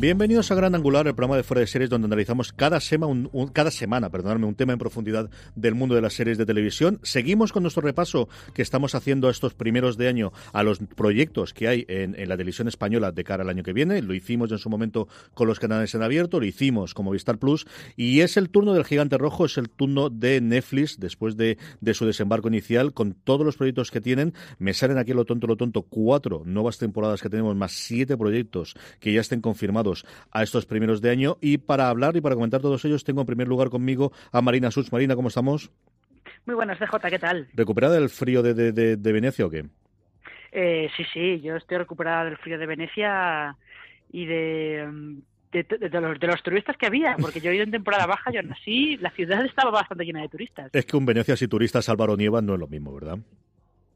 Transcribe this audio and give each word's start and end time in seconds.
Bienvenidos 0.00 0.52
a 0.52 0.54
Gran 0.54 0.76
Angular, 0.76 1.08
el 1.08 1.16
programa 1.16 1.36
de 1.36 1.42
fuera 1.42 1.60
de 1.60 1.66
series 1.66 1.90
donde 1.90 2.06
analizamos 2.06 2.52
cada, 2.52 2.78
semana, 2.78 3.28
cada 3.52 3.72
semana 3.72 4.10
perdonadme, 4.10 4.46
un 4.46 4.54
tema 4.54 4.72
en 4.72 4.78
profundidad 4.78 5.28
del 5.56 5.74
mundo 5.74 5.96
de 5.96 6.00
las 6.00 6.12
series 6.12 6.38
de 6.38 6.46
televisión. 6.46 7.00
Seguimos 7.02 7.50
con 7.50 7.64
nuestro 7.64 7.82
repaso 7.82 8.28
que 8.54 8.62
estamos 8.62 8.94
haciendo 8.94 9.28
estos 9.28 9.54
primeros 9.54 9.96
de 9.96 10.06
año 10.06 10.32
a 10.52 10.62
los 10.62 10.78
proyectos 10.78 11.52
que 11.52 11.66
hay 11.66 11.84
en, 11.88 12.12
la 12.28 12.36
televisión 12.36 12.68
española 12.68 13.10
de 13.10 13.24
cara 13.24 13.42
al 13.42 13.48
año 13.48 13.64
que 13.64 13.72
viene. 13.72 14.00
Lo 14.00 14.14
hicimos 14.14 14.52
en 14.52 14.58
su 14.58 14.70
momento 14.70 15.08
con 15.34 15.48
los 15.48 15.58
canales 15.58 15.92
en 15.96 16.02
abierto, 16.04 16.38
lo 16.38 16.46
hicimos 16.46 16.94
como 16.94 17.10
Vistar 17.10 17.38
Plus 17.38 17.66
y 17.96 18.20
es 18.20 18.36
el 18.36 18.50
turno 18.50 18.74
del 18.74 18.84
gigante 18.84 19.18
rojo, 19.18 19.46
es 19.46 19.58
el 19.58 19.68
turno 19.68 20.10
de 20.10 20.40
Netflix 20.40 21.00
después 21.00 21.36
de, 21.36 21.58
de 21.80 21.94
su 21.94 22.06
desembarco 22.06 22.46
inicial 22.46 22.94
con 22.94 23.14
todos 23.14 23.44
los 23.44 23.56
proyectos 23.56 23.90
que 23.90 24.00
tienen. 24.00 24.32
Me 24.60 24.74
salen 24.74 24.96
aquí 24.96 25.12
lo 25.12 25.24
tonto, 25.24 25.48
lo 25.48 25.56
tonto, 25.56 25.82
cuatro 25.82 26.42
nuevas 26.44 26.78
temporadas 26.78 27.20
que 27.20 27.28
tenemos 27.28 27.56
más 27.56 27.72
siete 27.72 28.16
proyectos 28.16 28.76
que 29.00 29.12
ya 29.12 29.22
estén 29.22 29.40
confirmados 29.40 29.87
a 30.30 30.42
estos 30.42 30.66
primeros 30.66 31.00
de 31.00 31.10
año. 31.10 31.36
Y 31.40 31.58
para 31.58 31.88
hablar 31.88 32.16
y 32.16 32.20
para 32.20 32.34
comentar 32.34 32.60
todos 32.60 32.84
ellos, 32.84 33.04
tengo 33.04 33.20
en 33.20 33.26
primer 33.26 33.48
lugar 33.48 33.70
conmigo 33.70 34.12
a 34.32 34.40
Marina 34.40 34.70
Such. 34.70 34.90
Marina, 34.92 35.16
¿cómo 35.16 35.28
estamos? 35.28 35.70
Muy 36.46 36.54
buenas, 36.54 36.78
DJ, 36.78 37.10
¿qué 37.10 37.18
tal? 37.18 37.48
¿Recuperada 37.54 37.94
del 37.94 38.08
frío 38.08 38.42
de, 38.42 38.54
de, 38.54 38.96
de, 38.96 39.12
Venecia 39.12 39.46
o 39.46 39.50
qué? 39.50 39.66
Eh, 40.52 40.88
sí, 40.96 41.04
sí, 41.12 41.40
yo 41.40 41.56
estoy 41.56 41.78
recuperada 41.78 42.24
del 42.24 42.38
frío 42.38 42.58
de 42.58 42.66
Venecia 42.66 43.56
y 44.10 44.24
de, 44.24 44.88
de, 45.52 46.00
los, 46.00 46.18
de 46.18 46.26
los 46.26 46.42
turistas 46.42 46.76
que 46.76 46.86
había, 46.86 47.16
porque 47.20 47.40
yo 47.40 47.50
he 47.50 47.56
ido 47.56 47.64
en 47.64 47.70
temporada 47.70 48.06
baja, 48.06 48.30
yo 48.30 48.42
nací, 48.42 48.96
la 48.96 49.10
ciudad 49.10 49.44
estaba 49.44 49.70
bastante 49.70 50.04
llena 50.04 50.22
de 50.22 50.28
turistas. 50.28 50.70
Es 50.72 50.86
que 50.86 50.96
un 50.96 51.04
Venecia 51.04 51.36
sin 51.36 51.48
turistas, 51.48 51.88
Álvaro 51.88 52.16
Nieva, 52.16 52.40
no 52.40 52.54
es 52.54 52.60
lo 52.60 52.68
mismo, 52.68 52.94
¿verdad? 52.94 53.18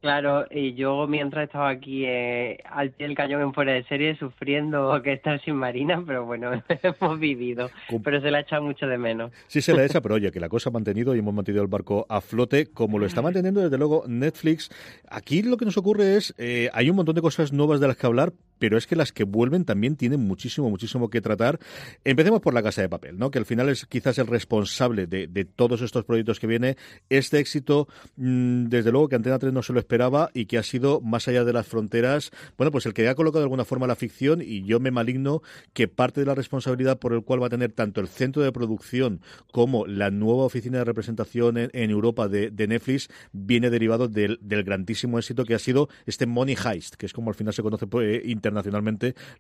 Claro, 0.03 0.47
y 0.51 0.75
yo 0.75 1.07
mientras 1.07 1.45
estaba 1.45 1.69
aquí 1.69 2.05
eh, 2.05 2.59
al 2.69 2.91
pie 2.91 3.07
del 3.07 3.17
cañón 3.17 3.41
en 3.41 3.55
fuera 3.55 3.71
de 3.71 3.85
serie 3.85 4.17
sufriendo 4.17 5.01
que 5.01 5.13
estar 5.13 5.41
sin 5.45 5.55
Marina, 5.55 6.03
pero 6.05 6.27
bueno, 6.27 6.51
hemos 6.83 7.21
vivido. 7.21 7.71
Pero 8.03 8.21
se 8.21 8.33
la 8.33 8.41
echa 8.41 8.61
mucho 8.61 8.89
de 8.89 8.99
menos. 8.99 9.31
Sí, 9.47 9.63
se 9.63 9.73
la 9.73 9.85
echa, 9.87 10.01
pero 10.01 10.17
oye, 10.17 10.33
que 10.33 10.41
la 10.41 10.49
cosa 10.49 10.71
ha 10.71 10.73
mantenido 10.73 11.15
y 11.15 11.21
hemos 11.21 11.33
mantenido 11.33 11.63
el 11.63 11.69
barco 11.69 12.05
a 12.09 12.21
flote, 12.21 12.67
como 12.67 12.99
lo 12.99 13.07
está 13.07 13.23
manteniendo 13.23 13.61
desde 13.61 13.79
luego 13.79 14.03
Netflix. 14.09 14.71
Aquí 15.09 15.41
lo 15.41 15.57
que 15.57 15.67
nos 15.67 15.77
ocurre 15.77 16.17
es, 16.17 16.35
eh, 16.37 16.69
hay 16.73 16.91
un 16.91 16.97
montón 16.97 17.15
de 17.15 17.23
cosas 17.23 17.53
nuevas 17.53 17.79
de 17.79 17.87
las 17.87 17.97
que 17.97 18.07
hablar, 18.09 18.33
pero 18.63 18.79
es 18.79 18.87
que 18.87 18.95
las 18.95 19.11
que 19.11 19.25
vuelven 19.25 19.65
también 19.65 19.97
tienen 19.97 20.21
muchísimo, 20.21 20.71
muchísimo 20.71 21.11
que 21.11 21.21
tratar. 21.21 21.59
Empecemos 22.05 22.41
por 22.41 22.55
la 22.55 22.63
Casa 22.63 22.81
de 22.81 22.89
Papel, 22.89 23.19
¿no? 23.19 23.33
Que 23.33 23.41
al 23.41 23.45
final 23.45 23.69
es 23.69 23.87
quizás 23.87 24.19
el 24.19 24.29
responsable 24.29 25.09
de, 25.09 25.27
todos 25.57 25.83
estos 25.83 26.05
proyectos 26.05 26.39
que 26.39 26.47
viene. 26.47 26.77
Este 27.09 27.41
éxito, 27.41 27.89
mm, 28.15 28.67
desde 28.67 28.93
luego 28.93 29.09
que 29.09 29.17
Antena 29.17 29.41
3 29.41 29.53
no 29.53 29.65
se 29.65 29.73
lo 29.73 29.81
esperaba 29.81 30.31
y 30.33 30.47
que 30.47 30.59
ha 30.59 30.63
sido 30.63 31.01
más 31.01 31.27
allá 31.27 31.43
de 31.43 31.53
las 31.53 31.67
fronteras, 31.67 32.31
bueno, 32.57 32.71
pues 32.71 32.87
el 32.87 32.95
que 32.95 33.09
ha 33.09 33.17
colocado 33.17 33.41
de 33.41 33.47
alguna 33.47 33.65
forma 33.65 33.89
la 33.89 33.97
ficción 33.97 34.41
y 34.41 34.63
yo 34.63 34.79
me 34.79 34.93
maligno 34.93 35.43
que 35.73 35.89
parte 35.89 36.21
de 36.21 36.27
la 36.27 36.37
responsabilidad 36.37 37.01
por 37.01 37.15
el 37.15 37.25
cual 37.25 37.43
va 37.43 37.49
a 37.49 37.51
tener 37.51 37.73
tanto 37.73 38.01
el 38.01 38.07
centro 38.07 38.43
de 38.43 38.53
producción 38.53 39.23
como 39.51 39.89
la 39.89 40.13
nueva 40.13 40.45
oficina 40.45 40.79
de 40.79 40.85
representación 40.85 41.57
en, 41.59 41.91
Europa 41.91 42.29
de, 42.29 42.53
Netflix 42.69 43.09
viene 43.33 43.71
derivado 43.71 44.07
del, 44.07 44.39
grandísimo 44.41 45.19
éxito 45.19 45.45
que 45.45 45.57
ha 45.57 45.59
sido 45.59 45.89
este 46.07 46.27
Money 46.27 46.55
Heist, 46.65 46.95
que 46.95 47.07
es 47.07 47.13
como 47.13 47.29
al 47.29 47.35
final 47.35 47.53
se 47.53 47.63
conoce 47.65 47.89
por, 47.89 48.05
eh, 48.05 48.23
internacionalmente 48.25 48.52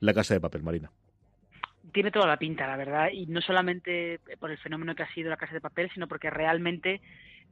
la 0.00 0.15
Casa 0.15 0.34
de 0.34 0.41
Papel 0.41 0.62
Marina 0.62 0.91
tiene 1.93 2.11
toda 2.11 2.27
la 2.27 2.39
pinta, 2.39 2.67
la 2.67 2.77
verdad, 2.77 3.11
y 3.12 3.27
no 3.27 3.41
solamente 3.41 4.19
por 4.41 4.50
el 4.50 4.59
fenómeno 4.59 4.95
que 4.95 5.03
ha 5.03 5.12
sido 5.12 5.31
la 5.31 5.37
Casa 5.37 5.53
de 5.55 5.61
Papel, 5.61 5.91
sino 5.93 6.09
porque 6.09 6.31
realmente 6.31 7.00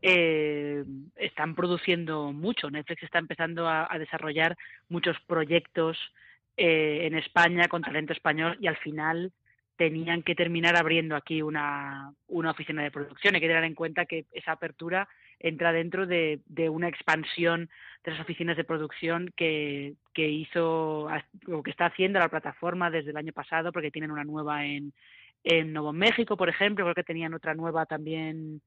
eh, 0.02 0.84
están 1.16 1.54
produciendo 1.54 2.32
mucho. 2.32 2.70
Netflix 2.70 3.02
está 3.02 3.18
empezando 3.18 3.68
a, 3.68 3.88
desarrollar 3.98 4.56
muchos 4.88 5.16
proyectos 5.26 5.98
eh, 6.56 7.00
en 7.02 7.14
España 7.16 7.68
con 7.68 7.82
talento 7.82 8.12
español 8.12 8.56
y 8.60 8.66
al 8.66 8.76
final 8.78 9.32
tenían 9.80 10.22
que 10.22 10.34
terminar 10.34 10.76
abriendo 10.76 11.16
aquí 11.16 11.40
una, 11.40 12.12
una 12.28 12.50
oficina 12.50 12.82
de 12.82 12.90
producción. 12.90 13.34
Hay 13.34 13.40
que 13.40 13.48
tener 13.48 13.64
en 13.64 13.74
cuenta 13.74 14.04
que 14.04 14.26
esa 14.30 14.52
apertura 14.52 15.08
entra 15.38 15.72
dentro 15.72 16.06
de, 16.06 16.40
de 16.44 16.68
una 16.68 16.86
expansión 16.86 17.70
de 18.04 18.10
las 18.10 18.20
oficinas 18.20 18.58
de 18.58 18.64
producción 18.64 19.32
que, 19.34 19.94
que 20.12 20.28
hizo 20.28 21.08
o 21.48 21.62
que 21.62 21.70
está 21.70 21.86
haciendo 21.86 22.18
la 22.18 22.28
plataforma 22.28 22.90
desde 22.90 23.12
el 23.12 23.16
año 23.16 23.32
pasado, 23.32 23.72
porque 23.72 23.90
tienen 23.90 24.10
una 24.10 24.22
nueva 24.22 24.66
en, 24.66 24.92
en 25.44 25.72
Nuevo 25.72 25.94
México, 25.94 26.36
por 26.36 26.50
ejemplo, 26.50 26.84
creo 26.84 26.94
que 26.94 27.02
tenían 27.02 27.32
otra 27.32 27.54
nueva 27.54 27.86
también 27.86 28.60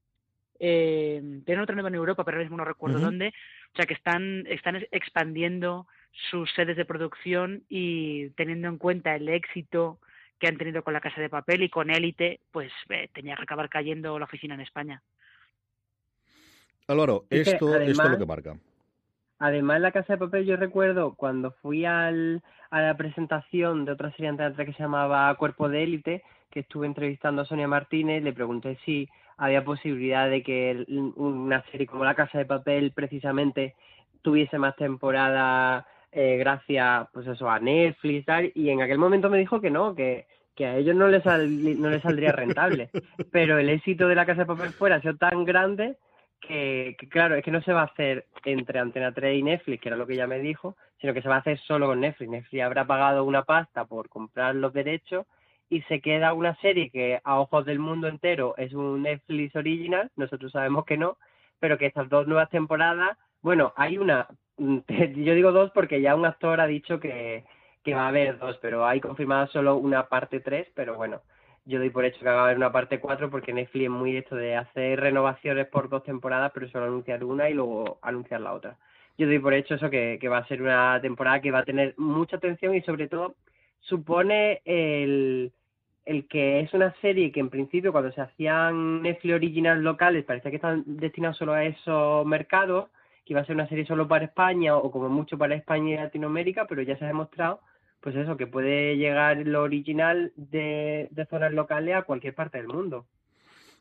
eh, 0.58 1.22
tienen 1.46 1.62
otra 1.62 1.76
nueva 1.76 1.90
en 1.90 1.94
Europa, 1.94 2.24
pero 2.24 2.38
ahora 2.38 2.44
mismo 2.44 2.56
no 2.56 2.64
recuerdo 2.64 2.98
dónde, 2.98 3.28
o 3.72 3.76
sea 3.76 3.86
que 3.86 3.94
están, 3.94 4.44
están 4.48 4.84
expandiendo 4.90 5.86
sus 6.28 6.52
sedes 6.54 6.76
de 6.76 6.84
producción 6.84 7.62
y 7.68 8.30
teniendo 8.30 8.66
en 8.66 8.78
cuenta 8.78 9.14
el 9.14 9.28
éxito 9.28 10.00
que 10.38 10.48
han 10.48 10.56
tenido 10.56 10.82
con 10.82 10.92
la 10.92 11.00
Casa 11.00 11.20
de 11.20 11.28
Papel 11.28 11.62
y 11.62 11.68
con 11.68 11.90
Élite, 11.90 12.40
pues 12.50 12.72
eh, 12.88 13.08
tenía 13.12 13.36
que 13.36 13.42
acabar 13.42 13.68
cayendo 13.68 14.18
la 14.18 14.24
oficina 14.24 14.54
en 14.54 14.60
España. 14.60 15.02
Álvaro, 16.86 17.24
esto, 17.30 17.52
esto 17.52 17.76
es 17.76 17.96
lo 17.96 18.18
que 18.18 18.26
marca. 18.26 18.56
Además, 19.38 19.80
la 19.80 19.92
Casa 19.92 20.14
de 20.14 20.18
Papel, 20.18 20.44
yo 20.44 20.56
recuerdo 20.56 21.14
cuando 21.14 21.52
fui 21.62 21.84
al, 21.84 22.42
a 22.70 22.82
la 22.82 22.96
presentación 22.96 23.84
de 23.84 23.92
otra 23.92 24.10
serie 24.12 24.28
antes 24.28 24.56
que 24.56 24.72
se 24.72 24.82
llamaba 24.82 25.34
Cuerpo 25.36 25.68
de 25.68 25.82
Élite, 25.82 26.22
que 26.50 26.60
estuve 26.60 26.86
entrevistando 26.86 27.42
a 27.42 27.46
Sonia 27.46 27.66
Martínez, 27.66 28.22
le 28.22 28.32
pregunté 28.32 28.78
si 28.84 29.08
había 29.36 29.64
posibilidad 29.64 30.30
de 30.30 30.42
que 30.42 30.84
una 31.16 31.64
serie 31.70 31.86
como 31.86 32.04
La 32.04 32.14
Casa 32.14 32.38
de 32.38 32.44
Papel 32.44 32.92
precisamente 32.92 33.74
tuviese 34.22 34.58
más 34.58 34.76
temporada 34.76 35.86
eh, 36.14 36.36
gracias 36.38 37.08
pues 37.12 37.26
eso 37.26 37.48
a 37.48 37.58
Netflix 37.58 38.22
y 38.22 38.22
tal 38.22 38.52
y 38.54 38.70
en 38.70 38.80
aquel 38.82 38.98
momento 38.98 39.28
me 39.28 39.38
dijo 39.38 39.60
que 39.60 39.70
no 39.70 39.94
que, 39.94 40.26
que 40.54 40.66
a 40.66 40.76
ellos 40.76 40.94
no 40.94 41.08
les 41.08 41.24
no 41.24 41.90
les 41.90 42.02
saldría 42.02 42.32
rentable 42.32 42.90
pero 43.32 43.58
el 43.58 43.68
éxito 43.68 44.06
de 44.08 44.14
La 44.14 44.26
Casa 44.26 44.42
de 44.42 44.46
Papel 44.46 44.70
fuera 44.70 44.96
ha 44.96 45.00
sido 45.00 45.16
tan 45.16 45.44
grande 45.44 45.96
que, 46.40 46.96
que, 46.98 47.08
claro, 47.08 47.34
es 47.36 47.44
que 47.44 47.50
no 47.50 47.62
se 47.62 47.72
va 47.72 47.82
a 47.82 47.86
hacer 47.86 48.26
entre 48.44 48.78
Antena 48.78 49.12
3 49.12 49.38
y 49.38 49.42
Netflix, 49.42 49.80
que 49.80 49.88
era 49.88 49.96
lo 49.96 50.06
que 50.06 50.12
ella 50.12 50.26
me 50.26 50.40
dijo, 50.40 50.76
sino 51.00 51.14
que 51.14 51.22
se 51.22 51.28
va 51.28 51.36
a 51.36 51.38
hacer 51.38 51.58
solo 51.60 51.86
con 51.86 52.00
Netflix. 52.00 52.30
Netflix 52.30 52.62
habrá 52.62 52.86
pagado 52.86 53.24
una 53.24 53.44
pasta 53.44 53.86
por 53.86 54.08
comprar 54.08 54.54
los 54.54 54.72
derechos 54.72 55.26
y 55.68 55.82
se 55.82 56.00
queda 56.00 56.34
una 56.34 56.54
serie 56.56 56.90
que 56.90 57.20
a 57.24 57.40
ojos 57.40 57.64
del 57.64 57.78
mundo 57.78 58.08
entero 58.08 58.54
es 58.56 58.72
un 58.74 59.02
Netflix 59.02 59.56
original, 59.56 60.10
nosotros 60.16 60.52
sabemos 60.52 60.84
que 60.84 60.96
no, 60.96 61.16
pero 61.58 61.78
que 61.78 61.86
estas 61.86 62.08
dos 62.08 62.26
nuevas 62.26 62.50
temporadas, 62.50 63.16
bueno, 63.44 63.74
hay 63.76 63.98
una, 63.98 64.26
yo 64.58 65.34
digo 65.34 65.52
dos 65.52 65.70
porque 65.72 66.00
ya 66.00 66.16
un 66.16 66.24
actor 66.24 66.60
ha 66.60 66.66
dicho 66.66 66.98
que, 66.98 67.44
va 67.94 68.06
a 68.06 68.08
haber 68.08 68.38
dos, 68.38 68.58
pero 68.62 68.86
hay 68.86 69.00
confirmada 69.00 69.46
solo 69.48 69.76
una 69.76 70.08
parte 70.08 70.40
tres, 70.40 70.66
pero 70.74 70.94
bueno, 70.96 71.20
yo 71.66 71.78
doy 71.78 71.90
por 71.90 72.06
hecho 72.06 72.20
que 72.20 72.24
va 72.24 72.40
a 72.40 72.44
haber 72.44 72.56
una 72.56 72.72
parte 72.72 73.00
cuatro 73.00 73.30
porque 73.30 73.52
Netflix 73.52 73.84
es 73.84 73.90
muy 73.90 74.16
esto 74.16 74.34
de 74.34 74.56
hacer 74.56 74.98
renovaciones 74.98 75.66
por 75.66 75.90
dos 75.90 76.02
temporadas, 76.04 76.52
pero 76.54 76.68
solo 76.68 76.86
anunciar 76.86 77.22
una 77.22 77.50
y 77.50 77.54
luego 77.54 77.98
anunciar 78.00 78.40
la 78.40 78.54
otra. 78.54 78.78
Yo 79.18 79.26
doy 79.26 79.38
por 79.38 79.52
hecho 79.52 79.74
eso 79.74 79.90
que, 79.90 80.18
que 80.18 80.28
va 80.28 80.38
a 80.38 80.48
ser 80.48 80.62
una 80.62 80.98
temporada 81.02 81.40
que 81.42 81.50
va 81.50 81.58
a 81.58 81.64
tener 81.64 81.94
mucha 81.98 82.36
atención 82.36 82.74
y 82.74 82.80
sobre 82.80 83.08
todo 83.08 83.36
supone 83.80 84.62
el, 84.64 85.52
que 86.30 86.60
es 86.60 86.72
una 86.72 86.94
serie 87.02 87.30
que 87.30 87.40
en 87.40 87.50
principio 87.50 87.92
cuando 87.92 88.10
se 88.12 88.22
hacían 88.22 89.02
Netflix 89.02 89.34
original 89.34 89.82
locales 89.82 90.24
parecía 90.24 90.50
que 90.50 90.56
estaban 90.56 90.82
destinados 90.86 91.36
solo 91.36 91.52
a 91.52 91.64
esos 91.64 92.24
mercados, 92.24 92.88
que 93.24 93.32
iba 93.32 93.40
a 93.40 93.44
ser 93.44 93.54
una 93.54 93.68
serie 93.68 93.86
solo 93.86 94.06
para 94.08 94.24
España 94.26 94.76
o 94.76 94.90
como 94.90 95.08
mucho 95.08 95.38
para 95.38 95.54
España 95.54 95.94
y 95.94 95.96
Latinoamérica, 95.96 96.66
pero 96.66 96.82
ya 96.82 96.96
se 96.96 97.04
ha 97.04 97.08
demostrado 97.08 97.60
pues 98.00 98.16
eso, 98.16 98.36
que 98.36 98.46
puede 98.46 98.98
llegar 98.98 99.38
lo 99.46 99.62
original 99.62 100.32
de, 100.36 101.08
de 101.10 101.24
zonas 101.24 101.54
locales 101.54 101.96
a 101.96 102.02
cualquier 102.02 102.34
parte 102.34 102.58
del 102.58 102.68
mundo. 102.68 103.06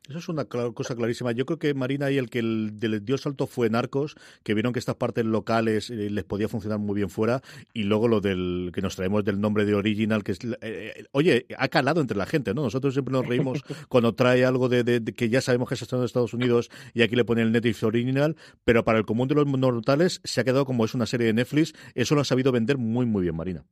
Eso 0.09 0.19
es 0.19 0.27
una 0.27 0.43
cosa 0.45 0.95
clarísima. 0.95 1.31
Yo 1.31 1.45
creo 1.45 1.59
que 1.59 1.73
Marina 1.73 2.11
y 2.11 2.17
el 2.17 2.29
que 2.29 2.39
el, 2.39 2.77
dio 3.05 3.17
salto 3.17 3.47
fue 3.47 3.69
Narcos, 3.69 4.15
que 4.43 4.53
vieron 4.53 4.73
que 4.73 4.79
estas 4.79 4.95
partes 4.95 5.23
locales 5.23 5.89
eh, 5.89 6.09
les 6.09 6.25
podía 6.25 6.49
funcionar 6.49 6.77
muy 6.79 6.95
bien 6.95 7.09
fuera, 7.09 7.41
y 7.73 7.83
luego 7.83 8.09
lo 8.09 8.19
del 8.19 8.71
que 8.73 8.81
nos 8.81 8.97
traemos 8.97 9.23
del 9.23 9.39
nombre 9.39 9.63
de 9.63 9.75
Original, 9.75 10.25
que 10.25 10.33
es, 10.33 10.39
eh, 10.43 10.57
eh, 10.61 11.05
oye, 11.13 11.45
ha 11.57 11.69
calado 11.69 12.01
entre 12.01 12.17
la 12.17 12.25
gente, 12.25 12.53
¿no? 12.53 12.63
Nosotros 12.63 12.93
siempre 12.93 13.13
nos 13.13 13.25
reímos 13.25 13.63
cuando 13.87 14.13
trae 14.13 14.43
algo 14.43 14.67
de, 14.67 15.01
que 15.15 15.29
ya 15.29 15.39
sabemos 15.39 15.69
que 15.69 15.75
es 15.75 15.93
en 15.93 16.03
Estados 16.03 16.33
Unidos 16.33 16.69
y 16.93 17.01
aquí 17.01 17.15
le 17.15 17.23
pone 17.23 17.41
el 17.41 17.53
Netflix 17.53 17.83
Original, 17.83 18.35
pero 18.65 18.83
para 18.83 18.97
el 18.97 19.05
común 19.05 19.29
de 19.29 19.35
los 19.35 19.45
mortales 19.45 20.19
se 20.25 20.41
ha 20.41 20.43
quedado 20.43 20.65
como 20.65 20.83
es 20.83 20.93
una 20.93 21.05
serie 21.05 21.27
de 21.27 21.33
Netflix, 21.33 21.73
eso 21.95 22.13
lo 22.15 22.21
ha 22.21 22.25
sabido 22.25 22.51
vender 22.51 22.77
muy, 22.77 23.05
muy 23.05 23.21
bien, 23.21 23.35
Marina 23.37 23.63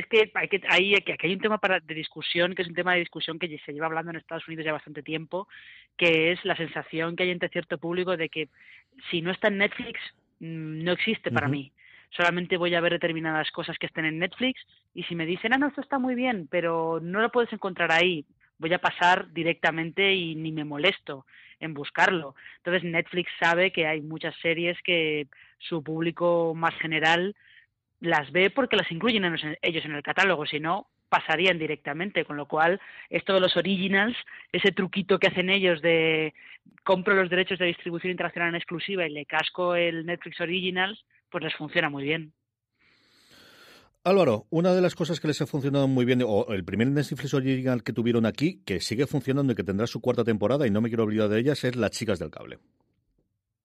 es 0.00 0.06
que 0.06 0.30
hay 0.34 0.48
que 0.48 0.60
hay, 0.68 0.94
hay 0.94 1.32
un 1.32 1.40
tema 1.40 1.58
para, 1.58 1.80
de 1.80 1.94
discusión 1.94 2.54
que 2.54 2.62
es 2.62 2.68
un 2.68 2.74
tema 2.74 2.92
de 2.92 3.00
discusión 3.00 3.38
que 3.38 3.58
se 3.64 3.72
lleva 3.72 3.86
hablando 3.86 4.10
en 4.10 4.16
Estados 4.16 4.46
Unidos 4.46 4.64
ya 4.64 4.72
bastante 4.72 5.02
tiempo 5.02 5.48
que 5.96 6.32
es 6.32 6.44
la 6.44 6.56
sensación 6.56 7.16
que 7.16 7.24
hay 7.24 7.30
entre 7.30 7.48
cierto 7.48 7.78
público 7.78 8.16
de 8.16 8.28
que 8.28 8.48
si 9.10 9.20
no 9.20 9.30
está 9.30 9.48
en 9.48 9.58
Netflix 9.58 10.00
mm, 10.40 10.84
no 10.84 10.92
existe 10.92 11.30
para 11.30 11.48
mí. 11.48 11.72
Solamente 12.10 12.56
voy 12.56 12.74
a 12.74 12.80
ver 12.80 12.92
determinadas 12.92 13.50
cosas 13.50 13.76
que 13.78 13.86
estén 13.86 14.06
en 14.06 14.18
Netflix 14.18 14.64
y 14.94 15.02
si 15.04 15.14
me 15.14 15.26
dicen 15.26 15.52
ah 15.52 15.58
no 15.58 15.68
esto 15.68 15.80
está 15.80 15.98
muy 15.98 16.14
bien 16.14 16.48
pero 16.50 17.00
no 17.02 17.20
lo 17.20 17.30
puedes 17.30 17.52
encontrar 17.52 17.92
ahí 17.92 18.24
voy 18.58 18.72
a 18.72 18.80
pasar 18.80 19.32
directamente 19.32 20.14
y 20.14 20.34
ni 20.34 20.52
me 20.52 20.64
molesto 20.64 21.26
en 21.60 21.74
buscarlo 21.74 22.34
entonces 22.58 22.84
Netflix 22.84 23.30
sabe 23.38 23.72
que 23.72 23.86
hay 23.86 24.00
muchas 24.00 24.34
series 24.40 24.80
que 24.82 25.26
su 25.58 25.82
público 25.82 26.54
más 26.54 26.74
general 26.76 27.34
las 28.00 28.30
ve 28.32 28.50
porque 28.50 28.76
las 28.76 28.90
incluyen 28.90 29.24
ellos 29.62 29.84
en 29.84 29.92
el 29.92 30.02
catálogo, 30.02 30.46
si 30.46 30.60
no, 30.60 30.86
pasarían 31.08 31.58
directamente, 31.58 32.24
con 32.24 32.36
lo 32.36 32.46
cual 32.46 32.80
esto 33.10 33.34
de 33.34 33.40
los 33.40 33.56
originals, 33.56 34.16
ese 34.52 34.72
truquito 34.72 35.18
que 35.18 35.28
hacen 35.28 35.50
ellos 35.50 35.80
de 35.82 36.34
compro 36.84 37.14
los 37.14 37.30
derechos 37.30 37.58
de 37.58 37.66
distribución 37.66 38.10
internacional 38.10 38.50
en 38.50 38.56
exclusiva 38.56 39.06
y 39.06 39.10
le 39.10 39.26
casco 39.26 39.74
el 39.74 40.06
Netflix 40.06 40.40
Originals, 40.40 41.02
pues 41.30 41.44
les 41.44 41.54
funciona 41.54 41.88
muy 41.88 42.04
bien. 42.04 42.32
Álvaro, 44.04 44.46
una 44.50 44.72
de 44.72 44.80
las 44.80 44.94
cosas 44.94 45.20
que 45.20 45.28
les 45.28 45.42
ha 45.42 45.46
funcionado 45.46 45.88
muy 45.88 46.04
bien, 46.04 46.22
o 46.24 46.46
el 46.54 46.64
primer 46.64 46.88
Netflix 46.88 47.34
Original 47.34 47.82
que 47.82 47.92
tuvieron 47.92 48.24
aquí, 48.26 48.62
que 48.64 48.80
sigue 48.80 49.06
funcionando 49.06 49.52
y 49.52 49.56
que 49.56 49.64
tendrá 49.64 49.86
su 49.86 50.00
cuarta 50.00 50.24
temporada, 50.24 50.66
y 50.66 50.70
no 50.70 50.80
me 50.80 50.88
quiero 50.88 51.04
olvidar 51.04 51.28
de 51.28 51.40
ellas, 51.40 51.62
es 51.64 51.76
Las 51.76 51.90
Chicas 51.90 52.18
del 52.18 52.30
Cable. 52.30 52.58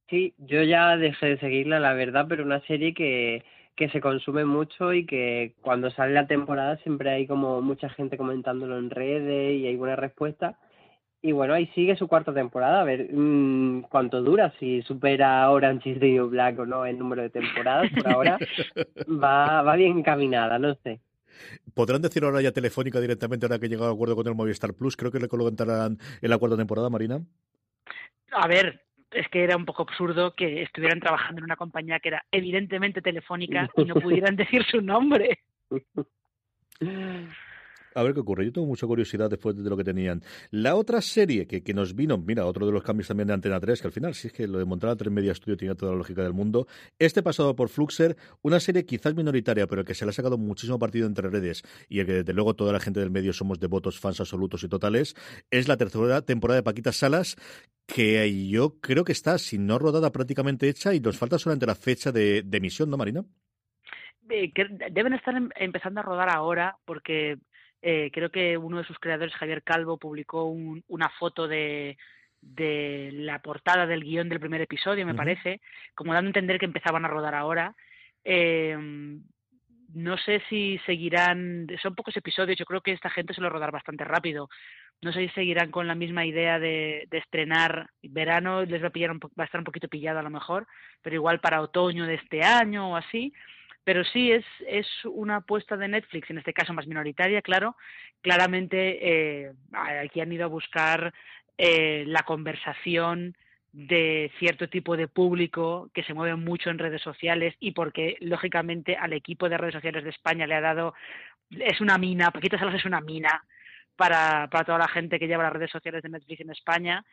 Sí, 0.09 0.33
yo 0.37 0.63
ya 0.63 0.97
dejé 0.97 1.27
de 1.27 1.39
seguirla, 1.39 1.79
la 1.79 1.93
verdad, 1.93 2.25
pero 2.27 2.43
una 2.43 2.59
serie 2.61 2.93
que 2.93 3.43
que 3.75 3.89
se 3.89 4.01
consume 4.01 4.45
mucho 4.45 4.93
y 4.93 5.05
que 5.05 5.55
cuando 5.61 5.89
sale 5.91 6.13
la 6.13 6.27
temporada 6.27 6.77
siempre 6.77 7.09
hay 7.11 7.27
como 7.27 7.61
mucha 7.61 7.89
gente 7.89 8.17
comentándolo 8.17 8.77
en 8.77 8.89
redes 8.89 9.59
y 9.59 9.67
hay 9.67 9.75
buena 9.75 9.95
respuesta. 9.95 10.57
Y 11.21 11.31
bueno, 11.31 11.53
ahí 11.53 11.67
sigue 11.67 11.95
su 11.95 12.07
cuarta 12.07 12.33
temporada, 12.33 12.81
a 12.81 12.83
ver 12.83 13.07
mmm, 13.13 13.83
cuánto 13.83 14.21
dura, 14.21 14.53
si 14.59 14.81
supera 14.81 15.49
Orange 15.49 15.91
is 15.91 15.99
the 15.99 16.09
New 16.09 16.29
Black 16.29 16.59
o 16.59 16.65
no 16.65 16.85
el 16.85 16.99
número 16.99 17.21
de 17.21 17.29
temporadas, 17.29 17.89
por 17.91 18.07
ahora 18.11 18.37
va, 19.23 19.61
va 19.61 19.75
bien 19.75 19.99
encaminada, 19.99 20.59
no 20.59 20.75
sé. 20.83 20.99
¿Podrán 21.73 22.01
decir 22.01 22.23
ahora 22.23 22.41
ya 22.41 22.51
telefónica 22.51 22.99
directamente 22.99 23.45
ahora 23.45 23.57
que 23.57 23.69
llegado 23.69 23.89
a 23.89 23.93
acuerdo 23.93 24.15
con 24.15 24.27
el 24.27 24.35
Movistar 24.35 24.73
Plus? 24.73 24.95
Creo 24.97 25.11
que 25.11 25.19
le 25.19 25.27
colocarán 25.27 25.97
en 26.21 26.29
la 26.29 26.37
cuarta 26.37 26.57
temporada, 26.57 26.89
Marina. 26.89 27.21
A 28.31 28.47
ver, 28.47 28.81
es 29.13 29.27
que 29.29 29.43
era 29.43 29.55
un 29.55 29.65
poco 29.65 29.83
absurdo 29.83 30.33
que 30.33 30.63
estuvieran 30.63 30.99
trabajando 30.99 31.39
en 31.39 31.45
una 31.45 31.55
compañía 31.55 31.99
que 31.99 32.09
era 32.09 32.25
evidentemente 32.31 33.01
telefónica 33.01 33.69
y 33.77 33.85
no 33.85 33.95
pudieran 34.01 34.35
decir 34.35 34.63
su 34.65 34.81
nombre. 34.81 35.39
A 37.95 38.03
ver 38.03 38.13
qué 38.13 38.19
ocurre. 38.19 38.45
Yo 38.45 38.51
tengo 38.51 38.67
mucha 38.67 38.87
curiosidad 38.87 39.29
después 39.29 39.55
de 39.55 39.69
lo 39.69 39.77
que 39.77 39.83
tenían. 39.83 40.21
La 40.51 40.75
otra 40.75 41.01
serie 41.01 41.47
que, 41.47 41.63
que 41.63 41.73
nos 41.73 41.95
vino, 41.95 42.17
mira, 42.17 42.45
otro 42.45 42.65
de 42.65 42.71
los 42.71 42.83
cambios 42.83 43.07
también 43.07 43.27
de 43.27 43.33
Antena 43.33 43.59
3, 43.59 43.81
que 43.81 43.87
al 43.87 43.93
final, 43.93 44.13
si 44.13 44.27
es 44.27 44.33
que 44.33 44.47
lo 44.47 44.59
de 44.59 44.65
montar 44.65 44.89
a 44.89 44.95
3 44.95 45.11
Media 45.11 45.33
Studio 45.33 45.57
tiene 45.57 45.75
toda 45.75 45.91
la 45.91 45.97
lógica 45.97 46.23
del 46.23 46.33
mundo. 46.33 46.67
Este 46.99 47.23
pasado 47.23 47.55
por 47.55 47.69
Fluxer, 47.69 48.17
una 48.41 48.59
serie 48.59 48.85
quizás 48.85 49.15
minoritaria, 49.15 49.67
pero 49.67 49.83
que 49.83 49.93
se 49.93 50.05
le 50.05 50.09
ha 50.09 50.13
sacado 50.13 50.37
muchísimo 50.37 50.79
partido 50.79 51.07
entre 51.07 51.29
redes 51.29 51.63
y 51.89 51.99
el 51.99 52.05
que 52.05 52.13
desde 52.13 52.33
luego 52.33 52.55
toda 52.55 52.73
la 52.73 52.79
gente 52.79 52.99
del 52.99 53.11
medio 53.11 53.33
somos 53.33 53.59
devotos, 53.59 53.99
fans 53.99 54.19
absolutos 54.19 54.63
y 54.63 54.67
totales, 54.67 55.15
es 55.51 55.67
la 55.67 55.77
tercera 55.77 56.21
temporada 56.21 56.57
de 56.57 56.63
Paquita 56.63 56.91
Salas, 56.91 57.35
que 57.85 58.47
yo 58.47 58.79
creo 58.79 59.03
que 59.03 59.11
está, 59.11 59.37
si 59.37 59.57
no 59.57 59.79
rodada, 59.79 60.11
prácticamente 60.11 60.69
hecha 60.69 60.93
y 60.93 60.99
nos 60.99 61.17
falta 61.17 61.37
solamente 61.37 61.65
la 61.65 61.75
fecha 61.75 62.11
de, 62.11 62.45
emisión, 62.51 62.89
¿no, 62.89 62.97
Marina? 62.97 63.23
Eh, 64.29 64.51
deben 64.91 65.13
estar 65.13 65.35
em, 65.35 65.49
empezando 65.55 65.99
a 65.99 66.03
rodar 66.03 66.29
ahora 66.29 66.77
porque 66.85 67.37
eh, 67.85 68.09
creo 68.13 68.31
que 68.31 68.57
uno 68.57 68.77
de 68.77 68.85
sus 68.85 68.97
creadores, 68.97 69.35
Javier 69.35 69.61
Calvo, 69.61 69.97
publicó 69.97 70.45
una 70.45 71.09
foto 71.19 71.49
de, 71.49 71.97
de 72.41 73.09
la 73.11 73.41
portada 73.41 73.85
del 73.85 74.05
guion 74.05 74.29
del 74.29 74.39
primer 74.39 74.61
episodio, 74.61 75.05
me 75.05 75.13
parece, 75.13 75.59
como 75.93 76.13
dando 76.13 76.27
a 76.27 76.29
entender 76.29 76.59
que 76.59 76.65
empezaban 76.65 77.03
a 77.03 77.09
rodar 77.09 77.35
ahora. 77.35 77.75
Eh, 78.23 78.77
no 79.93 80.17
sé 80.17 80.41
si 80.49 80.79
seguirán, 80.85 81.67
son 81.81 81.93
pocos 81.93 82.15
episodios, 82.17 82.57
yo 82.57 82.65
creo 82.65 82.81
que 82.81 82.93
esta 82.93 83.09
gente 83.09 83.33
se 83.33 83.41
lo 83.41 83.49
rodar 83.49 83.71
bastante 83.71 84.05
rápido. 84.05 84.49
No 85.01 85.11
sé 85.11 85.19
si 85.27 85.29
seguirán 85.33 85.69
con 85.69 85.85
la 85.85 85.93
misma 85.93 86.25
idea 86.25 86.59
de, 86.59 87.05
de 87.11 87.17
estrenar 87.17 87.89
verano, 88.01 88.63
les 88.63 88.81
va 88.81 88.87
a, 88.87 88.91
pillar 88.91 89.11
va 89.13 89.43
a 89.43 89.43
estar 89.43 89.59
un 89.59 89.65
poquito 89.65 89.89
pillado 89.89 90.19
a 90.19 90.23
lo 90.23 90.29
mejor, 90.29 90.67
pero 91.01 91.17
igual 91.17 91.41
para 91.41 91.61
otoño 91.61 92.05
de 92.05 92.15
este 92.15 92.43
año 92.43 92.91
o 92.91 92.95
así. 92.95 93.33
Pero 93.83 94.03
sí 94.05 94.31
es, 94.31 94.45
es 94.67 94.87
una 95.05 95.37
apuesta 95.37 95.75
de 95.75 95.87
Netflix, 95.87 96.29
en 96.29 96.37
este 96.37 96.53
caso 96.53 96.73
más 96.73 96.87
minoritaria, 96.87 97.41
claro. 97.41 97.75
Claramente 98.21 99.45
eh, 99.45 99.51
aquí 99.73 100.21
han 100.21 100.31
ido 100.31 100.45
a 100.45 100.47
buscar 100.47 101.13
eh, 101.57 102.03
la 102.07 102.23
conversación 102.23 103.35
de 103.73 104.31
cierto 104.37 104.69
tipo 104.69 104.95
de 104.95 105.07
público 105.07 105.89
que 105.93 106.03
se 106.03 106.13
mueve 106.13 106.35
mucho 106.35 106.69
en 106.69 106.77
redes 106.77 107.01
sociales 107.01 107.55
y 107.59 107.71
porque 107.71 108.17
lógicamente 108.19 108.95
al 108.95 109.13
equipo 109.13 109.49
de 109.49 109.57
redes 109.57 109.73
sociales 109.73 110.03
de 110.03 110.11
España 110.11 110.45
le 110.45 110.53
ha 110.53 110.61
dado 110.61 110.93
es 111.49 111.81
una 111.81 111.97
mina, 111.97 112.31
Paquita 112.31 112.57
Salas 112.57 112.75
es 112.75 112.85
una 112.85 113.01
mina 113.01 113.43
para, 113.95 114.47
para 114.49 114.63
toda 114.63 114.77
la 114.77 114.87
gente 114.87 115.19
que 115.19 115.27
lleva 115.27 115.43
las 115.43 115.53
redes 115.53 115.71
sociales 115.71 116.01
de 116.03 116.09
Netflix 116.09 116.41
en 116.41 116.51
España. 116.51 117.05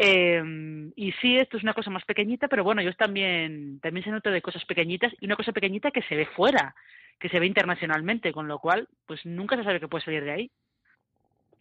Eh, 0.00 0.92
y 0.94 1.10
sí, 1.20 1.36
esto 1.38 1.56
es 1.56 1.64
una 1.64 1.74
cosa 1.74 1.90
más 1.90 2.04
pequeñita, 2.04 2.46
pero 2.46 2.62
bueno, 2.62 2.80
yo 2.82 2.94
también, 2.94 3.80
también 3.80 4.04
se 4.04 4.12
nota 4.12 4.30
de 4.30 4.40
cosas 4.40 4.64
pequeñitas 4.64 5.12
y 5.20 5.26
una 5.26 5.34
cosa 5.34 5.50
pequeñita 5.50 5.90
que 5.90 6.02
se 6.02 6.14
ve 6.14 6.24
fuera, 6.24 6.76
que 7.18 7.28
se 7.28 7.40
ve 7.40 7.46
internacionalmente, 7.46 8.32
con 8.32 8.46
lo 8.46 8.60
cual, 8.60 8.86
pues 9.06 9.26
nunca 9.26 9.56
se 9.56 9.64
sabe 9.64 9.80
qué 9.80 9.88
puede 9.88 10.04
salir 10.04 10.22
de 10.22 10.30
ahí. 10.30 10.50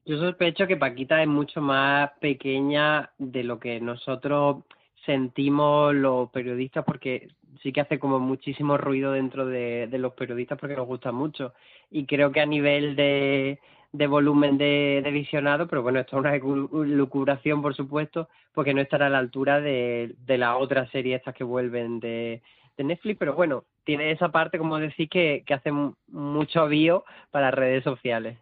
Yo 0.06 0.20
sospecho 0.20 0.68
que 0.68 0.78
Paquita 0.78 1.20
es 1.20 1.28
mucho 1.28 1.62
más 1.62 2.12
pequeña 2.22 3.10
de 3.18 3.44
lo 3.44 3.60
que 3.60 3.82
nosotros 3.82 4.58
sentimos 5.04 5.96
los 5.96 6.30
periodistas, 6.30 6.86
porque 6.86 7.30
sí 7.64 7.74
que 7.74 7.82
hace 7.82 7.98
como 7.98 8.20
muchísimo 8.20 8.78
ruido 8.78 9.14
dentro 9.14 9.48
de, 9.48 9.90
los 9.94 10.14
periodistas 10.14 10.60
porque 10.60 10.76
nos 10.76 10.86
gusta 10.86 11.12
mucho. 11.12 11.56
Y 11.90 12.06
creo 12.06 12.32
que 12.32 12.42
a 12.42 12.46
nivel 12.46 12.96
de, 12.96 13.60
de 13.92 14.08
volumen 14.08 14.58
de, 14.58 15.08
visionado, 15.12 15.68
pero 15.68 15.82
bueno, 15.82 16.00
esto 16.00 16.18
es 16.18 16.20
una 16.20 16.86
lucubración, 16.86 17.62
por 17.62 17.76
supuesto, 17.76 18.28
porque 18.54 18.74
no 18.74 18.82
estará 18.82 19.08
a 19.08 19.10
la 19.10 19.20
altura 19.20 19.62
de, 19.62 20.16
de 20.26 20.38
las 20.38 20.56
otras 20.60 20.90
series 20.92 21.18
estas 21.18 21.34
que 21.34 21.44
vuelven 21.44 22.00
de, 22.00 22.42
de 22.78 22.84
Netflix, 22.84 23.18
pero 23.18 23.34
bueno, 23.34 23.64
tiene 23.84 24.12
esa 24.12 24.30
parte, 24.30 24.58
como 24.58 24.78
decís, 24.78 25.10
que, 25.10 25.44
que 25.46 25.54
hace 25.54 25.72
mucho 25.72 26.68
bio 26.68 27.06
para 27.32 27.52
redes 27.52 27.84
sociales. 27.84 28.38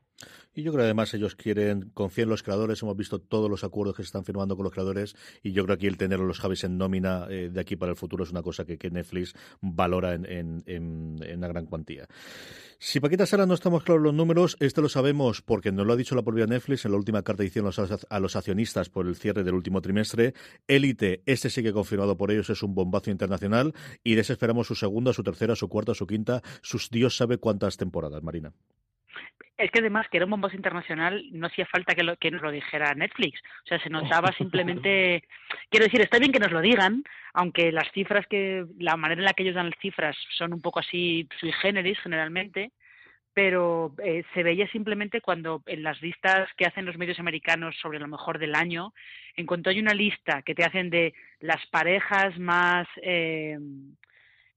Y 0.54 0.64
yo 0.64 0.72
creo 0.72 0.84
que 0.84 0.86
además 0.86 1.14
ellos 1.14 1.36
quieren, 1.36 1.92
confiar 1.94 2.24
en 2.26 2.30
los 2.30 2.42
creadores, 2.42 2.82
hemos 2.82 2.96
visto 2.96 3.20
todos 3.20 3.50
los 3.50 3.66
acuerdos 3.66 3.96
que 3.96 4.04
se 4.04 4.08
están 4.08 4.24
firmando 4.24 4.56
con 4.56 4.64
los 4.64 4.72
creadores 4.72 5.16
y 5.44 5.52
yo 5.52 5.66
creo 5.66 5.78
que 5.78 5.88
el 5.88 5.98
tener 5.98 6.20
los 6.20 6.40
Javis 6.40 6.64
en 6.64 6.78
nómina 6.78 7.28
eh, 7.30 7.50
de 7.52 7.60
aquí 7.60 7.76
para 7.76 7.92
el 7.92 7.98
futuro 7.98 8.24
es 8.24 8.32
una 8.32 8.42
cosa 8.42 8.64
que, 8.64 8.86
Netflix 8.86 9.34
valora 9.60 10.14
en, 10.14 10.64
una 11.36 11.48
gran 11.48 11.66
cuantía. 11.66 12.08
Si 12.78 13.00
Paquita 13.00 13.26
Sara 13.26 13.46
no 13.46 13.54
estamos 13.56 13.84
claros 13.84 14.04
los 14.04 14.14
números, 14.14 14.56
esto 14.60 14.82
lo 14.82 14.90
sabemos 14.90 15.42
porque 15.42 15.72
nos 15.72 15.86
lo 15.86 15.94
ha 15.94 15.98
dicho 15.98 16.16
la 16.16 16.24
propia 16.24 16.46
Netflix 16.46 16.86
en 16.86 16.92
la 16.92 16.98
última 16.98 17.24
carta 17.24 17.44
de 17.44 17.48
hicieron 17.48 17.72
a 18.10 18.20
los 18.20 18.36
accionistas 18.36 18.90
por 18.90 19.08
el 19.08 19.16
cierre 19.16 19.44
del 19.44 19.56
último 19.56 19.82
trimestre. 19.82 20.34
Élite, 20.68 21.24
este 21.26 21.50
sí 21.50 21.64
que 21.64 21.74
confirmado 21.74 22.16
por 22.16 22.32
ellos, 22.32 22.50
es 22.50 22.64
un 22.64 22.76
bombazo 22.76 23.12
internacional 23.12 23.74
y 24.04 24.16
desesperamos 24.16 24.68
su 24.68 24.76
segunda, 24.76 25.12
su 25.12 25.24
tercera, 25.24 25.56
su 25.56 25.68
cuarta, 25.68 25.94
su 25.94 26.08
quinta, 26.08 26.42
sus 26.62 26.90
Dios 26.90 27.18
sabe 27.18 27.38
cuántas 27.40 27.76
temporadas, 27.76 28.24
Marina 28.24 28.54
es 29.58 29.72
que 29.72 29.80
además 29.80 30.08
que 30.10 30.18
era 30.18 30.26
un 30.26 30.32
bombazo 30.32 30.56
internacional 30.56 31.24
no 31.32 31.48
hacía 31.48 31.66
falta 31.66 31.96
que, 31.96 32.04
lo, 32.04 32.18
que 32.18 32.32
nos 32.32 32.42
lo 32.42 32.52
dijera 32.52 32.94
Netflix. 32.94 33.40
O 33.64 33.68
sea, 33.68 33.80
se 33.80 33.90
notaba 33.90 34.32
simplemente... 34.38 35.24
Quiero 35.70 35.86
decir, 35.86 36.02
está 36.02 36.20
bien 36.20 36.32
que 36.32 36.40
nos 36.40 36.52
lo 36.52 36.62
digan, 36.62 37.04
aunque 37.34 37.72
las 37.72 37.90
cifras 37.94 38.26
que... 38.28 38.66
La 38.80 38.98
manera 38.98 39.22
en 39.22 39.26
la 39.26 39.34
que 39.34 39.44
ellos 39.44 39.56
dan 39.56 39.70
las 39.70 39.80
cifras 39.80 40.16
son 40.38 40.54
un 40.54 40.62
poco 40.62 40.80
así 40.80 41.28
sui 41.40 41.54
generis 41.54 42.00
generalmente, 42.00 42.72
pero 43.34 43.94
eh, 44.04 44.24
se 44.34 44.44
veía 44.44 44.68
simplemente 44.70 45.22
cuando 45.22 45.62
en 45.66 45.84
las 45.84 46.02
listas 46.02 46.50
que 46.58 46.66
hacen 46.66 46.86
los 46.86 46.98
medios 46.98 47.20
americanos 47.20 47.76
sobre 47.82 48.00
lo 48.00 48.08
mejor 48.08 48.40
del 48.40 48.56
año, 48.56 48.94
en 49.36 49.46
cuanto 49.46 49.70
hay 49.70 49.80
una 49.80 49.94
lista 49.94 50.42
que 50.42 50.56
te 50.56 50.64
hacen 50.64 50.90
de 50.90 51.14
las 51.40 51.66
parejas 51.68 52.38
más... 52.40 52.88
Eh, 53.02 53.58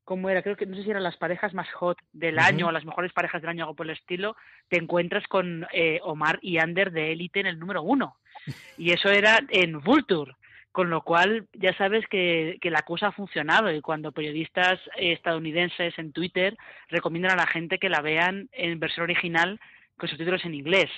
cómo 0.09 0.31
era, 0.31 0.41
creo 0.43 0.57
que 0.57 0.65
no 0.65 0.75
sé 0.75 0.85
si 0.85 0.91
eran 0.91 1.03
las 1.03 1.19
parejas 1.19 1.53
más 1.53 1.71
hot 1.73 1.99
del 2.15 2.39
año 2.39 2.69
o 2.69 2.73
las 2.73 2.87
mejores 2.87 3.13
parejas 3.13 3.43
del 3.43 3.51
año, 3.51 3.65
algo 3.65 3.77
por 3.77 3.85
el 3.85 3.93
estilo, 3.93 4.37
te 4.71 4.79
encuentras 4.79 5.27
con 5.27 5.67
eh, 5.71 6.01
Omar 6.03 6.39
y 6.41 6.57
Ander 6.57 6.93
de 6.93 7.13
élite 7.13 7.41
en 7.41 7.47
el 7.47 7.59
número 7.59 7.83
uno. 7.83 8.17
Y 8.79 8.93
eso 8.93 9.11
era 9.11 9.39
en 9.51 9.81
Vulture. 9.81 10.33
Con 10.73 10.89
lo 10.89 11.03
cual, 11.03 11.47
ya 11.53 11.77
sabes 11.77 12.07
que, 12.09 12.57
que 12.63 12.71
la 12.71 12.83
cosa 12.83 13.09
ha 13.09 13.13
funcionado 13.13 13.71
y 13.71 13.83
cuando 13.83 14.13
periodistas 14.13 14.81
estadounidenses 14.97 15.99
en 15.99 16.13
Twitter 16.13 16.57
recomiendan 16.89 17.33
a 17.33 17.43
la 17.43 17.47
gente 17.47 17.79
que 17.79 17.91
la 17.91 18.01
vean 18.01 18.49
en 18.53 18.81
versión 18.81 19.05
original 19.05 19.61
con 19.99 20.09
subtítulos 20.09 20.43
en 20.47 20.55
inglés. 20.55 20.91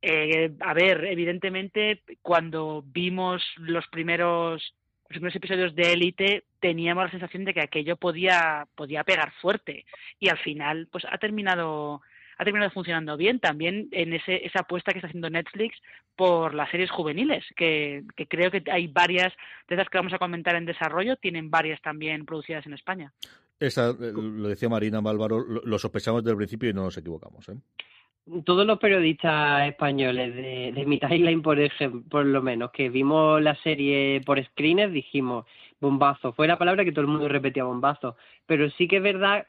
Eh, 0.00 0.50
a 0.60 0.72
ver, 0.72 1.04
evidentemente, 1.04 2.02
cuando 2.22 2.84
vimos 2.86 3.42
los 3.58 3.86
primeros, 3.88 4.74
los 5.10 5.16
primeros 5.16 5.34
episodios 5.34 5.74
de 5.74 5.92
Élite, 5.92 6.44
teníamos 6.60 7.04
la 7.04 7.10
sensación 7.10 7.44
de 7.44 7.52
que 7.52 7.62
aquello 7.62 7.96
podía, 7.96 8.68
podía 8.76 9.02
pegar 9.02 9.32
fuerte. 9.40 9.84
Y 10.20 10.28
al 10.28 10.38
final, 10.38 10.86
pues 10.90 11.04
ha 11.04 11.18
terminado 11.18 12.00
ha 12.38 12.44
terminado 12.44 12.70
funcionando 12.70 13.18
bien 13.18 13.38
también 13.38 13.88
en 13.90 14.14
ese, 14.14 14.46
esa 14.46 14.60
apuesta 14.60 14.92
que 14.92 14.98
está 14.98 15.08
haciendo 15.08 15.28
Netflix 15.28 15.76
por 16.16 16.54
las 16.54 16.70
series 16.70 16.90
juveniles, 16.90 17.44
que, 17.54 18.04
que 18.16 18.26
creo 18.26 18.50
que 18.50 18.62
hay 18.70 18.86
varias 18.86 19.34
de 19.68 19.74
esas 19.74 19.90
que 19.90 19.98
vamos 19.98 20.14
a 20.14 20.18
comentar 20.18 20.54
en 20.54 20.64
desarrollo, 20.64 21.16
tienen 21.16 21.50
varias 21.50 21.82
también 21.82 22.24
producidas 22.24 22.64
en 22.64 22.72
España. 22.72 23.12
Esa, 23.58 23.90
eh, 23.90 24.12
lo 24.14 24.48
decía 24.48 24.70
Marina 24.70 25.02
Bálvaro, 25.02 25.44
lo, 25.44 25.78
sospechamos 25.78 26.22
desde 26.22 26.32
el 26.32 26.38
principio 26.38 26.70
y 26.70 26.72
no 26.72 26.84
nos 26.84 26.96
equivocamos. 26.96 27.46
¿eh? 27.50 27.56
Todos 28.44 28.66
los 28.66 28.78
periodistas 28.78 29.68
españoles 29.68 30.34
de, 30.34 30.72
de 30.72 30.86
mi 30.86 30.98
timeline, 30.98 31.42
por 31.42 31.58
ejemplo, 31.58 32.02
por 32.08 32.26
lo 32.26 32.42
menos, 32.42 32.70
que 32.70 32.88
vimos 32.88 33.42
la 33.42 33.54
serie 33.56 34.20
por 34.24 34.42
screeners, 34.44 34.92
dijimos 34.92 35.46
bombazo. 35.80 36.32
Fue 36.32 36.46
la 36.46 36.58
palabra 36.58 36.84
que 36.84 36.92
todo 36.92 37.02
el 37.02 37.10
mundo 37.10 37.28
repetía 37.28 37.64
bombazo. 37.64 38.16
Pero 38.46 38.70
sí 38.70 38.86
que 38.86 38.98
es 38.98 39.02
verdad 39.02 39.46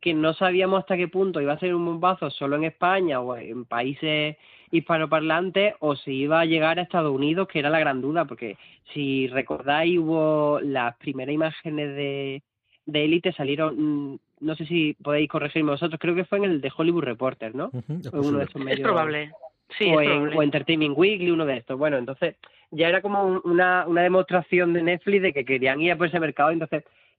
que 0.00 0.14
no 0.14 0.34
sabíamos 0.34 0.80
hasta 0.80 0.96
qué 0.96 1.08
punto 1.08 1.40
iba 1.40 1.52
a 1.52 1.58
ser 1.58 1.74
un 1.74 1.84
bombazo 1.84 2.30
solo 2.30 2.56
en 2.56 2.64
España 2.64 3.20
o 3.20 3.36
en 3.36 3.64
países 3.64 4.36
hispanoparlantes 4.70 5.74
o 5.80 5.96
si 5.96 6.12
iba 6.12 6.40
a 6.40 6.44
llegar 6.44 6.78
a 6.78 6.82
Estados 6.82 7.12
Unidos, 7.12 7.48
que 7.48 7.58
era 7.58 7.70
la 7.70 7.80
gran 7.80 8.00
duda, 8.00 8.24
porque 8.24 8.56
si 8.92 9.26
recordáis 9.26 9.98
hubo 9.98 10.60
las 10.60 10.96
primeras 10.96 11.34
imágenes 11.34 11.96
de, 11.96 12.42
de 12.86 13.04
élite 13.04 13.32
salieron, 13.32 14.12
mm, 14.12 14.18
no 14.40 14.56
sé 14.56 14.66
si 14.66 14.94
podéis 15.02 15.28
corregirme 15.28 15.72
vosotros, 15.72 16.00
creo 16.00 16.14
que 16.14 16.24
fue 16.24 16.38
en 16.38 16.44
el 16.44 16.60
de 16.60 16.72
Hollywood 16.74 17.04
Reporter, 17.04 17.54
¿no? 17.54 17.70
uno 18.12 18.38
de 18.38 18.44
esos 18.44 18.62
medios, 18.62 18.80
es 18.80 18.84
probable. 18.84 19.32
Sí, 19.78 19.84
o, 19.88 20.00
en, 20.00 20.36
o 20.36 20.42
Entertainment 20.42 20.96
Weekly, 20.96 21.30
uno 21.30 21.46
de 21.46 21.58
estos. 21.58 21.78
Bueno, 21.78 21.96
entonces 21.96 22.34
ya 22.70 22.88
era 22.88 23.02
como 23.02 23.40
una, 23.44 23.86
una 23.86 24.02
demostración 24.02 24.72
de 24.72 24.82
Netflix 24.82 25.22
de 25.22 25.32
que 25.32 25.44
querían 25.44 25.80
ir 25.80 25.92
a 25.92 25.96
por 25.96 26.08
ese 26.08 26.18
mercado, 26.18 26.50
entonces 26.50 26.84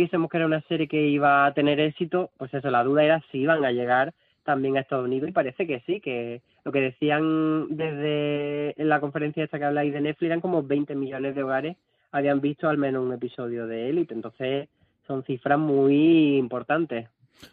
Supiésemos 0.00 0.30
que 0.30 0.36
era 0.38 0.46
una 0.46 0.62
serie 0.62 0.88
que 0.88 1.08
iba 1.08 1.44
a 1.44 1.52
tener 1.52 1.78
éxito, 1.78 2.30
pues 2.38 2.52
eso, 2.54 2.70
la 2.70 2.82
duda 2.82 3.04
era 3.04 3.22
si 3.30 3.38
iban 3.38 3.64
a 3.64 3.70
llegar 3.70 4.14
también 4.44 4.76
a 4.76 4.80
Estados 4.80 5.04
Unidos 5.04 5.28
y 5.28 5.32
parece 5.32 5.66
que 5.66 5.80
sí, 5.80 6.00
que 6.00 6.40
lo 6.64 6.72
que 6.72 6.80
decían 6.80 7.66
desde 7.76 8.74
la 8.78 8.98
conferencia 9.00 9.44
esta 9.44 9.58
que 9.58 9.66
habláis 9.66 9.92
de 9.92 10.00
Netflix 10.00 10.28
eran 10.28 10.40
como 10.40 10.62
20 10.62 10.94
millones 10.94 11.34
de 11.34 11.42
hogares 11.42 11.76
habían 12.12 12.40
visto 12.40 12.68
al 12.68 12.78
menos 12.78 13.04
un 13.04 13.12
episodio 13.12 13.66
de 13.66 13.90
Elite, 13.90 14.14
entonces 14.14 14.68
son 15.06 15.22
cifras 15.24 15.58
muy 15.58 16.38
importantes. 16.38 17.08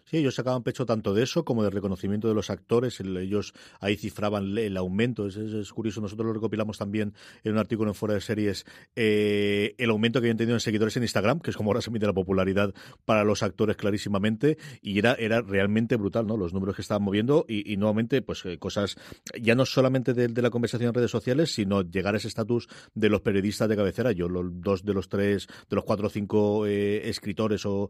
Sí, 0.10 0.17
ellos 0.17 0.36
sacaban 0.36 0.63
pecho 0.63 0.86
tanto 0.86 1.13
de 1.13 1.24
eso 1.24 1.44
como 1.44 1.63
del 1.63 1.72
reconocimiento 1.72 2.27
de 2.27 2.34
los 2.34 2.50
actores. 2.50 3.00
Ellos 3.00 3.53
ahí 3.79 3.98
cifraban 3.98 4.58
el 4.58 4.77
aumento. 4.77 5.27
Es, 5.27 5.72
curioso. 5.74 6.01
Nosotros 6.01 6.27
lo 6.27 6.34
recopilamos 6.34 6.77
también 6.77 7.13
en 7.44 7.53
un 7.53 7.58
artículo 7.58 7.91
en 7.91 7.96
Fuera 7.96 8.15
de 8.15 8.22
Series. 8.22 8.65
Eh, 8.96 9.75
el 9.77 9.89
aumento 9.89 10.20
que 10.20 10.27
habían 10.27 10.38
tenido 10.38 10.56
en 10.56 10.62
seguidores 10.62 10.96
en 10.98 11.03
Instagram, 11.03 11.39
que 11.39 11.51
es 11.51 11.58
como 11.58 11.72
ahora 11.72 11.82
se 11.82 11.91
mide 11.91 12.06
la 12.06 12.13
popularidad 12.13 12.74
para 13.06 13.24
los 13.24 13.44
actores 13.44 13.75
clarísimamente. 13.75 14.58
Y 14.82 14.98
era, 15.00 15.13
era 15.13 15.41
realmente 15.41 15.96
brutal, 15.96 16.25
¿no? 16.25 16.38
Los 16.38 16.53
números 16.53 16.75
que 16.75 16.82
estaban 16.82 17.03
moviendo 17.03 17.46
y, 17.48 17.75
nuevamente, 17.77 18.22
pues 18.22 18.46
eh, 18.46 18.58
cosas 18.58 18.96
ya 19.39 19.56
no 19.56 19.65
solamente 19.65 20.13
de, 20.13 20.41
la 20.41 20.50
conversación 20.50 20.89
en 20.89 20.94
redes 20.94 21.12
sociales, 21.12 21.53
sino 21.53 21.82
llegar 21.82 22.13
a 22.13 22.17
ese 22.17 22.27
estatus 22.27 22.70
de 22.94 23.10
los 23.10 23.22
periodistas 23.22 23.67
de 23.67 23.75
cabecera. 23.75 24.12
Yo, 24.12 24.29
los 24.29 24.46
dos 24.62 24.86
de 24.86 24.94
los 24.94 25.10
tres, 25.10 25.48
de 25.70 25.75
los 25.75 25.84
cuatro 25.84 26.08
o 26.08 26.10
cinco 26.10 26.65
eh, 26.65 27.10
escritores 27.10 27.65
o 27.65 27.89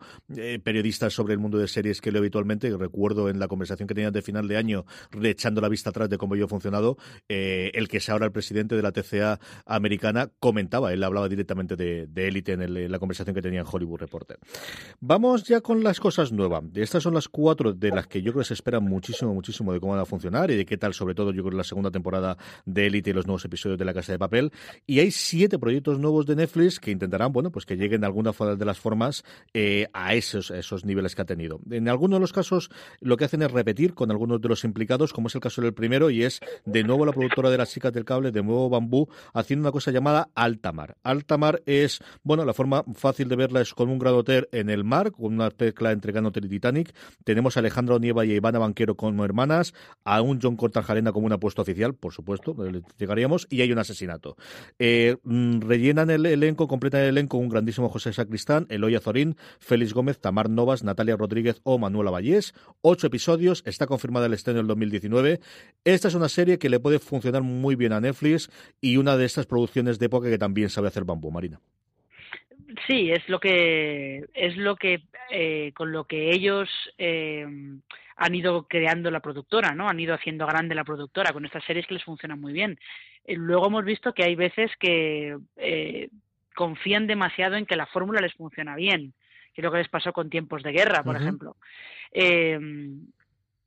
periodistas 0.64 1.14
sobre 1.14 1.34
el 1.34 1.40
mundo 1.40 1.58
de 1.58 1.68
series 1.68 1.87
que 2.02 2.12
leo 2.12 2.22
habitualmente, 2.22 2.76
recuerdo 2.78 3.30
en 3.30 3.40
la 3.40 3.48
conversación 3.48 3.88
que 3.88 3.96
tenías 3.96 4.14
de 4.14 4.22
final 4.22 4.48
de 4.48 4.58
año, 4.58 4.86
echando 5.24 5.62
la 5.62 5.70
vista 5.70 5.90
atrás 5.90 6.10
de 6.10 6.18
cómo 6.18 6.36
yo 6.36 6.46
he 6.46 6.48
funcionado, 6.48 6.98
eh, 7.30 7.72
el 7.74 7.88
que 7.88 7.98
es 7.98 8.10
ahora 8.10 8.26
el 8.26 8.32
presidente 8.32 8.76
de 8.76 8.82
la 8.82 8.92
TCA 8.92 9.40
americana 9.66 10.30
comentaba, 10.40 10.94
él 10.94 11.04
hablaba 11.04 11.30
directamente 11.30 11.76
de, 11.76 12.08
élite 12.16 12.54
en, 12.54 12.92
la 12.92 13.00
conversación 13.00 13.34
que 13.34 13.42
tenía 13.42 13.62
en 13.62 13.66
Hollywood 13.70 14.00
Reporter. 14.00 14.38
Vamos 15.00 15.44
ya 15.44 15.62
con 15.62 15.84
las 15.84 16.00
cosas 16.00 16.32
nuevas. 16.32 16.64
Estas 16.76 17.04
son 17.04 17.14
las 17.14 17.28
cuatro 17.28 17.74
de 17.74 17.90
las 17.90 18.08
que 18.08 18.22
yo 18.22 18.32
creo 18.32 18.42
que 18.42 18.48
se 18.48 18.54
espera 18.54 18.80
muchísimo, 18.80 19.34
muchísimo 19.34 19.74
de 19.74 19.80
cómo 19.80 19.94
van 19.94 20.02
a 20.02 20.06
funcionar 20.06 20.52
y 20.52 20.56
de 20.56 20.66
qué 20.66 20.78
tal, 20.78 20.94
sobre 20.94 21.16
todo, 21.16 21.32
yo 21.32 21.44
creo, 21.44 21.58
la 21.58 21.64
segunda 21.64 21.92
temporada 21.92 22.38
de 22.66 22.88
élite 22.88 23.12
y 23.12 23.14
los 23.14 23.26
nuevos 23.26 23.46
episodios 23.46 23.78
de 23.78 23.86
La 23.86 23.94
Casa 23.94 24.12
de 24.12 24.20
Papel. 24.20 24.52
Y 24.86 25.00
hay 25.00 25.12
siete 25.12 25.60
proyectos 25.60 26.00
nuevos 26.00 26.26
de 26.26 26.36
Netflix 26.36 26.80
que 26.80 26.92
intentarán, 26.92 27.32
bueno, 27.32 27.52
pues 27.52 27.66
que 27.66 27.78
lleguen 27.78 28.02
de 28.02 28.08
alguna 28.08 28.32
de 28.32 28.66
las 28.66 28.80
formas 28.80 29.24
eh, 29.54 29.88
a 29.94 30.14
esos, 30.14 30.52
esos 30.52 30.86
niveles 30.86 31.16
que 31.16 31.22
ha 31.22 31.26
tenido. 31.26 31.60
En 31.78 31.88
algunos 31.88 32.18
de 32.18 32.22
los 32.22 32.34
casos 32.34 32.70
lo 33.00 33.18
que 33.18 33.26
hacen 33.26 33.42
es 33.42 33.52
repetir 33.52 33.94
con 33.94 34.12
algunos 34.12 34.42
de 34.42 34.50
los 34.50 34.64
implicados, 34.64 35.14
como 35.14 35.28
es 35.28 35.36
el 35.36 35.42
caso 35.42 35.62
del 35.62 35.74
primero, 35.74 36.10
y 36.10 36.24
es 36.24 36.40
de 36.66 36.84
nuevo 36.84 37.06
la 37.06 37.12
productora 37.12 37.50
de 37.50 37.58
las 37.58 37.72
chicas 37.72 37.94
del 37.94 38.06
cable, 38.06 38.32
de 38.32 38.42
nuevo 38.44 38.70
Bambú, 38.70 39.08
haciendo 39.34 39.64
una 39.64 39.72
cosa 39.72 39.92
llamada 39.92 40.30
Altamar. 40.36 40.98
Altamar 41.04 41.62
es, 41.66 42.00
bueno, 42.24 42.46
la 42.46 42.54
forma 42.54 42.84
fácil 42.94 43.30
de 43.30 43.36
verla 43.36 43.62
es 43.62 43.74
con 43.74 43.90
un 43.90 44.00
gradoter 44.00 44.50
en 44.52 44.70
el 44.70 44.84
mar, 44.84 45.12
con 45.12 45.34
una 45.34 45.52
tecla 45.52 45.92
entre 45.92 46.12
Ganoter 46.12 46.46
y 46.46 46.50
Titanic. 46.50 46.94
Tenemos 47.24 47.58
a 47.58 47.60
Alejandro 47.60 48.00
Nieva 48.00 48.26
y 48.26 48.32
a 48.32 48.36
Ivana 48.36 48.60
Banquero 48.60 48.96
como 48.96 49.24
hermanas, 49.24 49.74
a 50.04 50.22
un 50.22 50.40
John 50.42 50.56
Cortajarena 50.56 51.12
como 51.12 51.28
un 51.28 51.34
apuesto 51.34 51.62
oficial, 51.62 51.94
por 51.94 52.14
supuesto, 52.14 52.56
llegaríamos, 52.98 53.48
y 53.50 53.62
hay 53.62 53.72
un 53.72 53.80
asesinato. 53.80 54.36
Eh, 54.80 55.18
mm, 55.24 55.62
rellenan 55.62 56.10
el 56.10 56.26
elenco, 56.26 56.68
completan 56.68 57.02
el 57.02 57.10
elenco 57.10 57.38
un 57.38 57.50
grandísimo 57.50 57.90
José 57.90 58.14
Sacristán, 58.14 58.66
Eloy 58.70 58.96
Azorín, 58.96 59.38
Félix 59.60 59.94
Gómez, 59.94 60.20
Tamar 60.20 60.50
Novas, 60.50 60.84
Natalia 60.84 61.16
Rodríguez 61.16 61.62
o 61.68 61.78
Manuela 61.78 62.12
Vallés. 62.12 62.54
Ocho 62.82 63.08
episodios, 63.08 63.62
está 63.66 63.88
confirmada 63.88 64.28
el 64.28 64.34
estreno 64.34 64.60
del 64.60 64.68
2019. 64.68 65.40
Esta 65.84 66.08
es 66.08 66.16
una 66.16 66.30
serie 66.30 66.58
que 66.58 66.70
le 66.70 66.80
puede 66.80 67.00
funcionar 67.00 67.44
muy 67.44 67.76
bien 67.76 67.92
a 67.92 68.00
Netflix 68.00 68.50
y 68.80 68.96
una 68.96 69.18
de 69.18 69.26
estas 69.26 69.46
producciones 69.46 70.00
de 70.00 70.06
época 70.06 70.30
que 70.30 70.38
también 70.38 70.70
sabe 70.70 70.88
hacer 70.88 71.04
bambú, 71.04 71.30
Marina. 71.30 71.60
Sí, 72.88 73.12
es 73.12 73.28
lo 73.28 73.42
que 73.42 74.24
es 74.34 74.56
lo 74.56 74.78
que 74.78 75.02
eh, 75.30 75.74
con 75.76 75.92
lo 75.92 76.06
que 76.06 76.32
ellos 76.32 76.70
eh, 76.98 77.46
han 78.16 78.36
ido 78.36 78.64
creando 78.64 79.12
la 79.12 79.20
productora, 79.20 79.76
¿no? 79.76 79.90
Han 79.90 80.00
ido 80.00 80.14
haciendo 80.14 80.48
grande 80.48 80.74
la 80.74 80.86
productora 80.86 81.34
con 81.34 81.44
estas 81.44 81.66
series 81.66 81.86
que 81.86 81.96
les 81.96 82.04
funcionan 82.06 82.40
muy 82.40 82.54
bien. 82.54 82.80
Eh, 83.26 83.36
luego 83.36 83.68
hemos 83.68 83.84
visto 83.84 84.14
que 84.14 84.24
hay 84.24 84.36
veces 84.36 84.72
que 84.80 85.36
confían 86.56 87.08
demasiado 87.08 87.56
en 87.58 87.66
que 87.66 87.76
la 87.76 87.88
fórmula 87.88 88.22
les 88.22 88.34
funciona 88.36 88.76
bien 88.78 89.14
que 89.58 89.64
lo 89.64 89.72
que 89.72 89.80
les 89.80 89.90
pasó 89.90 90.14
con 90.14 90.30
tiempos 90.30 90.62
de 90.62 90.72
guerra, 90.72 91.02
por 91.04 91.16
ejemplo. 91.16 91.56
Eh, 92.12 92.60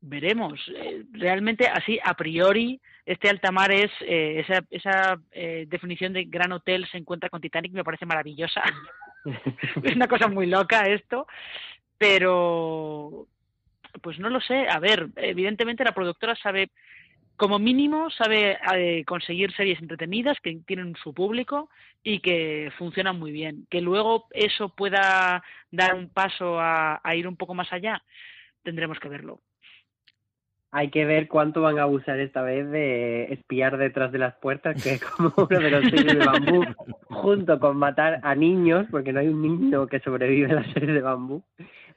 veremos. 0.01 0.61
Eh, 0.73 1.03
realmente, 1.11 1.67
así, 1.67 1.99
a 2.05 2.15
priori, 2.15 2.81
este 3.05 3.29
altamar 3.29 3.73
es, 3.73 3.91
eh, 4.03 4.39
esa, 4.39 4.65
esa 4.71 5.21
definición 5.67 6.13
de 6.13 6.27
gran 6.27 6.53
hotel 6.53 6.87
se 6.93 6.99
encuentra 6.99 7.29
con 7.29 7.41
Titanic, 7.41 7.73
me 7.73 7.83
parece 7.83 8.07
maravillosa. 8.07 8.63
es 9.83 9.97
una 9.97 10.07
cosa 10.07 10.29
muy 10.29 10.47
loca 10.47 10.87
esto, 10.87 11.27
pero 11.99 13.27
pues 14.01 14.21
no 14.21 14.31
lo 14.31 14.41
sé. 14.41 14.69
A 14.69 14.79
ver, 14.79 15.09
evidentemente 15.17 15.83
la 15.83 15.93
productora 15.93 16.37
sabe 16.37 16.71
como 17.41 17.59
mínimo 17.59 18.11
sabe 18.11 18.59
eh, 18.75 19.03
conseguir 19.07 19.51
series 19.55 19.81
entretenidas 19.81 20.37
que 20.43 20.55
tienen 20.67 20.95
su 21.03 21.15
público 21.15 21.71
y 22.03 22.21
que 22.21 22.71
funcionan 22.77 23.19
muy 23.19 23.33
bien. 23.33 23.67
Que 23.71 23.81
luego 23.81 24.27
eso 24.33 24.69
pueda 24.69 25.43
dar 25.71 25.95
un 25.95 26.11
paso 26.11 26.61
a, 26.61 27.01
ir 27.17 27.27
un 27.27 27.37
poco 27.37 27.55
más 27.55 27.73
allá, 27.73 28.03
tendremos 28.63 29.01
que 29.01 29.09
verlo. 29.09 29.41
hay 30.71 30.91
que 30.91 31.07
ver 31.07 31.29
cuánto 31.29 31.63
van 31.63 31.79
a 31.79 31.85
abusar 31.85 32.21
esta 32.21 32.43
vez 32.43 32.71
de 32.71 33.33
espiar 33.33 33.79
detrás 33.79 34.13
de 34.13 34.19
las 34.19 34.35
puertas, 34.35 34.81
que 34.83 34.91
es 34.91 35.01
como 35.03 35.33
uno 35.35 35.61
de 35.61 35.71
los 35.71 35.85
series 35.85 36.19
de 36.19 36.27
bambú, 36.27 36.63
junto 37.09 37.59
con 37.59 37.79
matar 37.79 38.21
a 38.23 38.35
niños, 38.35 38.87
porque 38.91 39.15
no 39.15 39.21
hay 39.21 39.29
un 39.29 39.41
niño 39.41 39.87
que 39.87 40.01
sobrevive 40.01 40.51
en 40.51 40.57
la 40.57 40.73
serie 40.75 40.93
de 40.93 41.01
bambú. 41.01 41.43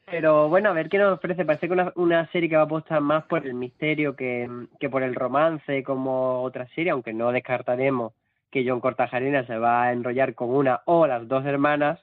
Pero 0.06 0.50
bueno, 0.50 0.70
a 0.70 0.74
ver 0.74 0.90
qué 0.90 0.98
nos 0.98 1.14
ofrece. 1.18 1.46
Parece 1.46 1.68
que 1.68 1.74
una, 1.74 1.92
una 1.96 2.28
serie 2.32 2.50
que 2.50 2.56
va 2.56 2.64
a 2.64 2.66
apostar 2.66 3.02
más 3.02 3.24
por 3.26 3.46
el 3.46 3.54
misterio 3.54 4.16
que, 4.16 4.50
que 4.80 4.90
por 4.90 5.04
el 5.04 5.16
romance, 5.16 5.84
como 5.84 6.42
otra 6.44 6.68
serie, 6.76 6.92
aunque 6.92 7.14
no 7.14 7.32
descartaremos 7.32 8.14
que 8.52 8.64
John 8.68 8.82
Cortajarena 8.82 9.46
se 9.48 9.58
va 9.58 9.84
a 9.84 9.92
enrollar 9.94 10.36
con 10.36 10.50
una 10.52 10.82
o 10.86 11.08
las 11.08 11.28
dos 11.28 11.46
hermanas. 11.46 12.00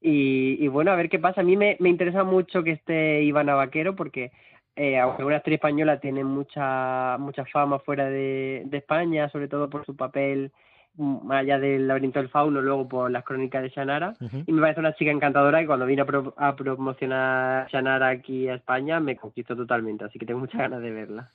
Y, 0.00 0.62
y 0.62 0.68
bueno, 0.68 0.92
a 0.92 0.96
ver 0.96 1.08
qué 1.08 1.18
pasa. 1.18 1.40
A 1.40 1.44
mí 1.44 1.56
me, 1.56 1.76
me 1.80 1.88
interesa 1.88 2.24
mucho 2.24 2.62
que 2.62 2.72
esté 2.72 3.22
Ivana 3.22 3.54
Vaquero 3.54 3.96
porque 3.96 4.30
eh, 4.76 4.98
aunque 4.98 5.24
una 5.24 5.36
actriz 5.36 5.56
española 5.56 5.98
tiene 5.98 6.22
mucha 6.22 7.16
mucha 7.18 7.44
fama 7.46 7.80
fuera 7.80 8.08
de, 8.08 8.62
de 8.66 8.78
España, 8.78 9.28
sobre 9.30 9.48
todo 9.48 9.68
por 9.68 9.84
su 9.84 9.96
papel 9.96 10.52
más 10.98 11.40
allá 11.40 11.58
del 11.58 11.86
laberinto 11.86 12.18
del 12.18 12.28
fauno, 12.28 12.60
luego 12.60 12.88
por 12.88 13.10
las 13.10 13.24
crónicas 13.24 13.62
de 13.62 13.70
Shannara, 13.70 14.14
y 14.46 14.52
me 14.52 14.60
parece 14.60 14.80
una 14.80 14.94
chica 14.94 15.10
encantadora 15.10 15.62
y 15.62 15.66
cuando 15.66 15.86
vine 15.86 16.02
a, 16.02 16.04
pro 16.04 16.34
a 16.36 16.56
promocionar 16.56 17.68
Shannara 17.70 18.08
aquí 18.08 18.48
a 18.48 18.54
España 18.54 19.00
me 19.00 19.16
conquistó 19.16 19.56
totalmente, 19.56 20.04
así 20.04 20.18
que 20.18 20.26
tengo 20.26 20.40
muchas 20.40 20.60
ganas 20.60 20.82
de 20.82 20.90
verla. 20.90 21.30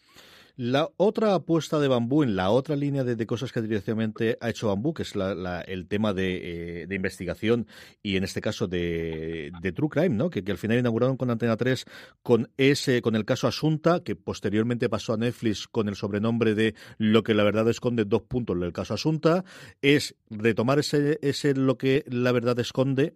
La 0.56 0.88
otra 0.98 1.34
apuesta 1.34 1.80
de 1.80 1.88
Bambú 1.88 2.22
en 2.22 2.36
la 2.36 2.52
otra 2.52 2.76
línea 2.76 3.04
de, 3.04 3.16
de 3.16 3.26
cosas 3.26 3.52
que 3.52 3.60
directamente 3.60 4.38
ha 4.40 4.52
hecho 4.52 4.68
Bambú, 4.68 4.94
que 4.94 5.02
es 5.02 5.16
la, 5.16 5.62
el 5.62 5.88
tema 5.88 6.14
de, 6.14 6.84
eh, 6.84 6.88
de, 6.88 6.96
investigación 6.96 7.66
y 8.04 8.18
en 8.18 8.24
este 8.24 8.40
caso 8.40 8.68
de, 8.68 9.52
de 9.64 9.72
True 9.72 9.90
Crime, 9.90 10.16
¿no? 10.16 10.30
Que, 10.30 10.44
que, 10.44 10.52
al 10.52 10.60
final 10.60 10.78
inauguraron 10.78 11.18
con 11.18 11.32
Antena 11.32 11.58
3 11.58 11.86
con 12.22 12.52
ese, 12.58 13.02
con 13.02 13.16
el 13.16 13.26
caso 13.26 13.48
Asunta, 13.48 14.04
que 14.04 14.16
posteriormente 14.16 14.90
pasó 14.90 15.14
a 15.14 15.18
Netflix 15.18 15.68
con 15.68 15.90
el 15.90 15.96
sobrenombre 15.96 16.54
de 16.54 16.76
Lo 17.00 17.24
que 17.24 17.34
la 17.34 17.44
verdad 17.44 17.68
esconde, 17.68 18.06
dos 18.06 18.22
puntos 18.22 18.60
del 18.60 18.74
caso 18.74 18.94
Asunta, 18.94 19.44
es 19.82 20.16
retomar 20.30 20.78
ese, 20.78 21.18
ese 21.24 21.56
lo 21.56 21.80
que 21.80 22.06
la 22.08 22.32
verdad 22.32 22.60
esconde 22.60 23.16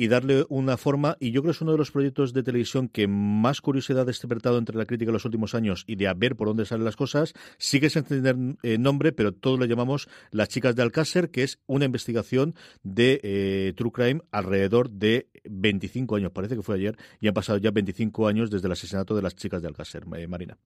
y 0.00 0.08
darle 0.08 0.46
una 0.48 0.78
forma, 0.78 1.18
y 1.20 1.30
yo 1.30 1.42
creo 1.42 1.52
que 1.52 1.56
es 1.56 1.60
uno 1.60 1.72
de 1.72 1.76
los 1.76 1.90
proyectos 1.90 2.32
de 2.32 2.42
televisión 2.42 2.88
que 2.88 3.06
más 3.06 3.60
curiosidad 3.60 4.00
ha 4.00 4.04
despertado 4.06 4.56
entre 4.56 4.78
la 4.78 4.86
crítica 4.86 5.10
en 5.10 5.12
los 5.12 5.26
últimos 5.26 5.54
años 5.54 5.84
y 5.86 5.96
de 5.96 6.08
a 6.08 6.14
ver 6.14 6.36
por 6.36 6.48
dónde 6.48 6.64
salen 6.64 6.86
las 6.86 6.96
cosas, 6.96 7.34
sigue 7.58 7.90
sin 7.90 8.04
tener 8.04 8.34
eh, 8.62 8.78
nombre, 8.78 9.12
pero 9.12 9.32
todos 9.32 9.58
lo 9.58 9.66
llamamos 9.66 10.08
Las 10.30 10.48
chicas 10.48 10.74
de 10.74 10.80
Alcácer, 10.80 11.30
que 11.30 11.42
es 11.42 11.60
una 11.66 11.84
investigación 11.84 12.54
de 12.82 13.20
eh, 13.22 13.74
True 13.76 13.92
Crime 13.92 14.22
alrededor 14.32 14.88
de 14.88 15.26
25 15.44 16.16
años, 16.16 16.32
parece 16.32 16.56
que 16.56 16.62
fue 16.62 16.76
ayer, 16.76 16.96
y 17.20 17.28
han 17.28 17.34
pasado 17.34 17.58
ya 17.58 17.70
25 17.70 18.26
años 18.26 18.50
desde 18.50 18.68
el 18.68 18.72
asesinato 18.72 19.14
de 19.14 19.20
las 19.20 19.36
chicas 19.36 19.60
de 19.60 19.68
Alcácer, 19.68 20.04
eh, 20.16 20.26
Marina. 20.26 20.56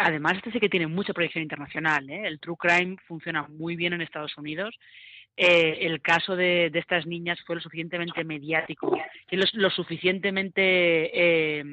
Además, 0.00 0.38
este 0.38 0.50
sí 0.50 0.60
que 0.60 0.70
tiene 0.70 0.86
mucha 0.86 1.12
proyección 1.12 1.42
internacional. 1.42 2.08
¿eh? 2.08 2.26
El 2.26 2.40
True 2.40 2.56
Crime 2.58 2.96
funciona 3.06 3.46
muy 3.48 3.76
bien 3.76 3.92
en 3.92 4.00
Estados 4.00 4.36
Unidos 4.38 4.74
eh, 5.40 5.86
el 5.86 6.02
caso 6.02 6.34
de, 6.34 6.68
de, 6.68 6.80
estas 6.80 7.06
niñas 7.06 7.38
fue 7.46 7.54
lo 7.54 7.62
suficientemente 7.62 8.24
mediático 8.24 8.98
y 9.30 9.36
lo, 9.36 9.44
lo 9.52 9.70
suficientemente, 9.70 11.60
eh, 11.60 11.64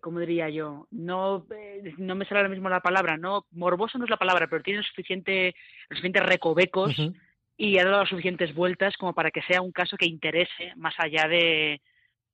¿cómo 0.00 0.18
diría 0.18 0.48
yo? 0.48 0.88
No, 0.90 1.46
eh, 1.54 1.94
no 1.98 2.16
me 2.16 2.24
sale 2.24 2.40
ahora 2.40 2.48
mismo 2.48 2.68
la 2.68 2.80
palabra, 2.80 3.16
no, 3.16 3.46
morboso 3.52 3.98
no 3.98 4.04
es 4.04 4.10
la 4.10 4.16
palabra, 4.16 4.48
pero 4.48 4.64
tiene 4.64 4.82
suficiente, 4.82 5.54
los 5.88 5.98
suficientes 5.98 6.26
recovecos 6.26 6.98
uh 6.98 7.02
-huh. 7.02 7.20
y 7.56 7.78
ha 7.78 7.84
dado 7.84 8.04
suficientes 8.04 8.52
vueltas 8.52 8.96
como 8.96 9.12
para 9.12 9.30
que 9.30 9.42
sea 9.42 9.62
un 9.62 9.70
caso 9.70 9.96
que 9.96 10.06
interese 10.06 10.72
más 10.74 10.94
allá 10.98 11.28
de, 11.28 11.80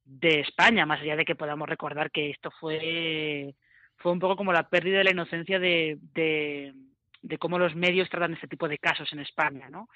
de 0.06 0.40
España, 0.40 0.86
más 0.86 1.02
allá 1.02 1.16
de 1.16 1.26
que 1.26 1.34
podamos 1.34 1.68
recordar 1.68 2.10
que 2.10 2.30
esto 2.30 2.50
fue, 2.58 3.54
fue 3.96 4.12
un 4.12 4.18
poco 4.18 4.36
como 4.36 4.54
la 4.54 4.70
pérdida 4.70 4.96
de 4.96 5.04
la 5.04 5.10
inocencia 5.10 5.58
de, 5.58 5.98
de 6.14 6.72
de 7.22 7.38
cómo 7.38 7.58
los 7.58 7.74
medios 7.74 8.08
tratan 8.08 8.34
este 8.34 8.48
tipo 8.48 8.68
de 8.68 8.78
casos 8.78 9.12
en 9.12 9.20
España, 9.20 9.68
¿no? 9.70 9.88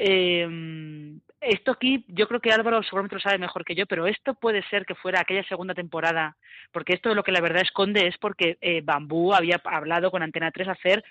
Eh, 0.00 1.18
esto 1.40 1.72
aquí, 1.72 2.04
yo 2.08 2.28
creo 2.28 2.40
que 2.40 2.52
Álvaro 2.52 2.82
seguramente 2.82 3.16
lo 3.16 3.20
sabe 3.20 3.38
mejor 3.38 3.64
que 3.64 3.74
yo, 3.74 3.86
pero 3.86 4.06
esto 4.06 4.34
puede 4.34 4.62
ser 4.68 4.86
que 4.86 4.94
fuera 4.94 5.20
aquella 5.20 5.42
segunda 5.44 5.74
temporada, 5.74 6.36
porque 6.72 6.94
esto 6.94 7.14
lo 7.14 7.24
que 7.24 7.32
la 7.32 7.40
verdad 7.40 7.62
esconde 7.62 8.06
es 8.06 8.16
porque 8.18 8.58
eh, 8.60 8.80
Bambú 8.82 9.34
había 9.34 9.60
hablado 9.64 10.10
con 10.10 10.22
Antena 10.22 10.52
3 10.52 10.68
hacer 10.68 11.04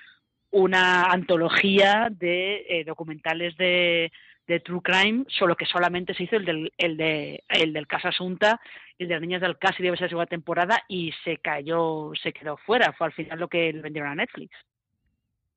una 0.51 1.03
antología 1.11 2.07
de 2.09 2.65
eh, 2.69 2.83
documentales 2.85 3.57
de, 3.57 4.11
de 4.47 4.59
True 4.61 4.81
Crime, 4.81 5.25
solo 5.27 5.55
que 5.55 5.65
solamente 5.65 6.13
se 6.13 6.23
hizo 6.23 6.37
el 6.37 6.45
del, 6.45 6.73
el 6.77 6.95
de, 6.95 7.43
el 7.49 7.73
del 7.73 7.87
caso 7.87 8.07
Asunta, 8.07 8.59
el 8.97 9.09
de 9.09 9.13
las 9.15 9.21
niñas 9.21 9.41
del 9.41 9.57
caso 9.57 9.75
y 9.79 9.83
debe 9.83 9.97
ser 9.97 10.09
segunda 10.09 10.27
temporada 10.27 10.83
y 10.87 11.13
se 11.23 11.37
cayó, 11.37 12.11
se 12.21 12.31
quedó 12.31 12.57
fuera, 12.57 12.93
fue 12.93 13.07
al 13.07 13.13
final 13.13 13.39
lo 13.39 13.49
que 13.49 13.73
le 13.73 13.81
vendieron 13.81 14.11
a 14.11 14.15
Netflix. 14.15 14.55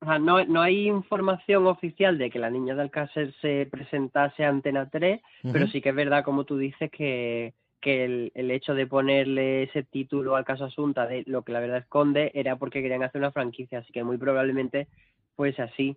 O 0.02 0.06
sea, 0.06 0.18
no, 0.18 0.42
no 0.46 0.62
hay 0.62 0.88
información 0.88 1.66
oficial 1.66 2.16
de 2.16 2.30
que 2.30 2.38
la 2.38 2.48
niña 2.48 2.74
de 2.74 2.82
Alcácer 2.82 3.34
se 3.42 3.68
presentase 3.70 4.44
a 4.44 4.48
Antena 4.48 4.88
3, 4.88 5.20
uh 5.20 5.48
-huh. 5.48 5.52
pero 5.52 5.66
sí 5.66 5.82
que 5.82 5.90
es 5.90 5.94
verdad, 5.94 6.24
como 6.24 6.44
tú 6.44 6.56
dices, 6.56 6.90
que, 6.90 7.52
que 7.80 8.04
el, 8.04 8.32
el, 8.34 8.50
hecho 8.50 8.74
de 8.74 8.86
ponerle 8.86 9.64
ese 9.64 9.82
título 9.82 10.36
al 10.36 10.46
caso 10.46 10.64
Asunta 10.64 11.06
de 11.06 11.22
lo 11.26 11.42
que 11.42 11.52
la 11.52 11.60
verdad 11.60 11.78
esconde 11.78 12.30
era 12.34 12.56
porque 12.56 12.80
querían 12.80 13.02
hacer 13.02 13.20
una 13.20 13.30
franquicia, 13.30 13.80
así 13.80 13.92
que 13.92 14.02
muy 14.02 14.16
probablemente 14.16 14.88
fuese 15.36 15.60
así. 15.62 15.96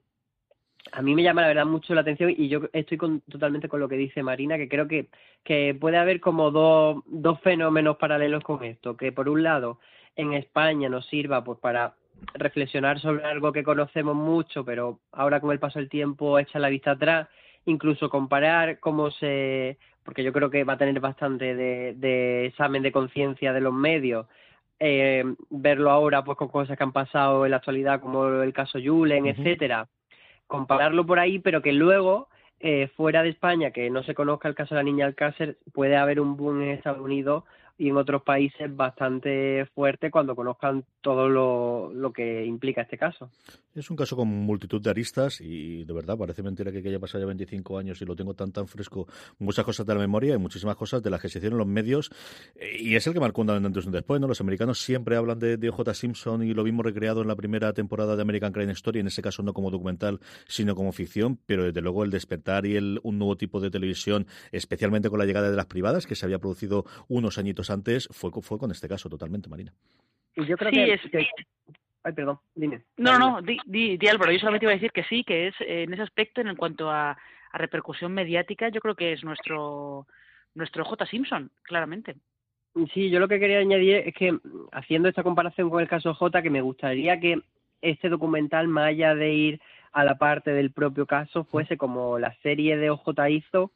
A 0.92 1.02
mí 1.02 1.16
me 1.16 1.24
llama 1.24 1.42
la 1.42 1.48
verdad 1.48 1.66
mucho 1.66 1.96
la 1.96 2.02
atención 2.02 2.34
y 2.36 2.50
yo 2.50 2.64
estoy 2.74 2.98
con, 2.98 3.22
totalmente 3.22 3.70
con 3.70 3.80
lo 3.80 3.88
que 3.88 3.96
dice 3.96 4.22
Marina, 4.22 4.58
que 4.58 4.68
creo 4.68 4.88
que, 4.88 5.08
que 5.44 5.74
puede 5.80 5.98
haber 5.98 6.20
como 6.20 6.52
dos, 6.52 7.04
dos 7.08 7.40
fenómenos 7.40 7.96
paralelos 7.96 8.44
con 8.44 8.64
esto, 8.66 8.98
que 8.98 9.14
por 9.14 9.30
un 9.30 9.44
lado 9.44 9.80
en 10.18 10.34
España 10.34 10.90
nos 10.90 11.06
sirva 11.08 11.44
pues 11.44 11.58
para 11.60 11.96
reflexionar 12.34 13.00
sobre 13.00 13.26
algo 13.26 13.52
que 13.52 13.64
conocemos 13.64 14.16
mucho, 14.16 14.64
pero 14.66 15.00
ahora 15.12 15.40
con 15.40 15.52
el 15.52 15.60
paso 15.60 15.80
del 15.80 15.90
tiempo 15.90 16.40
echa 16.40 16.60
la 16.60 16.70
vista 16.70 16.92
atrás, 16.92 17.28
incluso 17.66 18.10
comparar 18.10 18.80
cómo 18.80 19.12
se, 19.12 19.78
porque 20.04 20.24
yo 20.24 20.34
creo 20.34 20.50
que 20.50 20.64
va 20.64 20.74
a 20.74 20.78
tener 20.78 21.00
bastante 21.00 21.56
de, 21.56 21.94
de 21.96 22.46
examen 22.48 22.84
de 22.84 22.92
conciencia 22.92 23.54
de 23.54 23.62
los 23.62 23.74
medios, 23.74 24.28
eh, 24.80 25.24
verlo 25.50 25.92
ahora 25.92 26.24
pues 26.24 26.38
con 26.38 26.50
cosas 26.50 26.78
que 26.78 26.84
han 26.84 26.92
pasado 26.92 27.46
en 27.46 27.52
la 27.52 27.58
actualidad 27.58 28.02
como 28.02 28.28
el 28.28 28.54
caso 28.54 28.80
Julen, 28.84 29.24
uh 29.24 29.28
-huh. 29.28 29.38
etcétera, 29.38 29.88
compararlo 30.48 31.06
por 31.06 31.20
ahí, 31.20 31.40
pero 31.40 31.62
que 31.62 31.72
luego 31.72 32.28
eh, 32.60 32.88
fuera 32.96 33.24
de 33.24 33.30
España 33.30 33.72
que 33.72 33.90
no 33.90 34.04
se 34.04 34.14
conozca 34.14 34.48
el 34.48 34.56
caso 34.56 34.76
de 34.76 34.80
la 34.80 34.84
niña 34.84 35.06
Alcácer, 35.06 35.58
puede 35.74 35.96
haber 35.98 36.20
un 36.20 36.36
boom 36.38 36.62
en 36.62 36.70
Estados 36.70 37.02
Unidos 37.02 37.44
y 37.78 37.90
en 37.90 37.98
otros 37.98 38.22
países 38.22 38.76
bastante 38.76 39.66
fuerte 39.74 40.12
cuando 40.12 40.36
conozcan 40.36 40.86
todo 41.02 41.28
lo, 41.28 41.92
lo, 41.94 42.14
que 42.14 42.46
implica 42.46 42.82
este 42.82 42.98
caso. 42.98 43.30
Es 43.74 43.90
un 43.90 43.98
caso 43.98 44.16
con 44.16 44.28
multitud 44.28 44.82
de 44.82 44.90
aristas 44.90 45.42
y 45.42 45.84
de 45.84 45.94
verdad 45.94 46.18
parece 46.18 46.44
mentira 46.44 46.72
que 46.72 46.78
haya 46.78 47.00
pasado 47.00 47.24
ya 47.24 47.28
25 47.28 47.78
años 47.78 48.02
y 48.02 48.06
lo 48.06 48.16
tengo 48.16 48.36
tan 48.36 48.52
tan 48.52 48.68
fresco. 48.68 49.08
Muchas 49.40 49.66
cosas 49.66 49.86
de 49.86 49.94
la 49.94 50.00
memoria 50.00 50.36
y 50.36 50.38
muchísimas 50.38 50.76
cosas 50.76 51.02
de 51.02 51.10
las 51.10 51.20
que 51.20 51.30
se 51.30 51.40
hicieron 51.40 51.58
los 51.58 51.68
medios 51.68 52.12
y 52.80 52.96
es 52.96 53.08
el 53.08 53.14
que 53.14 53.20
marcó 53.20 53.42
un 53.42 53.50
antes 53.50 53.84
y 53.84 53.88
un 53.88 53.94
después. 53.94 54.22
¿no? 54.22 54.28
Los 54.28 54.42
americanos 54.42 54.80
siempre 54.80 55.16
hablan 55.16 55.40
de, 55.40 55.58
de 55.58 55.70
J. 55.70 55.94
Simpson 55.94 56.44
y 56.44 56.54
lo 56.54 56.64
vimos 56.64 56.86
recreado 56.86 57.22
en 57.22 57.28
la 57.28 57.36
primera 57.36 57.74
temporada 57.74 58.16
de 58.16 58.22
American 58.22 58.54
Crime 58.54 58.72
Story, 58.74 59.00
en 59.00 59.08
ese 59.08 59.22
caso 59.22 59.42
no 59.42 59.54
como 59.54 59.72
documental 59.72 60.20
sino 60.48 60.76
como 60.76 60.92
ficción, 60.92 61.40
pero 61.46 61.64
desde 61.64 61.82
luego 61.82 62.04
el 62.04 62.12
despertar 62.12 62.66
y 62.66 62.76
el, 62.76 63.00
un 63.04 63.18
nuevo 63.18 63.36
tipo 63.36 63.60
de 63.60 63.72
televisión, 63.72 64.28
especialmente 64.52 65.10
con 65.10 65.20
la 65.20 65.26
llegada 65.26 65.50
de 65.50 65.56
las 65.56 65.66
privadas 65.66 66.06
que 66.06 66.16
se 66.16 66.26
había 66.26 66.40
producido 66.40 66.86
unos 67.08 67.38
añitos 67.38 67.63
antes 67.70 68.08
fue, 68.12 68.32
fue 68.42 68.58
con 68.58 68.72
este 68.72 68.88
caso 68.88 69.10
totalmente, 69.10 69.50
Marina. 69.50 69.74
Y 70.36 70.46
yo 70.46 70.58
creo 70.58 70.72
sí, 70.72 70.78
que, 70.78 70.94
es... 70.94 71.02
que, 71.12 71.28
Ay, 72.04 72.14
perdón, 72.14 72.40
dime. 72.54 72.84
No, 72.98 73.18
no, 73.18 73.42
di, 73.42 73.58
di, 73.66 73.98
di, 73.98 74.08
Álvaro, 74.08 74.32
yo 74.32 74.40
solamente 74.40 74.66
iba 74.66 74.74
a 74.74 74.76
decir 74.76 74.92
que 74.92 75.06
sí, 75.06 75.24
que 75.24 75.48
es 75.48 75.56
eh, 75.62 75.84
en 75.84 75.94
ese 75.94 76.02
aspecto, 76.02 76.42
en 76.42 76.56
cuanto 76.56 76.90
a, 76.90 77.12
a, 77.12 77.58
repercusión 77.58 78.14
mediática, 78.14 78.68
yo 78.70 78.82
creo 78.82 78.96
que 78.96 79.14
es 79.14 79.24
nuestro, 79.24 80.06
nuestro 80.54 80.84
J. 80.84 81.06
Simpson, 81.06 81.50
claramente. 81.62 82.16
Sí, 82.94 83.10
yo 83.10 83.20
lo 83.20 83.28
que 83.28 83.40
quería 83.40 83.60
añadir 83.60 83.98
es 84.08 84.14
que, 84.16 84.38
haciendo 84.72 85.08
esta 85.08 85.24
comparación 85.24 85.70
con 85.70 85.82
el 85.82 85.88
caso 85.88 86.14
J, 86.14 86.42
que 86.42 86.50
me 86.50 86.62
gustaría 86.62 87.20
que 87.20 87.42
este 87.82 88.10
documental, 88.10 88.68
más 88.68 88.88
allá 88.88 89.16
de 89.16 89.34
ir 89.34 89.62
a 89.92 90.04
la 90.04 90.18
parte 90.18 90.52
del 90.52 90.72
propio 90.72 91.06
caso, 91.06 91.46
fuese 91.46 91.78
como 91.78 92.18
la 92.20 92.36
serie 92.42 92.78
de 92.78 92.90
OJ 92.90 93.30
hizo, 93.30 93.72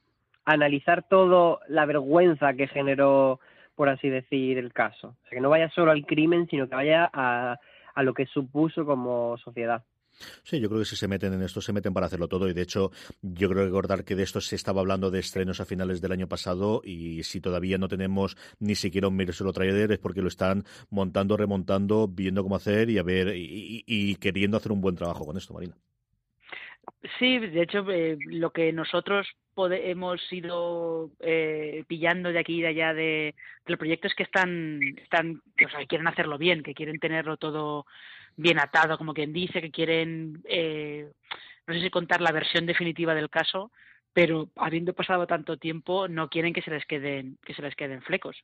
analizar 0.46 1.04
todo 1.08 1.60
la 1.68 1.86
vergüenza 1.86 2.54
que 2.54 2.68
generó 2.68 3.40
por 3.78 3.90
así 3.90 4.10
decir, 4.10 4.58
el 4.58 4.74
caso. 4.74 5.10
O 5.10 5.28
sea, 5.30 5.38
que 5.38 5.40
no 5.40 5.52
vaya 5.52 5.70
solo 5.70 5.92
al 5.92 6.04
crimen, 6.06 6.48
sino 6.50 6.68
que 6.68 6.76
vaya 6.76 7.08
a, 7.14 7.60
a 7.94 8.04
lo 8.04 8.16
que 8.16 8.26
supuso 8.26 8.88
como 8.88 9.38
sociedad. 9.38 9.84
Sí, 10.44 10.60
yo 10.60 10.68
creo 10.68 10.80
que 10.80 10.86
si 10.86 10.96
se 10.96 11.08
meten 11.08 11.32
en 11.34 11.44
esto, 11.44 11.62
se 11.62 11.74
meten 11.74 11.94
para 11.94 12.08
hacerlo 12.08 12.28
todo. 12.28 12.50
Y 12.50 12.54
de 12.54 12.64
hecho, 12.64 12.90
yo 13.22 13.48
creo 13.50 13.66
recordar 13.66 14.04
que 14.04 14.16
de 14.16 14.24
esto 14.24 14.42
se 14.42 14.56
estaba 14.56 14.82
hablando 14.82 15.12
de 15.12 15.20
estrenos 15.20 15.60
a 15.60 15.66
finales 15.66 16.02
del 16.02 16.12
año 16.12 16.28
pasado. 16.28 16.82
Y 16.84 17.22
si 17.22 17.40
todavía 17.40 17.78
no 17.78 17.88
tenemos 17.88 18.36
ni 18.60 18.74
siquiera 18.74 19.10
un 19.10 19.16
Mire 19.16 19.32
solo 19.32 19.54
trailer, 19.54 19.92
es 19.92 20.00
porque 20.00 20.24
lo 20.24 20.28
están 20.28 20.64
montando, 20.90 21.38
remontando, 21.38 22.08
viendo 22.08 22.42
cómo 22.42 22.56
hacer 22.56 22.90
y 22.90 22.98
a 22.98 23.04
ver, 23.04 23.32
y 23.36 24.16
queriendo 24.16 24.58
hacer 24.58 24.72
un 24.72 24.82
buen 24.82 24.96
trabajo 24.96 25.24
con 25.24 25.38
esto, 25.38 25.54
Marina. 25.54 25.78
Sí, 27.20 27.40
de 27.40 27.62
hecho, 27.62 27.90
eh, 27.92 28.18
lo 28.26 28.52
que 28.52 28.74
nosotros 28.74 29.28
hemos 29.56 30.22
ido 30.32 31.12
eh, 31.20 31.84
pillando 31.88 32.32
de 32.32 32.40
aquí 32.40 32.58
y 32.58 32.62
de 32.62 32.68
allá 32.68 32.94
de, 32.94 33.36
del 33.66 33.78
proyecto 33.78 34.08
es 34.08 34.16
que 34.16 34.24
están, 34.24 34.80
están, 35.02 35.42
o 35.66 35.70
sea, 35.70 35.86
quieren 35.88 36.08
hacerlo 36.08 36.38
bien, 36.38 36.64
que 36.64 36.74
quieren 36.74 37.00
tenerlo 37.00 37.38
todo 37.38 37.86
bien 38.36 38.60
atado, 38.60 38.98
como 38.98 39.14
quien 39.14 39.34
dice, 39.34 39.62
que 39.62 39.72
quieren, 39.72 40.42
eh, 40.46 41.08
no 41.66 41.74
sé 41.74 41.82
si 41.82 41.90
contar 41.90 42.22
la 42.22 42.32
versión 42.32 42.66
definitiva 42.66 43.16
del 43.16 43.30
caso, 43.30 43.72
pero 44.14 44.50
habiendo 44.56 44.94
pasado 44.94 45.28
tanto 45.28 45.58
tiempo, 45.58 46.08
no 46.08 46.30
quieren 46.30 46.54
que 46.54 46.62
se 46.62 46.72
les 46.72 46.86
queden, 46.86 47.38
que 47.44 47.54
se 47.54 47.62
les 47.62 47.76
queden 47.76 48.02
flecos. 48.02 48.38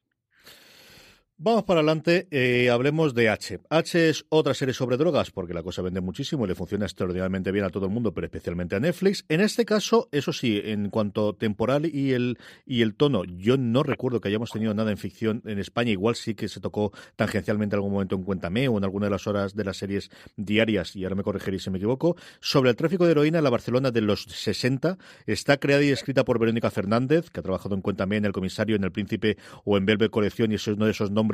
Vamos 1.46 1.66
para 1.66 1.82
adelante, 1.82 2.30
eh, 2.32 2.70
hablemos 2.70 3.14
de 3.14 3.28
H. 3.28 3.60
H 3.70 4.10
es 4.10 4.26
otra 4.30 4.54
serie 4.54 4.74
sobre 4.74 4.96
drogas, 4.96 5.30
porque 5.30 5.54
la 5.54 5.62
cosa 5.62 5.82
vende 5.82 6.00
muchísimo 6.00 6.46
y 6.46 6.48
le 6.48 6.56
funciona 6.56 6.86
extraordinariamente 6.86 7.52
bien 7.52 7.66
a 7.66 7.70
todo 7.70 7.86
el 7.88 7.92
mundo, 7.92 8.14
pero 8.14 8.24
especialmente 8.24 8.78
a 8.78 8.80
Netflix. 8.80 9.26
En 9.28 9.42
este 9.42 9.66
caso, 9.66 10.08
eso 10.14 10.32
sí, 10.32 10.62
en 10.64 10.90
cuanto 10.90 11.36
temporal 11.36 11.86
y 11.86 12.14
el, 12.14 12.38
y 12.66 12.82
el 12.82 12.96
tono, 12.96 13.26
yo 13.26 13.58
no 13.58 13.84
recuerdo 13.84 14.22
que 14.22 14.30
hayamos 14.30 14.52
tenido 14.52 14.74
nada 14.74 14.92
en 14.92 14.98
ficción 14.98 15.42
en 15.46 15.60
España. 15.60 15.92
Igual 15.92 16.16
sí 16.16 16.34
que 16.34 16.48
se 16.48 16.62
tocó 16.62 16.94
tangencialmente 17.18 17.76
en 17.76 17.80
algún 17.80 17.92
momento 17.92 18.16
en 18.16 18.24
Cuéntame 18.24 18.70
o 18.70 18.78
en 18.78 18.86
alguna 18.86 19.08
de 19.08 19.12
las 19.12 19.28
horas 19.28 19.54
de 19.54 19.66
las 19.66 19.76
series 19.76 20.12
diarias, 20.38 20.96
y 20.96 21.04
ahora 21.04 21.18
me 21.18 21.24
corregiréis 21.24 21.64
si 21.64 21.70
me 21.70 21.78
equivoco. 21.78 22.16
Sobre 22.40 22.70
el 22.70 22.78
tráfico 22.78 23.04
de 23.04 23.12
heroína 23.12 23.40
en 23.40 23.44
la 23.44 23.50
Barcelona 23.50 23.92
de 23.92 24.00
los 24.00 24.24
60, 24.24 24.98
está 25.28 25.58
creada 25.58 25.84
y 25.84 25.90
escrita 25.90 26.24
por 26.24 26.40
Verónica 26.40 26.72
Fernández, 26.72 27.30
que 27.30 27.42
ha 27.42 27.44
trabajado 27.44 27.76
en 27.76 27.82
Cuéntame, 27.82 28.16
en 28.16 28.24
El 28.24 28.32
Comisario, 28.32 28.78
en 28.78 28.86
El 28.86 28.94
Príncipe 28.94 29.36
o 29.66 29.76
en 29.76 29.86
Velvet 29.86 30.10
Colección, 30.10 30.50
y 30.50 30.56
eso 30.56 30.72
es 30.72 30.78
uno 30.78 30.86
de 30.86 30.92
esos 30.92 31.12
nombres 31.12 31.33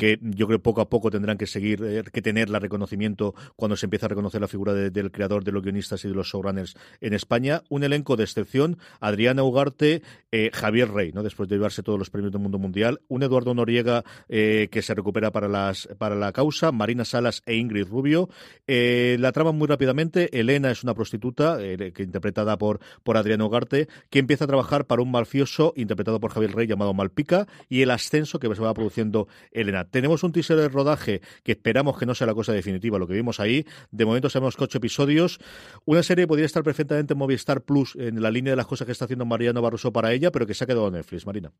que 0.00 0.18
yo 0.22 0.46
creo 0.46 0.62
poco 0.62 0.80
a 0.80 0.88
poco 0.88 1.10
tendrán 1.10 1.36
que 1.36 1.46
seguir, 1.46 1.84
eh, 1.84 2.02
que 2.10 2.22
tener 2.22 2.48
el 2.48 2.58
reconocimiento 2.58 3.34
cuando 3.54 3.76
se 3.76 3.84
empieza 3.84 4.06
a 4.06 4.08
reconocer 4.08 4.40
la 4.40 4.48
figura 4.48 4.72
del 4.72 5.10
creador, 5.10 5.44
de 5.44 5.52
los 5.52 5.62
guionistas 5.62 6.02
y 6.06 6.08
de 6.08 6.14
los 6.14 6.26
showrunners 6.26 6.74
en 7.02 7.12
España. 7.12 7.64
Un 7.68 7.84
elenco 7.84 8.16
de 8.16 8.24
excepción, 8.24 8.78
Adriana 8.98 9.42
Ugarte, 9.42 10.02
eh, 10.32 10.50
Javier 10.54 10.90
Rey, 10.90 11.12
¿no? 11.12 11.22
después 11.22 11.50
de 11.50 11.56
llevarse 11.56 11.82
todos 11.82 11.98
los 11.98 12.08
premios 12.08 12.32
del 12.32 12.40
mundo 12.40 12.58
mundial, 12.58 13.02
un 13.08 13.22
Eduardo 13.22 13.52
Noriega 13.52 14.02
eh, 14.30 14.68
que 14.70 14.80
se 14.80 14.94
recupera 14.94 15.32
para, 15.32 15.48
las, 15.48 15.86
para 15.98 16.14
la 16.14 16.32
causa, 16.32 16.72
Marina 16.72 17.04
Salas 17.04 17.42
e 17.44 17.56
Ingrid 17.56 17.86
Rubio. 17.86 18.30
la 18.66 19.32
trama 19.32 19.52
muy 19.52 19.68
rápidamente, 19.68 20.40
Elena 20.40 20.70
es 20.70 20.82
una 20.82 20.94
prostituta, 20.94 21.58
que 21.58 22.02
interpretada 22.02 22.56
por, 22.56 22.80
por 23.02 23.18
Adriana 23.18 23.44
Ugarte, 23.44 23.86
que 24.08 24.18
empieza 24.18 24.44
a 24.44 24.48
trabajar 24.48 24.86
para 24.86 25.02
un 25.02 25.10
mafioso 25.10 25.74
interpretado 25.76 26.20
por 26.20 26.32
Javier 26.32 26.54
Rey 26.54 26.66
llamado 26.66 26.94
Malpica 26.94 27.46
y 27.68 27.82
el 27.82 27.90
ascenso 27.90 28.38
que 28.38 28.54
se 28.54 28.62
va 28.62 28.72
produciendo 28.72 29.28
Elena. 29.50 29.84
Tenemos 29.84 30.22
un 30.22 30.32
teaser 30.32 30.56
de 30.56 30.68
rodaje 30.68 31.20
que 31.42 31.52
esperamos 31.52 31.98
que 31.98 32.06
no 32.06 32.14
sea 32.14 32.26
la 32.26 32.34
cosa 32.34 32.52
definitiva, 32.52 32.98
lo 32.98 33.06
que 33.06 33.14
vimos 33.14 33.40
ahí. 33.40 33.64
De 33.90 34.04
momento 34.04 34.28
sabemos 34.30 34.56
que 34.56 34.64
ocho 34.64 34.78
episodios. 34.78 35.40
Una 35.84 36.02
serie 36.02 36.26
podría 36.26 36.46
estar 36.46 36.62
perfectamente 36.62 37.14
en 37.14 37.18
Movistar 37.18 37.62
Plus, 37.62 37.96
en 37.96 38.22
la 38.22 38.30
línea 38.30 38.52
de 38.52 38.56
las 38.56 38.66
cosas 38.66 38.86
que 38.86 38.92
está 38.92 39.04
haciendo 39.04 39.24
Mariano 39.24 39.62
Barroso 39.62 39.92
para 39.92 40.12
ella, 40.12 40.30
pero 40.30 40.46
que 40.46 40.54
se 40.54 40.64
ha 40.64 40.66
quedado 40.66 40.88
en 40.88 40.94
Netflix, 40.94 41.26
Marina. 41.26 41.52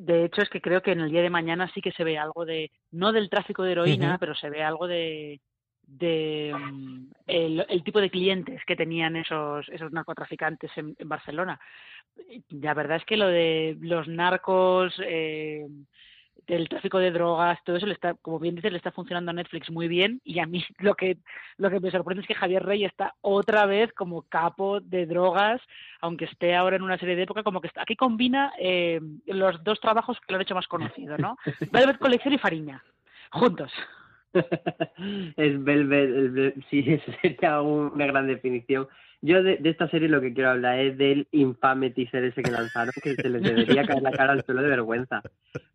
De 0.00 0.24
hecho, 0.24 0.42
es 0.42 0.50
que 0.50 0.60
creo 0.60 0.82
que 0.82 0.92
en 0.92 1.00
el 1.00 1.10
día 1.10 1.22
de 1.22 1.30
mañana 1.30 1.70
sí 1.72 1.80
que 1.80 1.92
se 1.92 2.04
ve 2.04 2.18
algo 2.18 2.44
de, 2.44 2.70
no 2.90 3.12
del 3.12 3.30
tráfico 3.30 3.62
de 3.62 3.72
heroína, 3.72 4.18
pero 4.18 4.34
se 4.34 4.50
ve 4.50 4.62
algo 4.62 4.86
de, 4.86 5.40
de 5.86 6.52
mm, 6.54 7.06
el, 7.26 7.82
tipo 7.84 8.00
de 8.00 8.10
clientes 8.10 8.62
que 8.66 8.76
tenían 8.76 9.16
esos 9.16 9.68
esos 9.68 9.92
narcotraficantes 9.92 10.70
en, 10.76 10.96
en, 10.98 11.08
Barcelona. 11.08 11.60
La 12.50 12.74
verdad 12.74 12.98
es 12.98 13.04
que 13.04 13.16
lo 13.16 13.28
de 13.28 13.76
los 13.80 14.08
narcos 14.08 14.94
eh, 15.04 15.66
del 16.46 16.68
tráfico 16.68 16.98
de 16.98 17.10
drogas, 17.10 17.58
todo 17.64 17.76
eso 17.76 17.86
le 17.86 17.94
está, 17.94 18.14
como 18.14 18.38
bien 18.38 18.54
dices, 18.54 18.70
le 18.70 18.78
está 18.78 18.92
funcionando 18.92 19.30
a 19.30 19.34
Netflix 19.34 19.70
muy 19.70 19.88
bien 19.88 20.20
y 20.24 20.38
a 20.38 20.46
mí 20.46 20.64
lo 20.78 20.94
que 20.94 21.18
lo 21.56 21.70
que 21.70 21.80
me 21.80 21.90
sorprende 21.90 22.22
es 22.22 22.28
que 22.28 22.34
Javier 22.34 22.64
Rey 22.64 22.84
está 22.84 23.14
otra 23.20 23.66
vez 23.66 23.92
como 23.92 24.22
capo 24.22 24.80
de 24.80 25.06
drogas, 25.06 25.60
aunque 26.00 26.26
esté 26.26 26.54
ahora 26.54 26.76
en 26.76 26.82
una 26.82 26.98
serie 26.98 27.16
de 27.16 27.22
época, 27.22 27.42
como 27.42 27.60
que 27.60 27.68
está, 27.68 27.82
aquí 27.82 27.96
combina 27.96 28.52
eh, 28.58 29.00
los 29.26 29.62
dos 29.64 29.80
trabajos 29.80 30.18
que 30.20 30.32
lo 30.32 30.36
han 30.36 30.42
hecho 30.42 30.54
más 30.54 30.68
conocido, 30.68 31.16
¿no? 31.18 31.36
Velvet 31.72 31.98
Colección 31.98 32.34
y 32.34 32.38
Fariña, 32.38 32.82
juntos. 33.30 33.72
es 35.36 35.64
Velvet, 35.64 36.54
sí, 36.70 36.84
eso 36.86 37.12
sería 37.22 37.60
una 37.60 38.06
gran 38.06 38.26
definición. 38.26 38.88
Yo 39.22 39.42
de, 39.42 39.58
esta 39.64 39.88
serie 39.88 40.08
lo 40.08 40.20
que 40.20 40.34
quiero 40.34 40.50
hablar 40.50 40.78
es 40.78 40.98
del 40.98 41.26
infame 41.32 41.90
teaser 41.90 42.24
ese 42.24 42.42
que 42.42 42.50
lanzaron, 42.50 42.92
que 43.02 43.14
se 43.14 43.28
les 43.28 43.42
debería 43.42 43.84
caer 43.84 44.02
la 44.02 44.12
cara 44.12 44.32
al 44.32 44.44
suelo 44.44 44.62
de 44.62 44.68
vergüenza. 44.68 45.22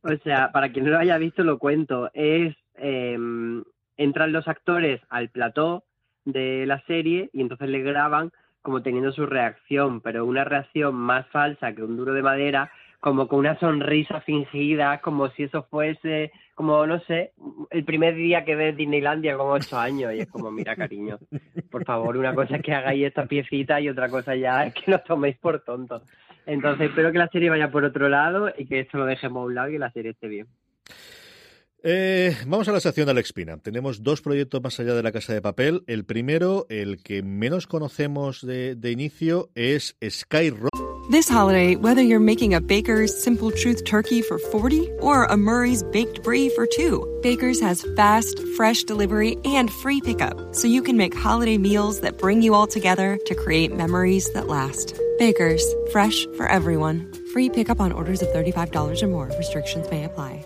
O 0.03 0.15
sea, 0.23 0.51
para 0.51 0.71
quien 0.71 0.85
no 0.85 0.91
lo 0.91 0.99
haya 0.99 1.17
visto, 1.17 1.43
lo 1.43 1.57
cuento. 1.57 2.11
Es 2.13 2.55
eh, 2.75 3.17
entran 3.97 4.31
los 4.31 4.47
actores 4.47 5.01
al 5.09 5.29
plató 5.29 5.83
de 6.25 6.65
la 6.65 6.81
serie 6.85 7.29
y 7.33 7.41
entonces 7.41 7.69
le 7.69 7.81
graban 7.81 8.31
como 8.61 8.81
teniendo 8.81 9.11
su 9.11 9.25
reacción, 9.25 10.01
pero 10.01 10.25
una 10.25 10.43
reacción 10.43 10.95
más 10.95 11.27
falsa 11.27 11.73
que 11.73 11.83
un 11.83 11.97
duro 11.97 12.13
de 12.13 12.21
madera, 12.21 12.71
como 13.01 13.27
con 13.27 13.39
una 13.39 13.59
sonrisa 13.59 14.21
fingida, 14.21 15.01
como 15.01 15.27
si 15.29 15.43
eso 15.43 15.63
fuese, 15.63 16.31
como 16.53 16.85
no 16.85 16.99
sé, 17.01 17.33
el 17.71 17.83
primer 17.83 18.13
día 18.15 18.45
que 18.45 18.55
ves 18.55 18.77
Disneylandia 18.77 19.35
con 19.35 19.49
ocho 19.49 19.77
años. 19.79 20.13
Y 20.13 20.19
es 20.19 20.27
como, 20.27 20.51
mira, 20.51 20.75
cariño, 20.75 21.17
por 21.71 21.83
favor, 21.83 22.15
una 22.15 22.35
cosa 22.35 22.57
es 22.57 22.61
que 22.61 22.73
hagáis 22.73 23.07
esta 23.07 23.25
piecita 23.25 23.81
y 23.81 23.89
otra 23.89 24.07
cosa 24.07 24.35
ya 24.35 24.67
es 24.67 24.75
que 24.75 24.91
nos 24.91 25.03
toméis 25.03 25.35
por 25.37 25.61
tontos. 25.61 26.03
Entonces, 26.45 26.89
espero 26.89 27.11
que 27.11 27.17
la 27.17 27.27
serie 27.27 27.49
vaya 27.49 27.71
por 27.71 27.83
otro 27.83 28.07
lado 28.07 28.53
y 28.55 28.67
que 28.67 28.81
esto 28.81 28.99
lo 28.99 29.05
dejemos 29.05 29.41
a 29.41 29.45
un 29.45 29.55
lado 29.55 29.69
y 29.69 29.73
que 29.73 29.79
la 29.79 29.91
serie 29.91 30.11
esté 30.11 30.27
bien. 30.27 30.47
Eh, 31.83 32.37
vamos 32.45 32.67
a 32.67 32.71
la 32.71 32.79
sección 32.79 33.05
de 33.05 33.11
Alex 33.11 33.33
Pina. 33.33 33.57
Tenemos 33.57 34.03
dos 34.03 34.21
proyectos 34.21 34.61
más 34.61 34.79
allá 34.79 34.93
de 34.93 35.01
la 35.01 35.11
Casa 35.11 35.33
de 35.33 35.41
Papel. 35.41 35.83
El 35.87 36.05
primero, 36.05 36.67
el 36.69 37.01
que 37.01 37.23
menos 37.23 37.65
conocemos 37.65 38.45
de, 38.45 38.75
de 38.75 38.91
inicio, 38.91 39.49
es 39.55 39.95
Skyrock. 40.07 40.69
This 41.09 41.27
holiday, 41.27 41.75
whether 41.75 42.01
you're 42.01 42.23
making 42.23 42.53
a 42.53 42.61
Baker's 42.61 43.11
Simple 43.11 43.51
Truth 43.51 43.83
turkey 43.83 44.21
for 44.21 44.37
40 44.37 44.87
or 45.01 45.25
a 45.25 45.35
Murray's 45.35 45.83
Baked 45.83 46.23
Brie 46.23 46.49
for 46.49 46.67
2, 46.67 47.19
Baker's 47.23 47.59
has 47.59 47.83
fast, 47.97 48.39
fresh 48.55 48.83
delivery 48.83 49.37
and 49.43 49.69
free 49.69 49.99
pickup, 49.99 50.55
so 50.55 50.67
you 50.67 50.81
can 50.83 50.95
make 50.95 51.13
holiday 51.17 51.57
meals 51.57 52.01
that 52.01 52.19
bring 52.19 52.43
you 52.43 52.53
all 52.53 52.67
together 52.67 53.17
to 53.25 53.35
create 53.35 53.75
memories 53.75 54.31
that 54.33 54.47
last. 54.47 54.95
Baker's, 55.17 55.65
fresh 55.91 56.25
for 56.37 56.47
everyone. 56.47 57.11
Free 57.33 57.49
pickup 57.49 57.81
on 57.81 57.91
orders 57.91 58.21
of 58.21 58.29
$35 58.29 59.01
or 59.01 59.07
more. 59.07 59.31
Restrictions 59.37 59.89
may 59.89 60.05
apply. 60.05 60.45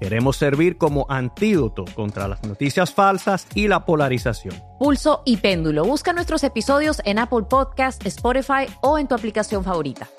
Queremos 0.00 0.36
servir 0.36 0.76
como 0.76 1.06
antídoto 1.08 1.86
contra 1.94 2.28
las 2.28 2.44
noticias 2.44 2.92
falsas 2.92 3.46
y 3.54 3.66
la 3.66 3.86
polarización. 3.86 4.54
Pulso 4.78 5.22
y 5.24 5.38
Péndulo. 5.38 5.84
Busca 5.84 6.12
nuestros 6.12 6.44
episodios 6.44 7.00
en 7.06 7.18
Apple 7.18 7.46
Podcast, 7.48 8.04
Spotify 8.04 8.66
o 8.82 8.98
en 8.98 9.08
tu 9.08 9.14
aplicación 9.14 9.64
favorita. 9.64 10.10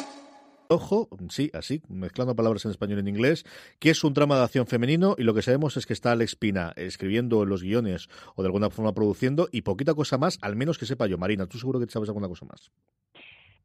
Ojo, 0.69 1.07
sí, 1.29 1.49
así, 1.53 1.81
mezclando 1.87 2.35
palabras 2.35 2.65
en 2.65 2.71
español 2.71 2.97
y 2.97 3.01
en 3.01 3.07
inglés, 3.07 3.45
que 3.79 3.91
es 3.91 4.03
un 4.03 4.13
drama 4.13 4.35
de 4.35 4.43
acción 4.43 4.67
femenino 4.67 5.15
y 5.17 5.23
lo 5.23 5.33
que 5.33 5.41
sabemos 5.41 5.77
es 5.77 5.85
que 5.85 5.93
está 5.93 6.11
Alex 6.11 6.35
Pina 6.35 6.73
escribiendo 6.75 7.45
los 7.45 7.61
guiones 7.61 8.09
o 8.35 8.41
de 8.41 8.47
alguna 8.47 8.69
forma 8.69 8.93
produciendo 8.93 9.47
y 9.51 9.61
poquita 9.61 9.93
cosa 9.93 10.17
más, 10.17 10.39
al 10.41 10.55
menos 10.57 10.77
que 10.77 10.85
sepa 10.85 11.07
yo. 11.07 11.17
Marina, 11.17 11.45
¿tú 11.45 11.57
seguro 11.59 11.79
que 11.79 11.87
sabes 11.87 12.09
alguna 12.09 12.27
cosa 12.27 12.45
más? 12.45 12.71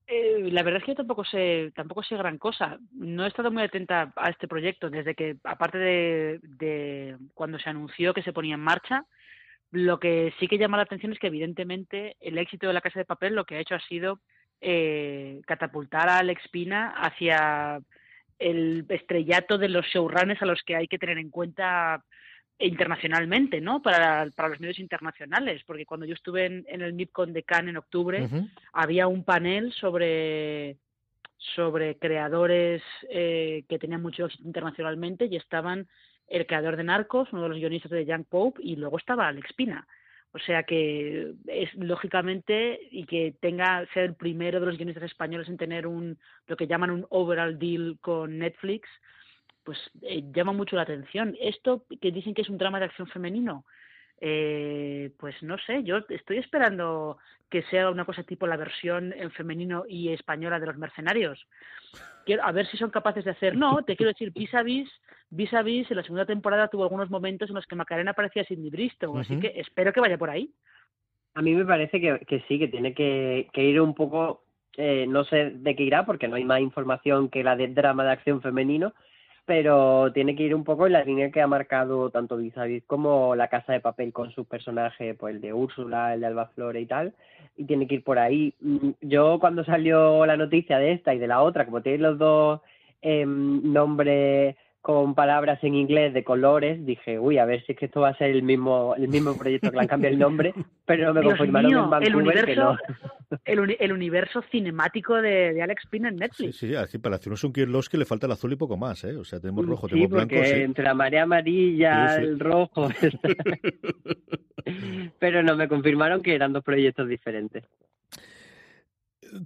Eh, 0.06 0.48
la 0.50 0.62
verdad 0.62 0.80
es 0.80 0.84
que 0.84 0.92
yo 0.92 0.96
tampoco 0.96 1.24
sé, 1.24 1.72
tampoco 1.74 2.02
sé 2.02 2.16
gran 2.16 2.38
cosa. 2.38 2.78
No 2.92 3.24
he 3.24 3.28
estado 3.28 3.50
muy 3.50 3.62
atenta 3.62 4.12
a 4.16 4.30
este 4.30 4.48
proyecto 4.48 4.90
desde 4.90 5.14
que, 5.14 5.36
aparte 5.44 5.78
de, 5.78 6.40
de 6.42 7.16
cuando 7.34 7.58
se 7.58 7.70
anunció 7.70 8.12
que 8.12 8.22
se 8.22 8.32
ponía 8.32 8.54
en 8.54 8.60
marcha, 8.60 9.06
lo 9.70 9.98
que 9.98 10.34
sí 10.38 10.48
que 10.48 10.58
llama 10.58 10.76
la 10.76 10.82
atención 10.82 11.12
es 11.12 11.18
que 11.18 11.28
evidentemente 11.28 12.16
el 12.20 12.36
éxito 12.38 12.66
de 12.66 12.74
la 12.74 12.82
Casa 12.82 12.98
de 12.98 13.06
Papel 13.06 13.34
lo 13.34 13.44
que 13.44 13.56
ha 13.56 13.60
hecho 13.60 13.74
ha 13.74 13.80
sido 13.80 14.20
eh, 14.60 15.40
catapultar 15.46 16.08
a 16.08 16.18
Alex 16.18 16.46
Pina 16.48 16.90
hacia 16.90 17.80
el 18.38 18.84
estrellato 18.88 19.56
de 19.56 19.68
los 19.68 19.86
showrunners 19.86 20.42
a 20.42 20.46
los 20.46 20.62
que 20.62 20.76
hay 20.76 20.88
que 20.88 20.98
tener 20.98 21.18
en 21.18 21.30
cuenta 21.30 22.04
internacionalmente, 22.62 23.60
¿no? 23.60 23.82
Para, 23.82 24.28
para 24.34 24.48
los 24.48 24.60
medios 24.60 24.78
internacionales, 24.78 25.62
porque 25.66 25.86
cuando 25.86 26.06
yo 26.06 26.14
estuve 26.14 26.46
en, 26.46 26.64
el 26.68 26.92
MIPCON 26.92 27.32
de 27.32 27.42
Cannes 27.42 27.70
en 27.70 27.76
octubre, 27.76 28.28
había 28.72 29.06
un 29.06 29.24
panel 29.24 29.72
sobre 29.72 30.76
sobre 31.54 31.98
creadores 31.98 32.82
eh, 33.10 33.64
que 33.68 33.78
tenían 33.78 34.00
mucho 34.00 34.26
éxito 34.26 34.44
internacionalmente 34.46 35.26
y 35.26 35.36
estaban 35.36 35.88
el 36.28 36.46
creador 36.46 36.76
de 36.76 36.84
Narcos, 36.84 37.32
uno 37.32 37.42
de 37.42 37.48
los 37.48 37.58
guionistas 37.58 37.90
de 37.90 38.06
Young 38.06 38.24
Pope, 38.24 38.60
y 38.62 38.76
luego 38.76 38.96
estaba 38.96 39.26
Alex 39.26 39.52
Pina. 39.54 39.86
O 40.34 40.38
sea 40.38 40.62
que 40.62 41.34
es 41.46 41.74
lógicamente 41.74 42.80
y 42.90 43.04
que 43.04 43.34
tenga 43.40 43.86
ser 43.92 44.04
el 44.04 44.14
primero 44.14 44.60
de 44.60 44.66
los 44.66 44.78
guionistas 44.78 45.04
españoles 45.04 45.48
en 45.48 45.58
tener 45.58 45.86
un 45.86 46.18
lo 46.46 46.56
que 46.56 46.66
llaman 46.66 46.90
un 46.90 47.06
overall 47.10 47.58
deal 47.58 47.98
con 48.00 48.38
Netflix, 48.38 48.88
pues 49.64 49.78
eh, 50.02 50.22
llama 50.32 50.52
mucho 50.52 50.76
la 50.76 50.82
atención. 50.82 51.36
Esto 51.40 51.84
que 52.00 52.10
dicen 52.10 52.34
que 52.34 52.42
es 52.42 52.48
un 52.48 52.58
drama 52.58 52.78
de 52.78 52.86
acción 52.86 53.06
femenino, 53.08 53.64
eh, 54.24 55.10
pues 55.18 55.34
no 55.42 55.58
sé, 55.58 55.82
yo 55.82 55.98
estoy 56.08 56.38
esperando 56.38 57.18
que 57.50 57.62
sea 57.64 57.90
una 57.90 58.04
cosa 58.04 58.22
tipo 58.22 58.46
la 58.46 58.56
versión 58.56 59.12
en 59.12 59.32
femenino 59.32 59.84
y 59.88 60.10
española 60.10 60.60
de 60.60 60.66
los 60.66 60.78
mercenarios. 60.78 61.44
Quiero, 62.24 62.44
a 62.44 62.52
ver 62.52 62.66
si 62.68 62.76
son 62.76 62.90
capaces 62.90 63.24
de 63.24 63.32
hacer. 63.32 63.56
No, 63.56 63.82
te 63.84 63.96
quiero 63.96 64.12
decir, 64.12 64.32
vis 64.32 64.54
a 64.54 64.62
vis, 64.62 64.88
vis 65.28 65.52
a 65.52 65.62
vis, 65.62 65.90
en 65.90 65.96
la 65.96 66.04
segunda 66.04 66.24
temporada 66.24 66.68
tuvo 66.68 66.84
algunos 66.84 67.10
momentos 67.10 67.48
en 67.48 67.56
los 67.56 67.66
que 67.66 67.74
Macarena 67.74 68.12
parecía 68.12 68.44
Sidney 68.44 68.70
Bristow, 68.70 69.18
así 69.18 69.40
que 69.40 69.54
espero 69.56 69.92
que 69.92 70.00
vaya 70.00 70.16
por 70.16 70.30
ahí. 70.30 70.50
A 71.34 71.42
mí 71.42 71.52
me 71.54 71.64
parece 71.64 72.00
que, 72.00 72.20
que 72.20 72.44
sí, 72.46 72.60
que 72.60 72.68
tiene 72.68 72.94
que, 72.94 73.48
que 73.52 73.64
ir 73.64 73.80
un 73.80 73.94
poco, 73.94 74.44
eh, 74.76 75.06
no 75.08 75.24
sé 75.24 75.50
de 75.50 75.74
qué 75.74 75.82
irá, 75.82 76.06
porque 76.06 76.28
no 76.28 76.36
hay 76.36 76.44
más 76.44 76.60
información 76.60 77.28
que 77.28 77.42
la 77.42 77.56
del 77.56 77.74
drama 77.74 78.04
de 78.04 78.12
acción 78.12 78.40
femenino, 78.40 78.94
pero 79.44 80.12
tiene 80.12 80.36
que 80.36 80.44
ir 80.44 80.54
un 80.54 80.64
poco 80.64 80.86
en 80.86 80.92
la 80.92 81.04
línea 81.04 81.30
que 81.30 81.40
ha 81.40 81.46
marcado 81.46 82.10
tanto 82.10 82.36
Vis 82.36 82.54
como 82.86 83.34
La 83.34 83.48
Casa 83.48 83.72
de 83.72 83.80
Papel 83.80 84.12
con 84.12 84.30
sus 84.30 84.46
personajes, 84.46 85.16
pues 85.18 85.34
el 85.34 85.40
de 85.40 85.52
Úrsula, 85.52 86.14
el 86.14 86.20
de 86.20 86.26
Alba 86.26 86.50
y 86.74 86.86
tal, 86.86 87.12
y 87.56 87.64
tiene 87.64 87.86
que 87.86 87.96
ir 87.96 88.04
por 88.04 88.18
ahí. 88.18 88.54
Mm, 88.60 88.90
yo 89.00 89.38
cuando 89.40 89.64
salió 89.64 90.24
la 90.26 90.36
noticia 90.36 90.78
de 90.78 90.92
esta 90.92 91.14
y 91.14 91.18
de 91.18 91.26
la 91.26 91.42
otra, 91.42 91.64
como 91.64 91.82
tienen 91.82 92.02
los 92.02 92.18
dos 92.18 92.60
eh, 93.02 93.26
nombres 93.26 94.56
con 94.82 95.14
palabras 95.14 95.62
en 95.62 95.76
inglés 95.76 96.12
de 96.12 96.24
colores, 96.24 96.84
dije, 96.84 97.16
uy, 97.16 97.38
a 97.38 97.44
ver 97.44 97.64
si 97.64 97.72
es 97.72 97.78
que 97.78 97.86
esto 97.86 98.00
va 98.00 98.08
a 98.08 98.18
ser 98.18 98.30
el 98.30 98.42
mismo 98.42 98.96
el 98.96 99.06
mismo 99.06 99.34
proyecto 99.38 99.70
que 99.70 99.76
le 99.76 99.82
han 99.82 99.88
cambiado 99.88 100.12
el 100.12 100.18
nombre, 100.18 100.52
pero 100.84 101.06
no 101.06 101.14
me 101.14 101.22
confirmaron 101.22 101.72
en 101.72 101.88
Vancouver 101.88 102.08
el 102.08 102.16
universo, 102.16 102.46
que 102.46 102.56
no. 102.56 102.76
el, 103.44 103.76
el, 103.78 103.92
universo 103.92 104.42
cinemático 104.50 105.14
de, 105.14 105.54
de, 105.54 105.62
Alex 105.62 105.86
Pina 105.88 106.08
en 106.08 106.16
Netflix. 106.16 106.56
Sí, 106.56 106.66
sí, 106.66 106.74
así 106.74 106.98
para 106.98 107.14
hacernos 107.14 107.44
un 107.44 107.52
que 107.52 107.64
le 107.64 108.04
falta 108.04 108.26
el 108.26 108.32
azul 108.32 108.52
y 108.52 108.56
poco 108.56 108.76
más, 108.76 109.04
¿eh? 109.04 109.16
O 109.16 109.24
sea, 109.24 109.38
tenemos 109.38 109.64
rojo, 109.66 109.86
sí, 109.86 109.94
tenemos 109.94 110.10
blanco. 110.10 110.44
Sí, 110.44 110.50
entre 110.50 110.84
la 110.84 110.94
marea 110.94 111.22
amarilla, 111.22 112.16
sí, 112.16 112.24
el 112.24 112.40
rojo. 112.40 112.88
pero 115.20 115.44
no, 115.44 115.56
me 115.56 115.68
confirmaron 115.68 116.20
que 116.20 116.34
eran 116.34 116.52
dos 116.52 116.64
proyectos 116.64 117.08
diferentes. 117.08 117.64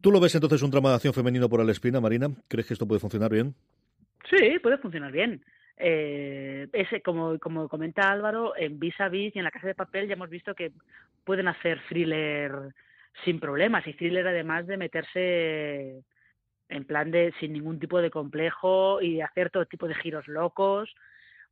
¿Tú 0.01 0.11
lo 0.11 0.19
ves 0.19 0.35
entonces 0.35 0.63
un 0.63 0.71
drama 0.71 0.89
de 0.89 0.95
acción 0.97 1.13
femenino 1.13 1.49
por 1.49 1.61
Alex 1.61 1.79
Pina, 1.79 2.01
Marina? 2.01 2.31
¿Crees 2.49 2.67
que 2.67 2.73
esto 2.73 2.89
puede 2.89 3.01
funcionar 3.01 3.31
bien? 3.31 3.55
Sí, 4.29 4.59
puede 4.61 4.79
funcionar 4.79 5.13
bien. 5.13 5.45
Eh, 5.77 6.69
ese, 6.73 7.03
como, 7.03 7.39
como 7.39 7.69
comenta 7.69 8.11
Álvaro, 8.11 8.57
en 8.57 8.79
Vis 8.79 8.99
a 9.01 9.09
Vis 9.09 9.35
y 9.35 9.39
en 9.39 9.45
La 9.45 9.51
Casa 9.51 9.67
de 9.67 9.75
Papel 9.75 10.09
ya 10.09 10.15
hemos 10.15 10.31
visto 10.31 10.55
que 10.55 10.73
pueden 11.25 11.49
hacer 11.49 11.81
thriller 11.89 12.53
sin 13.25 13.41
problemas 13.41 13.87
y 13.87 13.93
thriller 13.93 14.27
además 14.27 14.67
de 14.67 14.77
meterse 14.77 16.03
en 16.69 16.85
plan 16.85 17.11
de 17.11 17.33
sin 17.39 17.53
ningún 17.53 17.79
tipo 17.79 18.01
de 18.01 18.11
complejo 18.11 19.01
y 19.01 19.21
hacer 19.21 19.51
todo 19.51 19.67
tipo 19.67 19.87
de 19.87 19.95
giros 19.95 20.27
locos. 20.29 20.95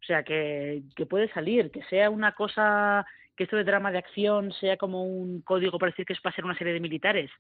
O 0.01 0.07
sea, 0.07 0.23
que, 0.23 0.83
que 0.97 1.07
puede 1.07 1.33
salir, 1.33 1.71
que 1.71 1.83
sea 1.85 2.11
una 2.11 2.33
cosa, 2.33 3.07
que 3.37 3.45
esto 3.45 3.57
de 3.57 3.65
drama 3.65 3.91
de 3.91 3.99
acción 3.99 4.53
sea 4.53 4.77
como 4.77 5.05
un 5.05 5.41
código 5.43 5.79
para 5.79 5.93
decir 5.93 6.05
que 6.05 6.13
es 6.13 6.21
para 6.21 6.35
ser 6.35 6.45
una 6.45 6.59
serie 6.59 6.73
de 6.73 6.81
militares. 6.81 7.31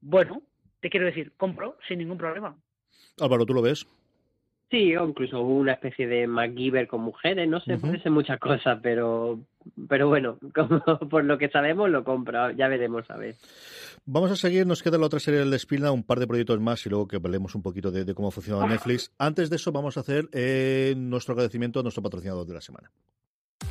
Bueno, 0.00 0.42
te 0.80 0.90
quiero 0.90 1.06
decir, 1.06 1.32
compro 1.36 1.76
sin 1.86 1.98
ningún 1.98 2.18
problema. 2.18 2.56
Álvaro, 3.20 3.46
¿tú 3.46 3.54
lo 3.54 3.62
ves? 3.62 3.86
Sí, 4.70 4.94
o 4.96 5.08
incluso 5.08 5.40
una 5.42 5.72
especie 5.72 6.06
de 6.06 6.28
MacGyver 6.28 6.86
con 6.86 7.00
mujeres, 7.00 7.48
no 7.48 7.60
sé, 7.60 7.74
uh 7.74 7.76
-huh. 7.76 7.80
puede 7.80 8.02
ser 8.02 8.12
muchas 8.12 8.38
cosas, 8.38 8.78
pero 8.80 9.40
pero 9.88 10.08
bueno, 10.08 10.38
como 10.54 10.80
por 11.08 11.24
lo 11.24 11.38
que 11.38 11.48
sabemos 11.48 11.90
lo 11.90 12.04
compro, 12.04 12.52
ya 12.52 12.68
veremos 12.68 13.10
a 13.10 13.16
ver. 13.16 13.34
Vamos 14.06 14.30
a 14.30 14.36
seguir, 14.36 14.66
nos 14.66 14.82
queda 14.82 14.96
la 14.96 15.06
otra 15.06 15.18
serie 15.18 15.40
del 15.40 15.52
Espina, 15.54 15.90
un 15.90 16.04
par 16.04 16.20
de 16.20 16.26
proyectos 16.28 16.60
más 16.60 16.86
y 16.86 16.88
luego 16.88 17.08
que 17.08 17.16
hablemos 17.16 17.54
un 17.56 17.62
poquito 17.62 17.90
de, 17.90 18.04
de 18.04 18.14
cómo 18.14 18.30
funciona 18.30 18.66
Netflix. 18.66 19.12
Antes 19.18 19.50
de 19.50 19.56
eso 19.56 19.72
vamos 19.72 19.96
a 19.96 20.00
hacer 20.00 20.28
eh, 20.32 20.94
nuestro 20.96 21.32
agradecimiento 21.32 21.80
a 21.80 21.82
nuestro 21.82 22.02
patrocinador 22.02 22.46
de 22.46 22.54
la 22.54 22.60
semana. 22.60 22.90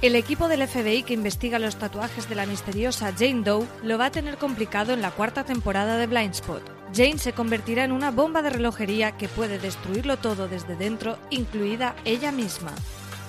El 0.01 0.15
equipo 0.15 0.47
del 0.47 0.65
FBI 0.65 1.03
que 1.03 1.13
investiga 1.13 1.59
los 1.59 1.75
tatuajes 1.75 2.29
de 2.29 2.35
la 2.35 2.45
misteriosa 2.45 3.11
Jane 3.11 3.43
Doe 3.43 3.67
lo 3.83 3.97
va 3.97 4.05
a 4.05 4.11
tener 4.11 4.37
complicado 4.37 4.93
en 4.93 5.01
la 5.01 5.11
cuarta 5.11 5.43
temporada 5.43 5.97
de 5.97 6.07
Blindspot. 6.07 6.63
Jane 6.93 7.17
se 7.17 7.33
convertirá 7.33 7.83
en 7.83 7.91
una 7.91 8.09
bomba 8.09 8.41
de 8.41 8.49
relojería 8.49 9.17
que 9.17 9.27
puede 9.27 9.59
destruirlo 9.59 10.15
todo 10.15 10.47
desde 10.47 10.77
dentro, 10.77 11.17
incluida 11.31 11.97
ella 12.05 12.31
misma. 12.31 12.71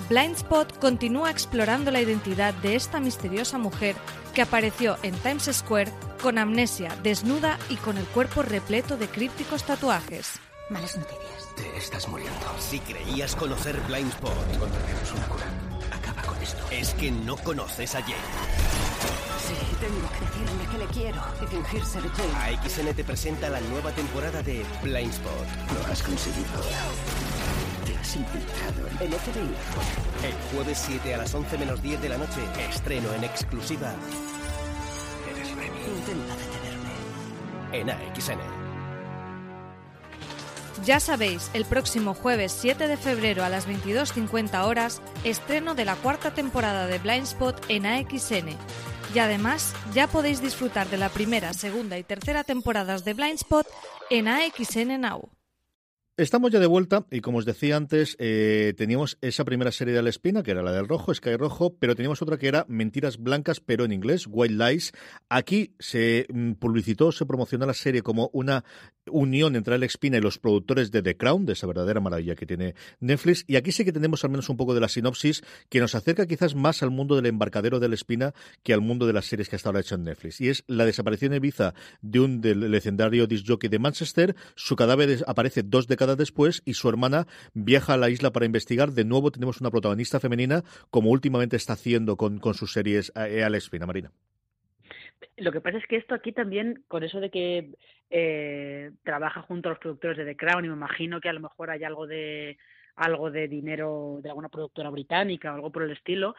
Blindspot 0.07 0.79
continúa 0.79 1.29
explorando 1.29 1.91
la 1.91 1.99
identidad 1.99 2.53
de 2.53 2.75
esta 2.75 3.01
misteriosa 3.01 3.57
mujer 3.57 3.97
que 4.33 4.41
apareció 4.41 4.95
en 5.03 5.13
Times 5.15 5.49
Square 5.51 5.91
con 6.21 6.37
amnesia, 6.37 6.95
desnuda 7.03 7.59
y 7.67 7.75
con 7.75 7.97
el 7.97 8.05
cuerpo 8.05 8.43
repleto 8.43 8.95
de 8.95 9.09
crípticos 9.09 9.65
tatuajes. 9.65 10.39
Malas 10.69 10.95
noticias. 10.95 11.53
Te 11.57 11.77
estás 11.77 12.07
muriendo. 12.07 12.39
Si 12.59 12.79
creías 12.79 13.35
conocer 13.35 13.77
Blindspot, 13.87 14.53
encontraremos 14.53 15.11
una 15.11 15.27
cura. 15.27 15.70
Esto. 16.41 16.63
Es 16.71 16.93
que 16.95 17.11
no 17.11 17.37
conoces 17.37 17.95
a 17.95 18.01
Jane. 18.01 18.15
Sí, 19.47 19.53
tengo 19.79 20.09
que 20.11 20.25
decirle 20.25 20.65
que 20.71 20.77
le 20.77 20.85
quiero 20.87 21.21
y 21.41 21.47
fingir 21.47 21.85
ser 21.85 22.03
Jane. 22.09 22.55
AXN 22.57 22.93
te 22.95 23.03
presenta 23.03 23.49
la 23.49 23.59
nueva 23.61 23.91
temporada 23.91 24.41
de 24.41 24.65
Blindspot. 24.81 25.47
Lo 25.73 25.91
has 25.91 26.01
conseguido. 26.01 26.47
Te 27.85 27.97
has 27.97 28.15
infiltrado 28.15 28.87
en 28.87 29.07
el 29.07 29.13
FBI. 29.19 30.27
El 30.27 30.33
jueves 30.53 30.83
7 30.85 31.13
a 31.13 31.17
las 31.17 31.33
11 31.33 31.57
menos 31.57 31.81
10 31.81 32.01
de 32.01 32.09
la 32.09 32.17
noche, 32.17 32.41
estreno 32.69 33.13
en 33.13 33.23
exclusiva. 33.23 33.93
Eres 35.31 35.49
Remy. 35.49 35.79
Intenta 35.97 36.35
detenerme. 36.35 36.91
En 37.73 37.89
AXN. 37.89 38.60
Ya 40.85 40.99
sabéis, 40.99 41.51
el 41.53 41.65
próximo 41.65 42.13
jueves 42.13 42.51
7 42.51 42.87
de 42.87 42.97
febrero 42.97 43.43
a 43.43 43.49
las 43.49 43.67
22.50 43.67 44.65
horas, 44.65 45.01
estreno 45.23 45.75
de 45.75 45.85
la 45.85 45.95
cuarta 45.95 46.33
temporada 46.33 46.87
de 46.87 46.97
Blindspot 46.97 47.63
en 47.69 47.85
AXN. 47.85 48.57
Y 49.13 49.19
además, 49.19 49.75
ya 49.93 50.07
podéis 50.07 50.41
disfrutar 50.41 50.87
de 50.89 50.97
la 50.97 51.09
primera, 51.09 51.53
segunda 51.53 51.97
y 51.97 52.03
tercera 52.03 52.43
temporadas 52.43 53.03
de 53.05 53.13
Blindspot 53.13 53.67
en 54.09 54.27
AXN 54.27 54.99
Now. 54.99 55.29
Estamos 56.17 56.51
ya 56.51 56.59
de 56.59 56.67
vuelta 56.67 57.05
y 57.09 57.21
como 57.21 57.37
os 57.37 57.45
decía 57.45 57.77
antes, 57.77 58.17
eh, 58.19 58.73
teníamos 58.75 59.17
esa 59.21 59.45
primera 59.45 59.71
serie 59.71 59.93
de 59.93 60.03
la 60.03 60.09
espina, 60.09 60.43
que 60.43 60.51
era 60.51 60.61
la 60.61 60.73
del 60.73 60.89
rojo, 60.89 61.13
Sky 61.13 61.37
Rojo, 61.37 61.77
pero 61.79 61.95
teníamos 61.95 62.21
otra 62.21 62.37
que 62.37 62.49
era 62.49 62.65
Mentiras 62.67 63.17
Blancas, 63.17 63.61
pero 63.61 63.85
en 63.85 63.93
inglés, 63.93 64.25
White 64.29 64.53
Lies. 64.53 64.91
Aquí 65.29 65.73
se 65.79 66.27
publicitó, 66.59 67.13
se 67.13 67.25
promocionó 67.25 67.65
la 67.65 67.73
serie 67.73 68.01
como 68.01 68.29
una 68.33 68.65
unión 69.09 69.55
entre 69.55 69.75
Alex 69.75 69.97
Pina 69.97 70.17
y 70.17 70.21
los 70.21 70.37
productores 70.37 70.91
de 70.91 71.01
The 71.01 71.15
Crown, 71.15 71.45
de 71.45 71.53
esa 71.53 71.65
verdadera 71.65 72.01
maravilla 72.01 72.35
que 72.35 72.45
tiene 72.45 72.75
Netflix. 72.99 73.45
Y 73.47 73.55
aquí 73.55 73.71
sí 73.71 73.85
que 73.85 73.93
tenemos 73.93 74.23
al 74.25 74.31
menos 74.31 74.49
un 74.49 74.57
poco 74.57 74.73
de 74.73 74.81
la 74.81 74.89
sinopsis 74.89 75.43
que 75.69 75.79
nos 75.79 75.95
acerca 75.95 76.27
quizás 76.27 76.55
más 76.55 76.83
al 76.83 76.91
mundo 76.91 77.15
del 77.15 77.27
embarcadero 77.27 77.79
de 77.79 77.87
la 77.87 77.95
espina 77.95 78.33
que 78.63 78.73
al 78.73 78.81
mundo 78.81 79.07
de 79.07 79.13
las 79.13 79.27
series 79.27 79.47
que 79.47 79.55
hasta 79.55 79.69
ahora 79.69 79.79
ha 79.79 79.81
hecho 79.81 79.95
en 79.95 80.03
Netflix. 80.03 80.41
Y 80.41 80.49
es 80.49 80.65
la 80.67 80.85
desaparición 80.85 81.31
en 81.31 81.37
Ibiza 81.37 81.73
de 82.01 82.19
un 82.19 82.41
del 82.41 82.69
legendario 82.69 83.27
disc 83.27 83.45
jockey 83.47 83.69
de 83.69 83.79
Manchester. 83.79 84.35
Su 84.55 84.75
cadáver 84.75 85.23
aparece 85.25 85.63
dos 85.63 85.87
décadas 85.87 86.10
después 86.15 86.61
y 86.65 86.73
su 86.73 86.89
hermana 86.89 87.27
viaja 87.53 87.93
a 87.93 87.97
la 87.97 88.09
isla 88.09 88.31
para 88.31 88.45
investigar. 88.45 88.91
De 88.91 89.05
nuevo 89.05 89.31
tenemos 89.31 89.61
una 89.61 89.71
protagonista 89.71 90.19
femenina, 90.19 90.63
como 90.89 91.09
últimamente 91.09 91.55
está 91.55 91.73
haciendo 91.73 92.17
con, 92.17 92.39
con 92.39 92.53
sus 92.53 92.73
series 92.73 93.11
eh, 93.15 93.43
Alex 93.43 93.69
Pina, 93.69 93.85
Marina. 93.85 94.11
Lo 95.37 95.51
que 95.51 95.61
pasa 95.61 95.77
es 95.77 95.87
que 95.87 95.97
esto 95.97 96.15
aquí 96.15 96.31
también, 96.31 96.83
con 96.87 97.03
eso 97.03 97.19
de 97.19 97.29
que 97.29 97.71
eh, 98.09 98.91
trabaja 99.03 99.41
junto 99.41 99.69
a 99.69 99.71
los 99.71 99.79
productores 99.79 100.17
de 100.17 100.25
The 100.25 100.35
Crown, 100.35 100.65
y 100.65 100.67
me 100.67 100.75
imagino 100.75 101.19
que 101.21 101.29
a 101.29 101.33
lo 101.33 101.39
mejor 101.39 101.69
hay 101.69 101.83
algo 101.83 102.07
de 102.07 102.57
algo 102.95 103.31
de 103.31 103.47
dinero 103.47 104.19
de 104.21 104.29
alguna 104.29 104.49
productora 104.49 104.89
británica 104.89 105.51
o 105.51 105.55
algo 105.55 105.71
por 105.71 105.83
el 105.83 105.91
estilo. 105.91 106.35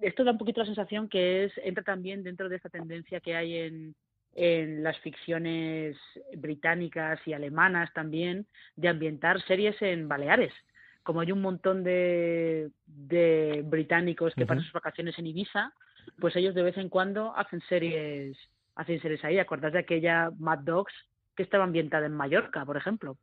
Esto 0.00 0.24
da 0.24 0.32
un 0.32 0.38
poquito 0.38 0.60
la 0.60 0.66
sensación 0.66 1.08
que 1.08 1.44
es 1.44 1.52
entra 1.62 1.84
también 1.84 2.22
dentro 2.22 2.48
de 2.48 2.56
esta 2.56 2.68
tendencia 2.68 3.20
que 3.20 3.36
hay 3.36 3.56
en, 3.56 3.94
en 4.34 4.82
las 4.82 4.98
ficciones 4.98 5.96
británicas 6.36 7.20
y 7.26 7.32
alemanas 7.32 7.92
también 7.92 8.46
de 8.76 8.88
ambientar 8.88 9.40
series 9.42 9.80
en 9.82 10.08
Baleares. 10.08 10.52
Como 11.02 11.20
hay 11.20 11.32
un 11.32 11.42
montón 11.42 11.84
de, 11.84 12.70
de 12.86 13.62
británicos 13.64 14.34
que 14.34 14.42
uh 14.42 14.44
-huh. 14.44 14.48
pasan 14.48 14.64
sus 14.64 14.72
vacaciones 14.72 15.18
en 15.18 15.26
Ibiza, 15.26 15.72
pues 16.18 16.34
ellos 16.36 16.54
de 16.54 16.62
vez 16.62 16.76
en 16.78 16.88
cuando 16.88 17.36
hacen 17.36 17.60
series, 17.68 18.36
hacen 18.74 19.00
series 19.00 19.24
ahí. 19.24 19.38
¿Acordás 19.38 19.72
de 19.72 19.80
aquella 19.80 20.30
Mad 20.38 20.60
Dogs 20.60 20.94
que 21.36 21.42
estaba 21.42 21.64
ambientada 21.64 22.06
en 22.06 22.14
Mallorca, 22.14 22.64
por 22.64 22.76
ejemplo? 22.76 23.16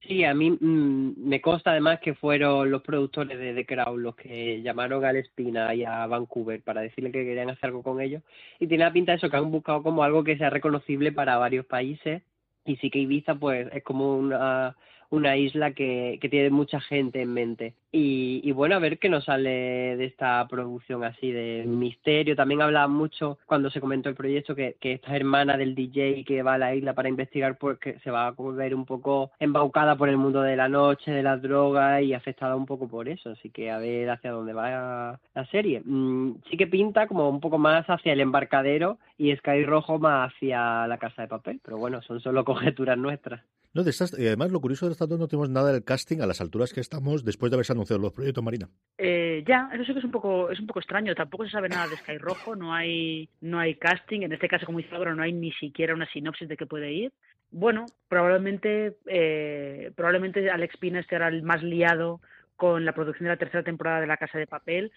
Sí, 0.00 0.24
a 0.24 0.32
mí 0.32 0.50
mmm, 0.52 1.12
me 1.16 1.40
consta 1.40 1.72
además 1.72 2.00
que 2.00 2.14
fueron 2.14 2.70
los 2.70 2.82
productores 2.82 3.38
de 3.38 3.52
The 3.52 3.66
Crown 3.66 4.02
los 4.02 4.14
que 4.14 4.62
llamaron 4.62 5.04
a 5.04 5.10
Espina 5.10 5.74
y 5.74 5.84
a 5.84 6.06
Vancouver 6.06 6.62
para 6.62 6.82
decirle 6.82 7.10
que 7.10 7.24
querían 7.24 7.50
hacer 7.50 7.66
algo 7.66 7.82
con 7.82 8.00
ellos. 8.00 8.22
Y 8.60 8.68
tiene 8.68 8.84
la 8.84 8.92
pinta 8.92 9.12
de 9.12 9.18
eso, 9.18 9.28
que 9.28 9.36
han 9.36 9.50
buscado 9.50 9.82
como 9.82 10.04
algo 10.04 10.22
que 10.22 10.38
sea 10.38 10.50
reconocible 10.50 11.12
para 11.12 11.36
varios 11.36 11.66
países. 11.66 12.22
Y 12.64 12.76
sí 12.76 12.90
que 12.90 13.00
Ibiza, 13.00 13.34
pues, 13.34 13.68
es 13.72 13.82
como 13.82 14.16
una, 14.16 14.76
una 15.10 15.36
isla 15.36 15.72
que, 15.72 16.18
que 16.20 16.28
tiene 16.28 16.50
mucha 16.50 16.80
gente 16.80 17.22
en 17.22 17.32
mente. 17.32 17.74
Y, 17.90 18.40
y, 18.44 18.52
bueno, 18.52 18.74
a 18.74 18.80
ver 18.80 18.98
qué 18.98 19.08
nos 19.08 19.24
sale 19.24 19.96
de 19.96 20.04
esta 20.04 20.46
producción 20.48 21.04
así 21.04 21.32
de 21.32 21.64
misterio. 21.66 22.36
También 22.36 22.60
hablaba 22.60 22.88
mucho 22.88 23.38
cuando 23.46 23.70
se 23.70 23.80
comentó 23.80 24.10
el 24.10 24.14
proyecto 24.14 24.54
que, 24.54 24.76
que 24.78 24.92
esta 24.92 25.16
hermana 25.16 25.56
del 25.56 25.74
DJ 25.74 26.24
que 26.24 26.42
va 26.42 26.54
a 26.54 26.58
la 26.58 26.74
isla 26.74 26.92
para 26.92 27.08
investigar, 27.08 27.56
pues 27.56 27.78
que 27.78 27.98
se 28.00 28.10
va 28.10 28.26
a 28.26 28.32
volver 28.32 28.74
un 28.74 28.84
poco 28.84 29.30
embaucada 29.38 29.96
por 29.96 30.10
el 30.10 30.18
mundo 30.18 30.42
de 30.42 30.56
la 30.56 30.68
noche, 30.68 31.10
de 31.10 31.22
las 31.22 31.40
drogas 31.40 32.02
y 32.02 32.12
afectada 32.12 32.56
un 32.56 32.66
poco 32.66 32.88
por 32.88 33.08
eso. 33.08 33.30
Así 33.30 33.48
que 33.50 33.70
a 33.70 33.78
ver 33.78 34.10
hacia 34.10 34.32
dónde 34.32 34.52
va 34.52 35.18
la 35.34 35.46
serie. 35.46 35.80
Mm, 35.84 36.42
sí 36.50 36.56
que 36.58 36.66
pinta 36.66 37.06
como 37.06 37.30
un 37.30 37.40
poco 37.40 37.56
más 37.56 37.86
hacia 37.88 38.12
el 38.12 38.20
embarcadero 38.20 38.98
y 39.16 39.34
Sky 39.36 39.64
Rojo 39.64 39.98
más 39.98 40.32
hacia 40.32 40.86
la 40.86 40.98
casa 40.98 41.22
de 41.22 41.28
papel. 41.28 41.60
Pero 41.64 41.78
bueno, 41.78 42.02
son 42.02 42.20
solo 42.20 42.44
conjeturas 42.44 42.98
nuestras. 42.98 43.40
No, 43.74 43.84
de 43.84 43.92
y 44.18 44.26
además 44.26 44.50
lo 44.50 44.60
curioso 44.60 44.86
de 44.86 44.92
estas 44.92 45.08
dos 45.08 45.18
no 45.18 45.28
tenemos 45.28 45.50
nada 45.50 45.72
del 45.72 45.84
casting 45.84 46.20
a 46.20 46.26
las 46.26 46.40
alturas 46.40 46.72
que 46.72 46.80
estamos 46.80 47.24
después 47.24 47.50
de 47.50 47.56
haberse 47.56 47.72
anunciado 47.72 48.00
los 48.00 48.12
proyectos 48.12 48.42
Marina. 48.42 48.68
Eh, 48.96 49.44
ya, 49.46 49.68
eso 49.72 49.84
sí 49.84 49.92
que 49.92 49.98
es 49.98 50.04
un 50.04 50.10
poco 50.10 50.50
es 50.50 50.58
un 50.58 50.66
poco 50.66 50.80
extraño. 50.80 51.14
Tampoco 51.14 51.44
se 51.44 51.50
sabe 51.50 51.68
nada 51.68 51.86
de 51.86 51.96
Sky 51.96 52.18
Rojo, 52.18 52.56
no 52.56 52.74
hay 52.74 53.28
no 53.40 53.58
hay 53.58 53.74
casting. 53.74 54.22
En 54.22 54.32
este 54.32 54.48
caso, 54.48 54.66
como 54.66 54.78
dice 54.78 54.94
Álvaro, 54.94 55.14
no 55.14 55.22
hay 55.22 55.32
ni 55.32 55.52
siquiera 55.52 55.94
una 55.94 56.10
sinopsis 56.10 56.48
de 56.48 56.56
qué 56.56 56.66
puede 56.66 56.92
ir. 56.92 57.12
Bueno, 57.50 57.86
probablemente 58.08 58.96
eh, 59.06 59.92
probablemente 59.94 60.50
Alex 60.50 60.76
Pina 60.78 61.00
estará 61.00 61.28
el 61.28 61.42
más 61.42 61.62
liado 61.62 62.20
con 62.56 62.84
la 62.84 62.92
producción 62.92 63.24
de 63.24 63.34
la 63.34 63.38
tercera 63.38 63.62
temporada 63.62 64.00
de 64.00 64.08
La 64.08 64.16
Casa 64.16 64.36
de 64.36 64.48
Papel, 64.48 64.90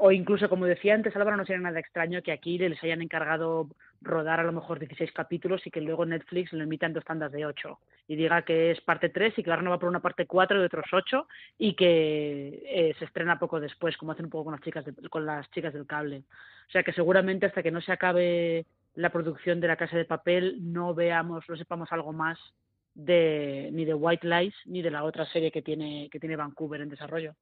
o 0.00 0.12
incluso, 0.12 0.48
como 0.48 0.66
decía 0.66 0.94
antes 0.94 1.14
Álvaro, 1.16 1.36
no 1.36 1.44
sería 1.44 1.60
nada 1.60 1.80
extraño 1.80 2.22
que 2.22 2.30
aquí 2.30 2.56
les 2.56 2.82
hayan 2.84 3.02
encargado 3.02 3.68
rodar 4.00 4.38
a 4.38 4.44
lo 4.44 4.52
mejor 4.52 4.78
16 4.78 5.10
capítulos 5.12 5.66
y 5.66 5.72
que 5.72 5.80
luego 5.80 6.06
Netflix 6.06 6.52
lo 6.52 6.62
en 6.62 6.92
dos 6.92 7.04
tandas 7.04 7.32
de 7.32 7.44
8 7.44 7.80
y 8.06 8.14
diga 8.14 8.42
que 8.42 8.70
es 8.70 8.80
parte 8.80 9.08
3 9.08 9.36
y 9.36 9.42
que 9.42 9.50
no 9.50 9.70
va 9.70 9.78
por 9.80 9.88
una 9.88 9.98
parte 9.98 10.26
4 10.26 10.60
de 10.60 10.66
otros 10.66 10.86
8 10.92 11.26
y 11.58 11.74
que 11.74 12.62
eh, 12.64 12.94
se 12.96 13.06
estrena 13.06 13.40
poco 13.40 13.58
después, 13.58 13.96
como 13.96 14.12
hacen 14.12 14.26
un 14.26 14.30
poco 14.30 14.44
con 14.44 14.52
las 14.52 14.62
chicas 14.62 14.84
con 15.10 15.26
las 15.26 15.50
chicas 15.50 15.74
del 15.74 15.86
cable. 15.86 16.22
O 16.68 16.70
sea 16.70 16.84
que 16.84 16.92
seguramente 16.92 17.46
hasta 17.46 17.64
que 17.64 17.72
no 17.72 17.80
se 17.80 17.90
acabe 17.90 18.66
la 18.94 19.10
producción 19.10 19.60
de 19.60 19.66
La 19.66 19.76
Casa 19.76 19.96
de 19.96 20.04
Papel 20.04 20.58
no 20.60 20.94
veamos, 20.94 21.44
no 21.48 21.56
sepamos 21.56 21.90
algo 21.90 22.12
más 22.12 22.38
de 22.94 23.70
ni 23.72 23.84
de 23.84 23.94
White 23.94 24.28
Lies 24.28 24.54
ni 24.66 24.80
de 24.80 24.92
la 24.92 25.02
otra 25.02 25.26
serie 25.26 25.50
que 25.50 25.62
tiene 25.62 26.08
que 26.12 26.20
tiene 26.20 26.36
Vancouver 26.36 26.82
en 26.82 26.88
desarrollo. 26.88 27.34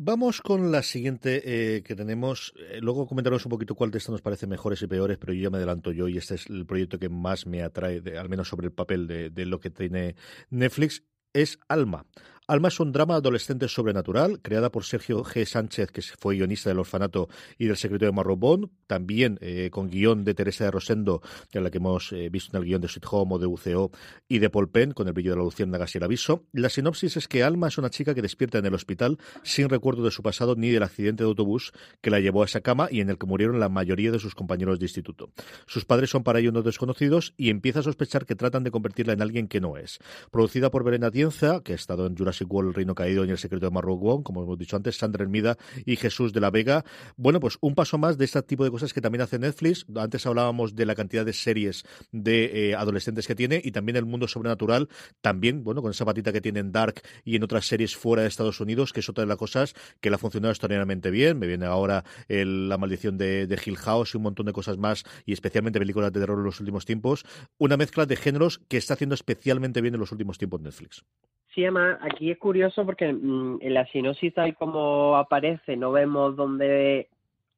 Vamos 0.00 0.40
con 0.42 0.70
la 0.70 0.84
siguiente 0.84 1.42
eh, 1.44 1.82
que 1.82 1.96
tenemos. 1.96 2.54
Eh, 2.70 2.78
luego 2.80 3.08
comentaremos 3.08 3.44
un 3.46 3.50
poquito 3.50 3.74
cuál 3.74 3.90
de 3.90 3.98
estas 3.98 4.12
nos 4.12 4.22
parece 4.22 4.46
mejores 4.46 4.80
y 4.80 4.86
peores, 4.86 5.18
pero 5.18 5.32
yo 5.32 5.42
ya 5.42 5.50
me 5.50 5.56
adelanto 5.56 5.90
yo 5.90 6.06
y 6.06 6.16
este 6.16 6.36
es 6.36 6.46
el 6.46 6.66
proyecto 6.66 7.00
que 7.00 7.08
más 7.08 7.48
me 7.48 7.64
atrae, 7.64 8.00
al 8.16 8.28
menos 8.28 8.48
sobre 8.48 8.68
el 8.68 8.72
papel 8.72 9.08
de, 9.08 9.30
de 9.30 9.44
lo 9.44 9.58
que 9.58 9.70
tiene 9.70 10.14
Netflix, 10.50 11.02
es 11.32 11.58
Alma. 11.66 12.06
Alma 12.50 12.68
es 12.68 12.80
un 12.80 12.92
drama 12.92 13.16
adolescente 13.16 13.68
sobrenatural, 13.68 14.40
creada 14.40 14.72
por 14.72 14.82
Sergio 14.82 15.22
G. 15.22 15.44
Sánchez, 15.44 15.90
que 15.90 16.00
fue 16.00 16.36
guionista 16.36 16.70
del 16.70 16.78
Orfanato 16.78 17.28
y 17.58 17.66
del 17.66 17.76
Secreto 17.76 18.06
de 18.06 18.12
Marrobón, 18.12 18.70
también 18.86 19.36
eh, 19.42 19.68
con 19.70 19.90
guion 19.90 20.24
de 20.24 20.32
Teresa 20.32 20.64
de 20.64 20.70
Rosendo, 20.70 21.20
es 21.52 21.62
la 21.62 21.70
que 21.70 21.76
hemos 21.76 22.10
eh, 22.14 22.30
visto 22.30 22.56
en 22.56 22.62
el 22.62 22.66
guion 22.66 22.80
de 22.80 22.88
Sweet 22.88 23.04
Home 23.10 23.34
o 23.34 23.38
de 23.38 23.46
UCO, 23.46 23.90
y 24.28 24.38
de 24.38 24.48
Paul 24.48 24.70
Penn, 24.70 24.92
con 24.92 25.06
el 25.08 25.12
brillo 25.12 25.32
de 25.32 25.36
la 25.36 25.42
luciérnagas 25.42 25.94
y 25.94 25.98
el 25.98 26.04
aviso. 26.04 26.46
La 26.52 26.70
sinopsis 26.70 27.18
es 27.18 27.28
que 27.28 27.42
Alma 27.42 27.68
es 27.68 27.76
una 27.76 27.90
chica 27.90 28.14
que 28.14 28.22
despierta 28.22 28.56
en 28.56 28.64
el 28.64 28.72
hospital 28.72 29.18
sin 29.42 29.68
recuerdo 29.68 30.02
de 30.02 30.10
su 30.10 30.22
pasado 30.22 30.56
ni 30.56 30.70
del 30.70 30.84
accidente 30.84 31.24
de 31.24 31.28
autobús 31.28 31.72
que 32.00 32.08
la 32.10 32.18
llevó 32.18 32.40
a 32.40 32.46
esa 32.46 32.62
cama 32.62 32.88
y 32.90 33.02
en 33.02 33.10
el 33.10 33.18
que 33.18 33.26
murieron 33.26 33.60
la 33.60 33.68
mayoría 33.68 34.10
de 34.10 34.20
sus 34.20 34.34
compañeros 34.34 34.78
de 34.78 34.86
instituto. 34.86 35.28
Sus 35.66 35.84
padres 35.84 36.08
son 36.08 36.24
para 36.24 36.38
ello 36.38 36.48
unos 36.48 36.64
desconocidos 36.64 37.34
y 37.36 37.50
empieza 37.50 37.80
a 37.80 37.82
sospechar 37.82 38.24
que 38.24 38.36
tratan 38.36 38.64
de 38.64 38.70
convertirla 38.70 39.12
en 39.12 39.20
alguien 39.20 39.48
que 39.48 39.60
no 39.60 39.76
es. 39.76 39.98
Producida 40.30 40.70
por 40.70 40.82
Verena 40.82 41.10
Tienza, 41.10 41.60
que 41.62 41.72
ha 41.72 41.76
estado 41.76 42.06
en 42.06 42.16
Jurassic 42.16 42.37
World, 42.44 42.70
El 42.70 42.74
Reino 42.74 42.94
Caído 42.94 43.24
y 43.24 43.30
El 43.30 43.38
Secreto 43.38 43.66
de 43.66 43.70
Marrocón, 43.70 44.22
como 44.22 44.42
hemos 44.42 44.58
dicho 44.58 44.76
antes, 44.76 44.96
Sandra 44.96 45.22
Hermida 45.22 45.56
y 45.84 45.96
Jesús 45.96 46.32
de 46.32 46.40
la 46.40 46.50
Vega. 46.50 46.84
Bueno, 47.16 47.40
pues 47.40 47.58
un 47.60 47.74
paso 47.74 47.98
más 47.98 48.18
de 48.18 48.24
este 48.24 48.42
tipo 48.42 48.64
de 48.64 48.70
cosas 48.70 48.92
que 48.92 49.00
también 49.00 49.22
hace 49.22 49.38
Netflix. 49.38 49.86
Antes 49.94 50.26
hablábamos 50.26 50.74
de 50.74 50.86
la 50.86 50.94
cantidad 50.94 51.24
de 51.24 51.32
series 51.32 51.84
de 52.12 52.70
eh, 52.70 52.74
adolescentes 52.74 53.26
que 53.26 53.34
tiene 53.34 53.60
y 53.62 53.72
también 53.72 53.96
el 53.96 54.04
mundo 54.04 54.28
sobrenatural, 54.28 54.88
también, 55.20 55.64
bueno, 55.64 55.82
con 55.82 55.90
esa 55.90 56.04
patita 56.04 56.32
que 56.32 56.40
tiene 56.40 56.60
en 56.60 56.72
Dark 56.72 57.02
y 57.24 57.36
en 57.36 57.42
otras 57.42 57.66
series 57.66 57.96
fuera 57.96 58.22
de 58.22 58.28
Estados 58.28 58.60
Unidos, 58.60 58.92
que 58.92 59.00
es 59.00 59.08
otra 59.08 59.22
de 59.22 59.28
las 59.28 59.36
cosas 59.36 59.74
que 60.00 60.10
le 60.10 60.16
ha 60.16 60.18
funcionado 60.18 60.52
extraordinariamente 60.52 61.10
bien. 61.10 61.38
Me 61.38 61.46
viene 61.46 61.66
ahora 61.66 62.04
La 62.28 62.78
Maldición 62.78 63.18
de, 63.18 63.46
de 63.46 63.60
Hill 63.64 63.76
House 63.76 64.14
y 64.14 64.16
un 64.16 64.24
montón 64.24 64.46
de 64.46 64.52
cosas 64.52 64.78
más, 64.78 65.04
y 65.26 65.32
especialmente 65.32 65.78
películas 65.78 66.12
de 66.12 66.20
terror 66.20 66.38
en 66.38 66.44
los 66.44 66.60
últimos 66.60 66.84
tiempos. 66.84 67.24
Una 67.58 67.76
mezcla 67.76 68.06
de 68.06 68.16
géneros 68.16 68.60
que 68.68 68.76
está 68.76 68.94
haciendo 68.94 69.14
especialmente 69.14 69.80
bien 69.80 69.94
en 69.94 70.00
los 70.00 70.12
últimos 70.12 70.38
tiempos 70.38 70.60
Netflix. 70.60 71.04
Sí, 71.54 71.64
además, 71.64 71.98
aquí 72.02 72.30
es 72.30 72.38
curioso 72.38 72.84
porque 72.84 73.12
mm, 73.12 73.58
en 73.60 73.74
la 73.74 73.86
sinopsis 73.86 74.34
tal 74.34 74.54
como 74.54 75.16
aparece, 75.16 75.76
no 75.76 75.92
vemos 75.92 76.36
dónde 76.36 77.08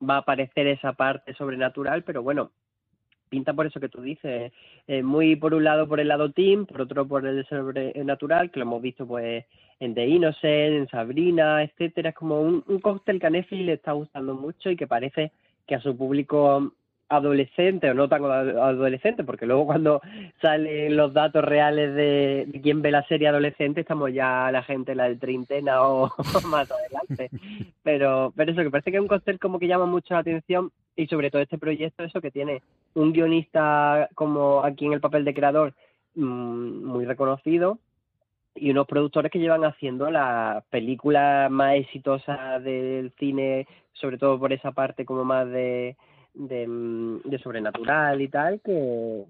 va 0.09 0.17
a 0.17 0.19
aparecer 0.19 0.67
esa 0.67 0.93
parte 0.93 1.35
sobrenatural, 1.35 2.05
pero 2.05 2.23
bueno, 2.23 2.51
pinta 3.29 3.53
por 3.53 3.67
eso 3.67 3.81
que 3.81 3.89
tú 3.89 4.03
dices, 4.03 4.53
eh, 4.87 5.03
muy 5.03 5.37
por 5.37 5.55
un 5.55 5.65
lado 5.65 5.89
por 5.89 6.01
el 6.01 6.09
lado 6.09 6.33
team, 6.33 6.67
por 6.67 6.83
otro 6.83 7.07
por 7.07 7.27
el 7.27 7.47
sobrenatural, 7.47 8.51
que 8.51 8.61
lo 8.61 8.65
hemos 8.67 8.83
visto 8.83 9.07
pues 9.07 9.45
en 9.79 9.95
The 9.95 10.07
Innocent, 10.07 10.75
en 10.75 10.89
Sabrina, 10.89 11.63
etcétera, 11.63 12.11
es 12.11 12.15
como 12.15 12.41
un, 12.41 12.65
un 12.67 12.81
cóctel 12.81 13.21
que 13.21 13.27
a 13.27 13.31
Netflix 13.31 13.65
le 13.65 13.73
está 13.75 13.93
gustando 13.93 14.35
mucho 14.35 14.71
y 14.71 14.77
que 14.77 14.87
parece 14.87 15.33
que 15.67 15.75
a 15.75 15.81
su 15.81 15.97
público 15.97 16.73
adolescente 17.11 17.91
o 17.91 17.95
no 17.95 18.09
tan 18.09 18.25
adolescente, 18.25 19.25
porque 19.25 19.45
luego 19.45 19.67
cuando 19.67 20.01
salen 20.41 20.97
los 20.97 21.13
datos 21.13 21.45
reales 21.45 21.95
de, 21.95 22.61
quién 22.63 22.81
ve 22.81 22.93
la 22.93 23.07
serie 23.09 23.29
adolescente, 23.29 23.81
estamos 23.81 24.13
ya 24.13 24.51
la 24.53 24.63
gente, 24.63 24.95
la 24.95 25.09
de 25.09 25.17
treintena 25.17 25.83
o 25.83 26.11
más 26.49 26.71
adelante. 26.71 27.31
Pero, 27.83 28.33
pero 28.35 28.53
eso, 28.53 28.63
que 28.63 28.71
parece 28.71 28.91
que 28.91 28.97
es 28.97 29.03
un 29.03 29.09
cóctel 29.09 29.39
como 29.39 29.59
que 29.59 29.67
llama 29.67 29.87
mucho 29.87 30.15
la 30.15 30.21
atención 30.21 30.71
y 30.97 31.07
sobre 31.09 31.31
todo 31.31 31.43
este 31.43 31.59
proyecto, 31.59 32.05
eso 32.05 32.21
que 32.21 32.31
tiene 32.31 32.63
un 32.95 33.13
guionista 33.13 34.09
como 34.15 34.65
aquí 34.65 34.87
en 34.87 34.93
el 34.93 35.01
papel 35.01 35.25
de 35.25 35.35
creador 35.35 35.75
mmm, 36.15 36.85
muy 36.85 37.05
reconocido 37.05 37.79
y 38.55 38.71
unos 38.71 38.87
productores 38.87 39.33
que 39.33 39.39
llevan 39.39 39.65
haciendo 39.65 40.11
las 40.11 40.65
películas 40.67 41.51
más 41.51 41.77
exitosas 41.77 42.63
del 42.63 43.13
cine, 43.19 43.67
sobre 43.93 44.19
todo 44.19 44.39
por 44.39 44.53
esa 44.53 44.73
parte 44.73 45.05
como 45.05 45.25
más 45.25 45.49
de 45.49 45.97
de, 46.35 46.67
de 47.25 47.39
sobrenatural 47.39 48.21
y 48.21 48.29
tal 48.29 48.61
que 48.61 49.25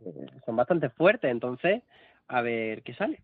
son 0.44 0.56
bastante 0.56 0.90
fuertes. 0.90 1.30
Entonces, 1.30 1.82
a 2.28 2.42
ver 2.42 2.82
qué 2.82 2.94
sale. 2.94 3.22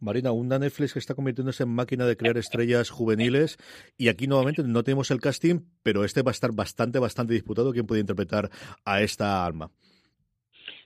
Marina, 0.00 0.32
una 0.32 0.58
Netflix 0.58 0.92
que 0.92 0.98
está 0.98 1.14
convirtiéndose 1.14 1.62
en 1.62 1.70
máquina 1.70 2.04
de 2.04 2.16
crear 2.16 2.36
estrellas 2.36 2.90
juveniles 2.90 3.56
y 3.96 4.08
aquí 4.08 4.26
nuevamente 4.26 4.62
no 4.62 4.82
tenemos 4.82 5.10
el 5.10 5.20
casting, 5.20 5.60
pero 5.82 6.04
este 6.04 6.22
va 6.22 6.30
a 6.30 6.32
estar 6.32 6.50
bastante, 6.52 6.98
bastante 6.98 7.32
disputado. 7.32 7.72
¿Quién 7.72 7.86
puede 7.86 8.00
interpretar 8.00 8.50
a 8.84 9.00
esta 9.00 9.46
alma? 9.46 9.70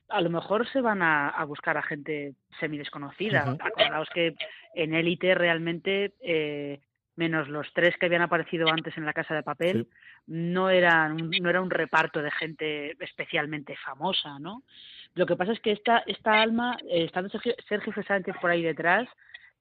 a 0.09 0.21
lo 0.21 0.31
mejor 0.31 0.67
se 0.71 0.81
van 0.81 1.03
a, 1.03 1.29
a 1.29 1.45
buscar 1.45 1.77
a 1.77 1.83
gente 1.83 2.35
semi 2.59 2.79
desconocida. 2.79 3.45
Uh 3.45 3.57
-huh. 3.57 3.67
Acordaos 3.67 4.09
que 4.14 4.35
en 4.75 4.95
Élite 4.95 5.35
realmente 5.35 6.14
eh, 6.21 6.81
menos 7.18 7.48
los 7.48 7.66
tres 7.74 7.96
que 7.98 8.07
habían 8.07 8.22
aparecido 8.22 8.68
antes 8.68 8.96
en 8.96 9.04
la 9.04 9.12
Casa 9.12 9.35
de 9.35 9.42
Papel, 9.42 9.88
sí. 9.90 9.90
no, 10.28 10.70
eran, 10.70 11.31
no 11.31 11.50
era 11.50 11.61
un 11.61 11.70
reparto 11.70 12.22
de 12.22 12.31
gente 12.31 12.96
especialmente 13.04 13.76
famosa, 13.76 14.38
¿no? 14.38 14.62
Lo 15.14 15.26
que 15.26 15.37
pasa 15.37 15.52
es 15.52 15.61
que 15.61 15.72
esta, 15.72 16.04
esta 16.07 16.40
alma, 16.40 16.78
eh, 16.88 17.04
estando 17.04 17.28
Sergio, 17.28 17.54
Sergio 17.68 17.92
Sánchez 18.04 18.37
por 18.40 18.50
ahí 18.50 18.62
detrás, 18.62 19.09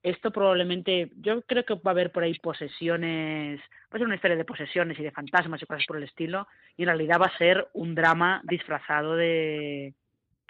esto 0.03 0.31
probablemente, 0.31 1.11
yo 1.15 1.41
creo 1.41 1.65
que 1.65 1.73
va 1.73 1.81
a 1.85 1.89
haber 1.89 2.11
por 2.11 2.23
ahí 2.23 2.37
posesiones, 2.37 3.59
va 3.59 3.95
a 3.95 3.97
ser 3.97 4.05
una 4.05 4.15
historia 4.15 4.37
de 4.37 4.45
posesiones 4.45 4.99
y 4.99 5.03
de 5.03 5.11
fantasmas 5.11 5.61
y 5.61 5.65
cosas 5.65 5.85
por 5.87 5.97
el 5.97 6.03
estilo, 6.03 6.47
y 6.77 6.83
en 6.83 6.89
realidad 6.89 7.19
va 7.19 7.25
a 7.25 7.37
ser 7.37 7.67
un 7.73 7.95
drama 7.95 8.41
disfrazado 8.43 9.15
de, 9.15 9.95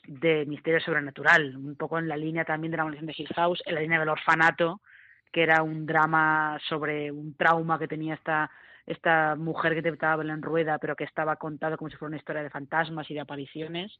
de 0.08 0.46
misterio 0.46 0.82
sobrenatural, 0.82 1.56
un 1.56 1.78
poco 1.78 1.98
en 2.00 2.10
la 2.10 2.18
línea 2.18 2.44
también 2.44 2.72
de 2.72 2.78
la 2.78 2.84
maldición 2.84 3.08
de 3.08 3.16
Hill 3.18 3.34
House, 3.34 3.64
en 3.66 3.76
la 3.76 3.82
línea 3.82 4.00
del 4.00 4.10
orfanato, 4.10 4.82
que 5.32 5.44
era 5.44 5.64
un 5.64 5.86
drama 5.86 6.58
sobre 6.68 7.12
un 7.12 7.36
trauma 7.36 7.80
que 7.80 7.88
tenía 7.88 8.16
esta 8.16 8.50
esta 8.88 9.36
mujer 9.36 9.74
que 9.74 9.80
interpretaba 9.80 10.24
en 10.24 10.42
Rueda, 10.42 10.80
pero 10.80 10.96
que 10.96 11.04
estaba 11.04 11.36
contado 11.36 11.78
como 11.78 11.90
si 11.90 11.98
fuera 11.98 12.10
una 12.10 12.18
historia 12.18 12.42
de 12.42 12.50
fantasmas 12.50 13.12
y 13.12 13.14
de 13.14 13.20
apariciones. 13.20 13.92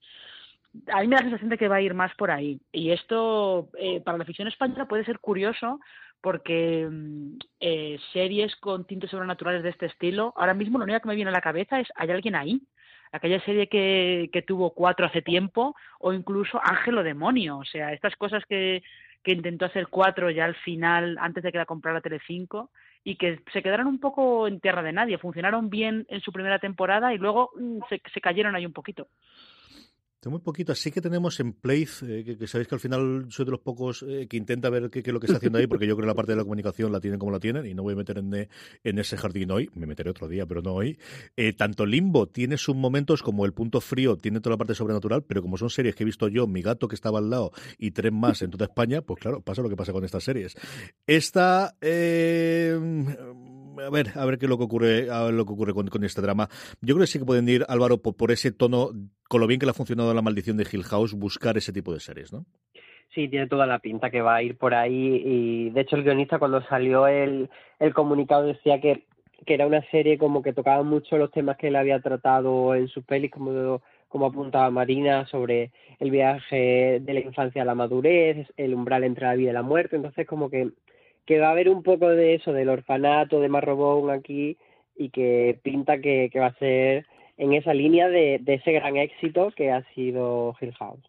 A 0.94 1.02
mí 1.02 1.08
me 1.08 1.16
da 1.16 1.24
la 1.24 1.30
sensación 1.30 1.50
de 1.50 1.58
que 1.58 1.68
va 1.68 1.76
a 1.76 1.82
ir 1.82 1.94
más 1.94 2.16
por 2.16 2.32
ahí. 2.32 2.60
Y 2.72 2.92
esto, 2.92 3.70
eh, 3.78 4.00
para 4.00 4.18
la 4.18 4.24
ficción 4.24 4.48
española, 4.48 4.88
puede 4.88 5.04
ser 5.04 5.20
curioso 5.20 5.82
porque 6.22 6.90
eh, 7.60 8.00
series 8.14 8.56
con 8.56 8.86
tintes 8.86 9.12
sobrenaturales 9.12 9.62
de 9.62 9.70
este 9.70 9.88
estilo, 9.88 10.34
ahora 10.38 10.54
mismo 10.54 10.78
lo 10.78 10.86
único 10.86 11.02
que 11.02 11.10
me 11.10 11.16
viene 11.16 11.30
a 11.30 11.34
la 11.34 11.42
cabeza 11.42 11.80
es 11.80 11.88
¿hay 11.96 12.10
alguien 12.10 12.36
ahí? 12.36 12.62
aquella 13.12 13.40
serie 13.42 13.68
que, 13.68 14.30
que 14.34 14.42
tuvo 14.42 14.72
cuatro 14.72 15.06
hace 15.06 15.22
tiempo, 15.22 15.76
o 16.00 16.14
incluso 16.14 16.60
Ángel 16.62 16.98
o 16.98 17.04
Demonio, 17.04 17.58
o 17.58 17.64
sea, 17.64 17.94
estas 17.94 18.16
cosas 18.16 18.44
que, 18.46 18.84
que 19.28 19.34
intentó 19.34 19.66
hacer 19.66 19.90
cuatro 19.90 20.32
ya 20.32 20.46
al 20.46 20.56
final, 20.56 21.18
antes 21.20 21.44
de 21.44 21.52
que 21.52 21.58
la 21.58 21.66
comprara 21.66 22.00
Telecinco, 22.00 22.72
y 23.04 23.18
que 23.18 23.42
se 23.52 23.62
quedaron 23.62 23.88
un 23.88 24.00
poco 24.00 24.48
en 24.48 24.62
tierra 24.62 24.82
de 24.82 24.94
nadie. 24.94 25.18
Funcionaron 25.18 25.70
bien 25.70 26.06
en 26.08 26.22
su 26.22 26.32
primera 26.32 26.60
temporada 26.60 27.14
y 27.14 27.18
luego 27.18 27.52
mm, 27.60 27.80
se, 27.90 28.02
se 28.14 28.22
cayeron 28.22 28.56
ahí 28.56 28.66
un 28.66 28.72
poquito. 28.72 29.10
Muy 30.30 30.40
poquito. 30.40 30.72
Así 30.72 30.92
que 30.92 31.02
tenemos 31.02 31.40
en 31.40 31.54
Play, 31.54 31.88
eh, 32.04 32.38
que, 32.40 32.48
sabéis 32.48 32.68
que 32.68 32.76
al 32.76 32.82
final 32.82 33.28
soy 33.30 33.46
de 33.46 33.52
los 33.52 33.60
pocos 33.60 34.04
eh, 34.08 34.28
que 34.28 34.38
intenta 34.38 34.70
ver 34.70 34.90
qué, 34.90 35.00
es 35.00 35.08
lo 35.08 35.20
que 35.20 35.28
está 35.28 35.38
haciendo 35.38 35.60
ahí, 35.60 35.68
porque 35.68 35.88
yo 35.88 35.96
creo 35.96 36.06
que 36.06 36.08
la 36.08 36.16
parte 36.16 36.32
de 36.34 36.38
la 36.38 36.44
comunicación 36.44 36.92
la 36.92 37.00
tienen 37.00 37.20
como 37.20 37.32
la 37.32 37.40
tienen 37.40 37.66
y 37.66 37.74
no 37.74 37.84
voy 37.84 37.94
a 37.94 37.98
meter 37.98 38.18
en, 38.18 38.34
en 38.34 39.00
ese 39.00 39.18
jardín 39.18 39.52
hoy. 39.52 39.70
Me 39.76 39.86
meteré 39.86 40.10
otro 40.10 40.28
día, 40.28 40.46
pero 40.46 40.62
no 40.62 40.74
hoy. 40.74 40.98
Eh, 41.36 41.54
tanto 41.54 41.86
Limbo 41.86 42.28
tiene 42.28 42.58
sus 42.58 42.76
momentos 42.76 43.24
como 43.24 43.46
El 43.46 43.54
Punto 43.54 43.82
Frío, 43.82 44.18
tiene 44.18 44.40
toda 44.40 44.56
la 44.56 44.58
parte 44.58 44.76
sobrenatural, 44.76 45.24
pero 45.24 45.42
como 45.42 45.58
son 45.58 45.70
series 45.70 45.96
que 45.96 46.04
he 46.04 46.06
visto 46.06 46.28
yo, 46.28 46.48
mi 46.48 46.62
gato 46.62 46.88
que 46.88 46.96
estaba 46.96 47.20
al 47.20 47.30
lado 47.30 47.52
y 47.78 47.92
tres 47.92 48.12
más 48.12 48.42
en 48.42 48.52
toda 48.52 48.66
España, 48.66 49.02
pues 49.02 49.20
claro, 49.20 49.42
pasa 49.42 49.62
lo 49.62 49.70
que 49.70 49.76
pasa 49.76 49.94
con 49.94 50.04
estas 50.04 50.24
series. 50.24 50.56
Esta. 51.06 51.76
A 53.86 53.90
ver, 53.90 54.08
a 54.16 54.26
ver 54.26 54.38
qué 54.38 54.46
es 54.46 54.50
lo 54.50 54.58
que 54.58 54.64
ocurre, 54.64 55.10
a 55.12 55.24
ver 55.24 55.34
lo 55.34 55.46
que 55.46 55.54
ocurre 55.54 55.74
con, 55.74 55.88
con 55.88 56.04
este 56.04 56.22
drama. 56.22 56.48
Yo 56.82 56.96
creo 56.96 57.04
que 57.06 57.08
sí 57.08 57.20
que 57.20 57.26
pueden 57.26 57.48
ir, 57.50 57.66
Álvaro, 57.68 57.98
por, 58.00 58.32
ese 58.32 58.52
tono, 58.52 58.90
con 59.28 59.42
lo 59.42 59.48
bien 59.48 59.60
que 59.60 59.66
le 59.66 59.72
ha 59.72 59.74
funcionado 59.74 60.14
la 60.14 60.22
maldición 60.22 60.58
de 60.58 60.68
Hill 60.72 60.84
House, 60.84 61.14
buscar 61.14 61.58
ese 61.58 61.74
tipo 61.74 61.94
de 61.94 62.00
series, 62.00 62.34
¿no? 62.34 62.46
Sí, 63.14 63.28
tiene 63.30 63.48
toda 63.48 63.66
la 63.66 63.80
pinta 63.80 64.10
que 64.10 64.22
va 64.22 64.36
a 64.36 64.44
ir 64.44 64.58
por 64.58 64.74
ahí 64.76 65.22
y 65.26 65.70
de 65.72 65.82
hecho 65.82 65.96
el 65.96 66.04
guionista 66.04 66.40
cuando 66.40 66.62
salió 66.64 67.08
el, 67.08 67.50
el 67.80 67.94
comunicado 67.94 68.44
decía 68.44 68.80
que, 68.80 69.06
que 69.46 69.54
era 69.54 69.66
una 69.66 69.82
serie 69.90 70.18
como 70.18 70.42
que 70.42 70.54
tocaba 70.54 70.84
mucho 70.84 71.18
los 71.18 71.32
temas 71.32 71.58
que 71.58 71.70
él 71.70 71.76
había 71.78 72.00
tratado 72.00 72.76
en 72.76 72.88
sus 72.90 73.04
pelis, 73.06 73.32
como, 73.32 73.82
como 74.08 74.26
apuntaba 74.26 74.70
Marina, 74.70 75.26
sobre 75.28 75.72
el 76.00 76.12
viaje 76.12 77.00
de 77.02 77.14
la 77.14 77.20
infancia 77.20 77.62
a 77.62 77.66
la 77.66 77.76
madurez, 77.76 78.48
el 78.58 78.74
umbral 78.74 79.04
entre 79.04 79.26
la 79.26 79.36
vida 79.36 79.50
y 79.52 79.54
la 79.54 79.64
muerte, 79.64 79.96
entonces 79.96 80.28
como 80.28 80.50
que, 80.50 80.70
que 81.28 81.40
va 81.40 81.50
a 81.50 81.52
haber 81.52 81.70
un 81.70 81.84
poco 81.84 82.08
de 82.08 82.36
eso, 82.36 82.54
del 82.54 82.70
orfanato 82.70 83.40
de 83.40 83.50
Marrobón 83.50 84.10
aquí 84.10 84.58
y 84.96 85.10
que 85.10 85.60
pinta 85.62 86.00
que, 86.00 86.32
va 86.40 86.48
a 86.48 86.58
ser 86.58 87.06
en 87.38 87.54
esa 87.54 87.74
línea 87.74 88.08
de, 88.08 88.40
de 88.42 88.56
ese 88.56 88.72
gran 88.72 88.96
éxito 88.98 89.52
que 89.56 89.72
ha 89.72 89.84
sido 89.94 90.56
Hill 90.60 90.74
House. 90.74 91.04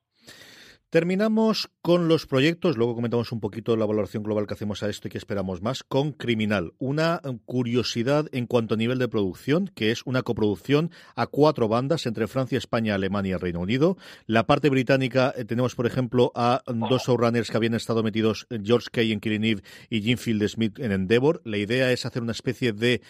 Terminamos 0.90 1.68
con 1.82 2.08
los 2.08 2.24
proyectos, 2.24 2.78
luego 2.78 2.94
comentamos 2.94 3.30
un 3.30 3.40
poquito 3.40 3.76
la 3.76 3.84
valoración 3.84 4.22
global 4.22 4.46
que 4.46 4.54
hacemos 4.54 4.82
a 4.82 4.88
esto 4.88 5.06
y 5.06 5.10
que 5.10 5.18
esperamos 5.18 5.60
más, 5.60 5.82
con 5.82 6.12
Criminal, 6.12 6.72
una 6.78 7.20
curiosidad 7.44 8.26
en 8.32 8.46
cuanto 8.46 8.72
a 8.72 8.78
nivel 8.78 8.98
de 8.98 9.06
producción, 9.06 9.70
que 9.74 9.90
es 9.90 10.00
una 10.06 10.22
coproducción 10.22 10.90
a 11.14 11.26
cuatro 11.26 11.68
bandas 11.68 12.06
entre 12.06 12.26
Francia, 12.26 12.56
España, 12.56 12.94
Alemania 12.94 13.34
y 13.34 13.38
Reino 13.38 13.60
Unido. 13.60 13.98
La 14.24 14.46
parte 14.46 14.70
británica 14.70 15.34
eh, 15.36 15.44
tenemos, 15.44 15.74
por 15.74 15.84
ejemplo, 15.84 16.32
a 16.34 16.62
dos 16.66 17.02
showrunners 17.06 17.50
que 17.50 17.58
habían 17.58 17.74
estado 17.74 18.02
metidos, 18.02 18.46
George 18.48 18.88
Kay 18.90 19.12
en 19.12 19.20
Killing 19.20 19.60
y 19.90 20.00
Jim 20.00 20.16
Field 20.16 20.48
Smith 20.48 20.78
en 20.78 20.92
Endeavour. 20.92 21.42
La 21.44 21.58
idea 21.58 21.92
es 21.92 22.06
hacer 22.06 22.22
una 22.22 22.32
especie 22.32 22.72
de 22.72 23.02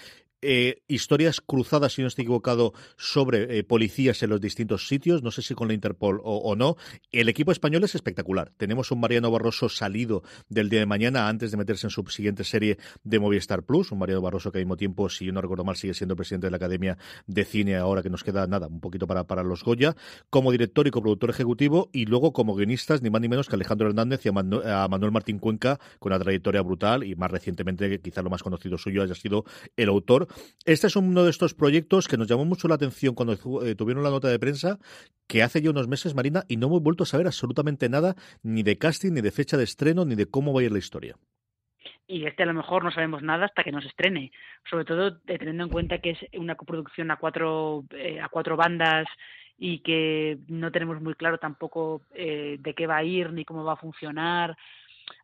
eh, 0.43 0.83
historias 0.89 1.41
cruzadas, 1.41 1.93
si 1.93 2.03
no 2.03 2.09
estoy 2.09 2.23
equivocado, 2.23 2.73
sobre 2.97 3.59
eh, 3.59 3.65
policías 3.65 4.23
en 4.23 4.31
los 4.31 4.41
distintos 4.41 4.89
sitios, 4.89 5.23
no 5.23 5.31
sé 5.31 5.43
si 5.43 5.55
con 5.55 5.69
la 5.69 5.75
Interpol 5.75 6.21
o, 6.23 6.55
no. 6.57 6.77
El 7.13 7.29
equipo 7.29 7.53
español 7.53 7.85
es 7.85 7.95
espectacular. 7.95 8.53
Tenemos 8.57 8.91
un 8.91 9.01
Mariano 9.01 9.31
Barroso 9.31 9.69
salido 9.69 10.23
del 10.49 10.69
día 10.69 10.81
de 10.81 10.87
mañana 10.87 11.29
antes 11.29 11.51
de 11.51 11.57
meterse 11.57 11.87
en 11.87 11.91
su 11.91 12.05
siguiente 12.07 12.45
serie 12.45 12.79
de 13.03 13.19
Movistar 13.19 13.63
Plus, 13.65 13.93
un 13.93 13.99
Mariano 13.99 14.23
Barroso 14.23 14.53
que 14.53 14.59
al 14.59 14.65
mismo 14.65 14.77
tiempo, 14.77 15.09
si 15.09 15.25
yo 15.25 15.33
no 15.33 15.41
recuerdo 15.41 15.65
mal, 15.65 15.77
sigue 15.77 15.95
siendo 15.95 16.17
presidente 16.17 16.47
de 16.47 16.51
la 16.53 16.57
Academia 16.57 16.99
de 17.27 17.45
Cine 17.45 17.77
ahora 17.77 18.03
que 18.03 18.11
nos 18.11 18.25
queda 18.25 18.47
nada, 18.47 18.67
un 18.69 18.81
poquito 18.81 19.07
para, 19.07 19.25
para 19.25 19.43
los 19.43 19.65
Goya, 19.65 19.97
como 20.31 20.53
director 20.53 20.87
y 20.87 20.91
coproductor 20.91 21.31
ejecutivo 21.31 21.91
y 21.93 22.07
luego 22.07 22.33
como 22.33 22.55
guionistas, 22.55 23.03
ni 23.03 23.11
más 23.11 23.21
ni 23.21 23.29
menos 23.29 23.49
que 23.49 23.57
Alejandro 23.57 23.89
Hernández 23.89 24.25
y 24.25 24.29
a, 24.29 24.33
Manuel 24.89 25.13
Martín 25.13 25.39
Cuenca 25.39 25.79
con 25.99 26.13
una 26.13 26.21
trayectoria 26.21 26.63
brutal 26.63 27.05
y 27.05 27.15
más 27.15 27.31
recientemente, 27.31 28.01
quizá 28.01 28.23
lo 28.23 28.31
más 28.31 28.43
conocido 28.43 28.79
suyo 28.79 29.03
haya 29.03 29.15
sido 29.15 29.45
el 29.77 29.89
autor 29.89 30.28
este 30.65 30.87
es 30.87 30.97
uno 30.97 31.25
de 31.25 31.31
estos 31.31 31.55
proyectos 31.55 32.09
que 32.09 32.17
nos 32.17 32.29
llamó 32.29 32.45
mucho 32.45 32.69
la 32.69 32.75
atención 32.75 33.15
cuando 33.15 33.35
eh, 33.63 33.75
tuvieron 33.75 34.03
la 34.03 34.11
nota 34.11 34.29
de 34.29 34.39
prensa, 34.39 34.79
que 35.27 35.43
hace 35.43 35.61
ya 35.63 35.71
unos 35.71 35.89
meses, 35.89 36.15
Marina, 36.15 36.45
y 36.49 36.57
no 36.57 36.67
hemos 36.67 36.83
vuelto 36.83 37.05
a 37.05 37.07
saber 37.07 37.27
absolutamente 37.27 37.89
nada, 37.89 38.15
ni 38.43 38.63
de 38.63 38.79
casting, 38.79 39.13
ni 39.13 39.21
de 39.21 39.31
fecha 39.31 39.57
de 39.57 39.65
estreno, 39.65 40.05
ni 40.05 40.15
de 40.15 40.27
cómo 40.27 40.53
va 40.53 40.61
a 40.61 40.65
ir 40.65 40.73
la 40.73 40.79
historia. 40.79 41.17
Y 42.07 42.25
este 42.25 42.43
a 42.43 42.47
lo 42.47 42.55
mejor 42.55 42.85
no 42.85 42.91
sabemos 42.91 43.23
nada 43.23 43.47
hasta 43.47 43.63
que 43.63 43.73
nos 43.73 43.85
estrene, 43.85 44.33
sobre 44.69 44.85
todo 44.85 45.09
eh, 45.09 45.39
teniendo 45.39 45.65
en 45.65 45.71
cuenta 45.71 45.99
que 45.99 46.11
es 46.11 46.19
una 46.35 46.55
coproducción 46.55 47.11
a 47.11 47.17
cuatro 47.17 47.85
eh, 47.91 48.21
a 48.21 48.29
cuatro 48.29 48.57
bandas 48.57 49.07
y 49.59 49.81
que 49.81 50.39
no 50.47 50.71
tenemos 50.71 51.03
muy 51.03 51.15
claro 51.15 51.39
tampoco 51.39 52.03
de 52.15 52.75
qué 52.77 52.87
va 52.87 52.99
a 52.99 53.03
ir 53.03 53.33
ni 53.33 53.45
cómo 53.45 53.65
va 53.65 53.73
a 53.73 53.77
funcionar 53.77 54.57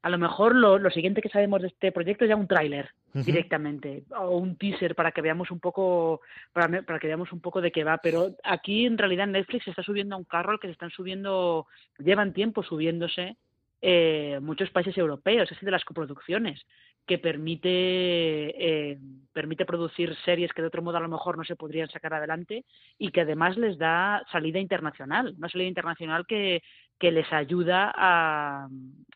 a 0.03 0.11
lo 0.11 0.19
mejor 0.19 0.55
lo, 0.55 0.79
lo 0.79 0.91
siguiente 0.91 1.23
que 1.23 1.29
sabemos 1.29 1.63
de 1.63 1.69
este 1.69 1.93
proyecto 1.93 2.25
es 2.25 2.29
ya 2.29 2.37
un 2.37 2.47
tráiler 2.49 2.91
directamente 3.13 4.03
o 4.19 4.37
un 4.37 4.57
teaser 4.57 4.95
para 4.95 5.13
que 5.13 5.23
veamos 5.23 5.51
un 5.51 5.61
poco 5.61 6.21
para, 6.53 6.83
para, 6.83 6.99
que 6.99 7.07
veamos 7.07 7.33
un 7.33 7.41
poco 7.41 7.61
de 7.61 7.71
qué 7.71 7.85
va 7.85 7.99
pero 7.99 8.35
aquí 8.43 8.87
en 8.87 8.99
realidad 8.99 9.29
Netflix 9.29 9.65
se 9.65 9.71
está 9.71 9.83
subiendo 9.83 10.17
a 10.17 10.19
un 10.19 10.25
carro 10.25 10.53
al 10.53 10.61
que 10.61 10.67
se 10.67 10.73
están 10.73 10.91
subiendo 10.91 11.67
llevan 11.99 12.33
tiempo 12.33 12.65
subiéndose 12.65 13.37
eh, 13.81 14.41
muchos 14.43 14.71
países 14.71 14.97
europeos 14.99 15.51
es 15.51 15.59
el 15.59 15.67
de 15.67 15.71
las 15.71 15.85
coproducciones 15.85 16.61
que 17.07 17.19
permite 17.19 17.69
eh, 17.71 18.99
permite 19.33 19.67
producir 19.67 20.17
series 20.25 20.53
que 20.53 20.63
de 20.63 20.69
otro 20.69 20.83
modo 20.83 20.97
a 20.97 21.01
lo 21.01 21.09
mejor 21.09 21.37
no 21.37 21.45
se 21.45 21.55
podrían 21.55 21.89
sacar 21.89 22.15
adelante 22.15 22.65
y 22.99 23.11
que 23.11 23.21
además 23.21 23.57
les 23.59 23.79
da 23.79 24.25
salida 24.33 24.59
internacional 24.59 25.35
una 25.37 25.49
salida 25.49 25.69
internacional 25.69 26.27
que 26.27 26.63
que 26.99 27.11
les 27.11 27.31
ayuda 27.33 27.93
a, 27.95 28.69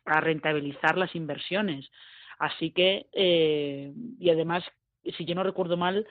rentabilizar 0.04 0.96
las 0.96 1.14
inversiones. 1.14 1.90
Así 2.38 2.70
que, 2.70 3.08
eh, 3.12 3.92
y 4.18 4.30
además, 4.30 4.64
si 5.16 5.26
yo 5.26 5.34
no 5.34 5.42
recuerdo 5.42 5.76
mal, 5.76 6.06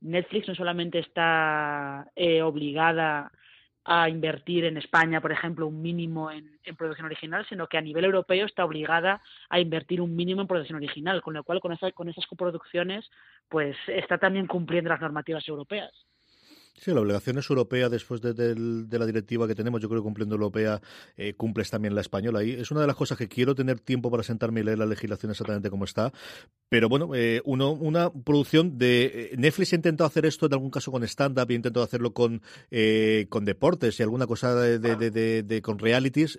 Netflix 0.00 0.48
no 0.48 0.54
solamente 0.54 1.00
está 1.00 2.10
eh, 2.16 2.40
obligada 2.40 3.30
a 3.84 4.08
invertir 4.08 4.64
en 4.64 4.76
España, 4.76 5.20
por 5.20 5.32
ejemplo, 5.32 5.66
un 5.66 5.82
mínimo 5.82 6.30
en, 6.30 6.58
en, 6.64 6.76
producción 6.76 7.06
original, 7.06 7.44
sino 7.48 7.66
que 7.66 7.78
a 7.78 7.82
nivel 7.82 8.04
europeo 8.04 8.46
está 8.46 8.64
obligada 8.64 9.20
a 9.50 9.60
invertir 9.60 10.00
un 10.00 10.14
mínimo 10.14 10.40
en 10.40 10.46
producción 10.46 10.76
original, 10.76 11.20
con 11.20 11.34
lo 11.34 11.42
cual 11.42 11.60
con, 11.60 11.72
esa, 11.72 11.90
con 11.92 12.08
esas 12.08 12.26
coproducciones 12.26 13.10
pues 13.48 13.76
está 13.88 14.18
también 14.18 14.46
cumpliendo 14.46 14.90
las 14.90 15.00
normativas 15.00 15.46
europeas. 15.48 15.92
Sí, 16.74 16.90
la 16.92 17.00
obligación 17.00 17.38
es 17.38 17.48
europea 17.48 17.88
después 17.88 18.20
de, 18.20 18.56
la 18.90 19.06
directiva 19.06 19.46
que 19.46 19.54
tenemos. 19.54 19.80
Yo 19.80 19.88
creo 19.88 20.00
que 20.00 20.04
cumpliendo 20.04 20.34
europea 20.34 20.80
eh, 21.16 21.34
cumples 21.34 21.70
también 21.70 21.94
la 21.94 22.00
española. 22.00 22.42
Y 22.42 22.52
es 22.52 22.70
una 22.70 22.80
de 22.80 22.86
las 22.86 22.96
cosas 22.96 23.18
que 23.18 23.28
quiero 23.28 23.54
tener 23.54 23.78
tiempo 23.78 24.10
para 24.10 24.22
sentarme 24.22 24.60
y 24.60 24.64
leer 24.64 24.78
la 24.78 24.86
legislación 24.86 25.30
exactamente 25.30 25.70
como 25.70 25.84
está. 25.84 26.12
Pero 26.68 26.88
bueno, 26.88 27.14
eh, 27.14 27.40
uno, 27.44 27.72
una 27.72 28.10
producción 28.10 28.78
de. 28.78 29.30
Eh, 29.32 29.36
Netflix 29.36 29.74
ha 29.74 29.76
intentado 29.76 30.08
hacer 30.08 30.26
esto 30.26 30.46
en 30.46 30.54
algún 30.54 30.70
caso 30.70 30.90
con 30.90 31.04
stand-up 31.04 31.46
ha 31.48 31.52
intentado 31.52 31.84
hacerlo 31.84 32.12
con, 32.14 32.42
con 33.28 33.44
deportes 33.44 34.00
y 34.00 34.02
alguna 34.02 34.26
cosa 34.26 34.54
de, 34.56 34.78
de, 34.80 35.62
con 35.62 35.78
realities. 35.78 36.38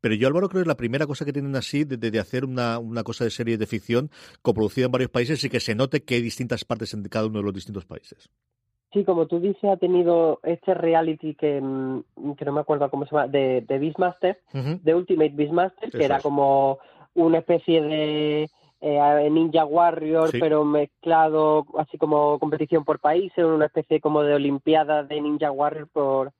pero 0.00 0.14
yo, 0.14 0.26
Álvaro, 0.26 0.48
creo 0.48 0.60
que 0.60 0.64
es 0.64 0.68
la 0.68 0.76
primera 0.76 1.06
cosa 1.06 1.24
que 1.24 1.32
tienen 1.32 1.54
así 1.56 1.84
de, 1.84 2.18
hacer 2.18 2.44
una, 2.44 2.78
una 2.78 3.02
cosa 3.02 3.24
de 3.24 3.30
serie 3.30 3.56
de 3.56 3.66
ficción 3.66 4.10
coproducida 4.42 4.86
en 4.86 4.92
varios 4.92 5.10
países 5.10 5.42
y 5.44 5.48
que 5.48 5.60
se 5.60 5.74
note 5.74 6.02
que 6.02 6.16
hay 6.16 6.22
distintas 6.22 6.64
partes 6.64 6.92
en 6.92 7.02
cada 7.04 7.26
uno 7.26 7.38
de 7.38 7.44
los 7.44 7.54
distintos 7.54 7.86
países. 7.86 8.28
Sí, 8.92 9.04
como 9.04 9.26
tú 9.26 9.38
dices, 9.38 9.64
ha 9.64 9.76
tenido 9.76 10.40
este 10.42 10.74
reality 10.74 11.34
que, 11.34 11.60
mm, 11.60 12.32
que 12.36 12.44
no 12.44 12.52
me 12.52 12.60
acuerdo 12.60 12.90
cómo 12.90 13.04
se 13.04 13.14
llama, 13.14 13.28
de, 13.28 13.64
de 13.66 13.78
Beastmaster, 13.78 14.40
de 14.52 14.94
Ultimate 14.94 15.32
Beastmaster, 15.34 15.90
que 15.90 16.04
era 16.04 16.20
como 16.20 16.78
una 17.14 17.38
especie 17.38 17.82
de 17.82 18.50
eh, 18.80 19.30
Ninja 19.30 19.64
Warrior, 19.64 20.30
pero 20.32 20.64
mezclado 20.64 21.66
así 21.78 21.98
como 21.98 22.38
competición 22.38 22.84
por 22.84 22.98
países, 22.98 23.44
una 23.44 23.66
especie 23.66 24.00
como 24.00 24.22
de 24.22 24.34
Olimpiada 24.34 25.04
de 25.04 25.20
Ninja 25.20 25.52
Warrior 25.52 25.88
por, 25.88 26.32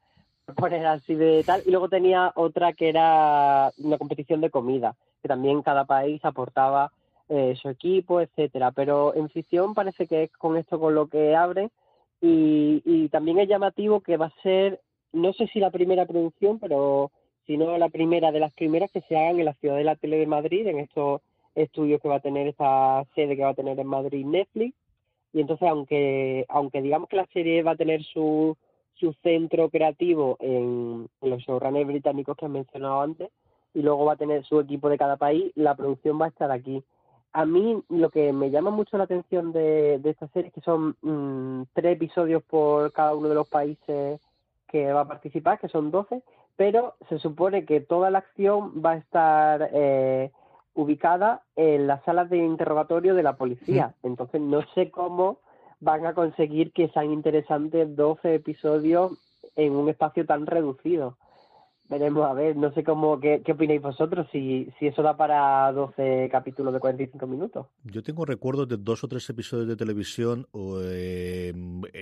poner 0.57 0.87
así 0.87 1.15
de 1.15 1.45
tal. 1.45 1.63
Y 1.67 1.71
luego 1.71 1.89
tenía 1.89 2.33
otra 2.35 2.73
que 2.73 2.89
era 2.89 3.71
una 3.79 3.99
competición 3.99 4.41
de 4.41 4.51
comida, 4.51 4.95
que 5.23 5.29
también 5.29 5.63
cada 5.63 5.85
país 5.85 6.25
aportaba 6.25 6.91
eh, 7.29 7.55
su 7.61 7.69
equipo, 7.69 8.21
etcétera. 8.21 8.73
Pero 8.73 9.15
en 9.15 9.29
ficción 9.29 9.75
parece 9.75 10.07
que 10.07 10.25
es 10.25 10.33
con 10.33 10.57
esto 10.57 10.81
con 10.81 10.95
lo 10.95 11.07
que 11.07 11.37
abre 11.37 11.71
y, 12.21 12.83
y 12.85 13.09
también 13.09 13.39
es 13.39 13.49
llamativo 13.49 14.01
que 14.01 14.17
va 14.17 14.27
a 14.27 14.43
ser, 14.43 14.81
no 15.13 15.33
sé 15.33 15.47
si 15.49 15.61
la 15.61 15.71
primera 15.71 16.07
producción, 16.07 16.59
pero 16.59 17.11
si 17.47 17.57
no 17.57 17.77
la 17.79 17.89
primera 17.89 18.31
de 18.31 18.41
las 18.41 18.53
primeras 18.55 18.91
que 18.93 19.01
se 19.03 19.17
hagan 19.17 19.39
en 19.39 19.45
la 19.47 19.55
ciudad 19.55 19.77
de 19.77 19.85
la 19.85 19.97
tele 19.97 20.19
de 20.19 20.27
Madrid, 20.27 20.67
en 20.67 20.79
estos 20.79 21.21
estudios 21.55 22.01
que 22.01 22.09
va 22.09 22.17
a 22.17 22.21
tener 22.21 22.47
esta 22.47 23.05
sede 23.15 23.37
que 23.37 23.43
va 23.43 23.51
a 23.51 23.55
tener 23.55 23.79
en 23.79 23.87
Madrid 23.87 24.25
Netflix. 24.25 24.77
Y 25.33 25.41
entonces, 25.41 25.69
aunque, 25.69 26.45
aunque 26.49 26.83
digamos 26.83 27.09
que 27.09 27.17
la 27.17 27.27
serie 27.27 27.63
va 27.63 27.73
a 27.73 27.77
tener 27.77 28.03
su, 28.03 28.57
su 28.95 29.13
centro 29.23 29.69
creativo 29.69 30.37
en, 30.41 31.09
los 31.23 31.43
showrunners 31.43 31.87
británicos 31.87 32.37
que 32.37 32.47
han 32.47 32.53
mencionado 32.53 33.01
antes, 33.01 33.31
y 33.73 33.83
luego 33.83 34.05
va 34.05 34.15
a 34.15 34.17
tener 34.17 34.45
su 34.45 34.59
equipo 34.61 34.89
de 34.89 34.99
cada 34.99 35.17
país, 35.17 35.53
la 35.55 35.77
producción 35.77 36.21
va 36.21 36.27
a 36.27 36.31
estar 36.31 36.51
aquí 36.51 36.83
a 37.33 37.45
mí 37.45 37.83
lo 37.89 38.11
que 38.11 38.33
me 38.33 38.51
llama 38.51 38.71
mucho 38.71 38.99
la 38.99 39.05
atención 39.05 39.53
de, 39.53 39.99
de 39.99 40.11
esta 40.11 40.29
serie 40.29 40.49
es 40.49 40.55
que 40.55 40.61
son 40.61 40.97
mm, 41.03 41.63
tres 41.73 41.95
episodios 41.95 42.43
por 42.43 42.93
cada 42.93 43.15
uno 43.15 43.29
de 43.29 43.35
los 43.35 43.49
países 43.49 44.21
que 44.69 44.93
va 44.93 45.03
a 45.03 45.09
participar, 45.09 45.59
que 45.59 45.69
son 45.69 45.91
12, 45.91 46.23
pero 46.57 46.95
se 47.09 47.19
supone 47.19 47.65
que 47.65 47.81
toda 47.81 48.11
la 48.11 48.19
acción 48.19 48.83
va 48.85 48.93
a 48.93 48.97
estar 48.97 49.71
eh, 49.73 50.31
ubicada 50.75 51.43
en 51.57 51.87
las 51.87 52.03
salas 52.05 52.31
de 52.31 52.39
interrogatorio 52.39 53.15
de 53.15 53.23
la 53.23 53.37
policía. 53.37 53.95
Entonces 54.03 54.41
no 54.41 54.63
sé 54.75 54.91
cómo 54.91 55.39
van 55.81 56.07
a 56.07 56.15
conseguir 56.15 56.73
que 56.73 56.89
sean 56.89 57.13
interesantes 57.13 57.97
12 57.97 58.35
episodios 58.35 59.13
en 59.57 59.73
un 59.75 59.89
espacio 59.89 60.27
tan 60.27 60.47
reducido. 60.47 61.17
Veremos, 61.91 62.25
a 62.25 62.35
ver, 62.35 62.55
no 62.55 62.73
sé 62.73 62.85
cómo, 62.85 63.19
qué, 63.19 63.43
qué 63.45 63.51
opináis 63.51 63.83
vosotros, 63.83 64.29
si, 64.31 64.73
si 64.79 64.87
eso 64.87 65.03
da 65.03 65.17
para 65.17 65.73
12 65.73 66.29
capítulos 66.31 66.73
de 66.73 66.79
45 66.79 67.27
minutos. 67.27 67.67
Yo 67.83 68.05
tengo 68.05 68.25
recuerdos 68.25 68.69
de 68.69 68.77
dos 68.77 69.03
o 69.03 69.09
tres 69.09 69.29
episodios 69.29 69.67
de 69.67 69.75
televisión 69.75 70.47
eh, 70.85 71.53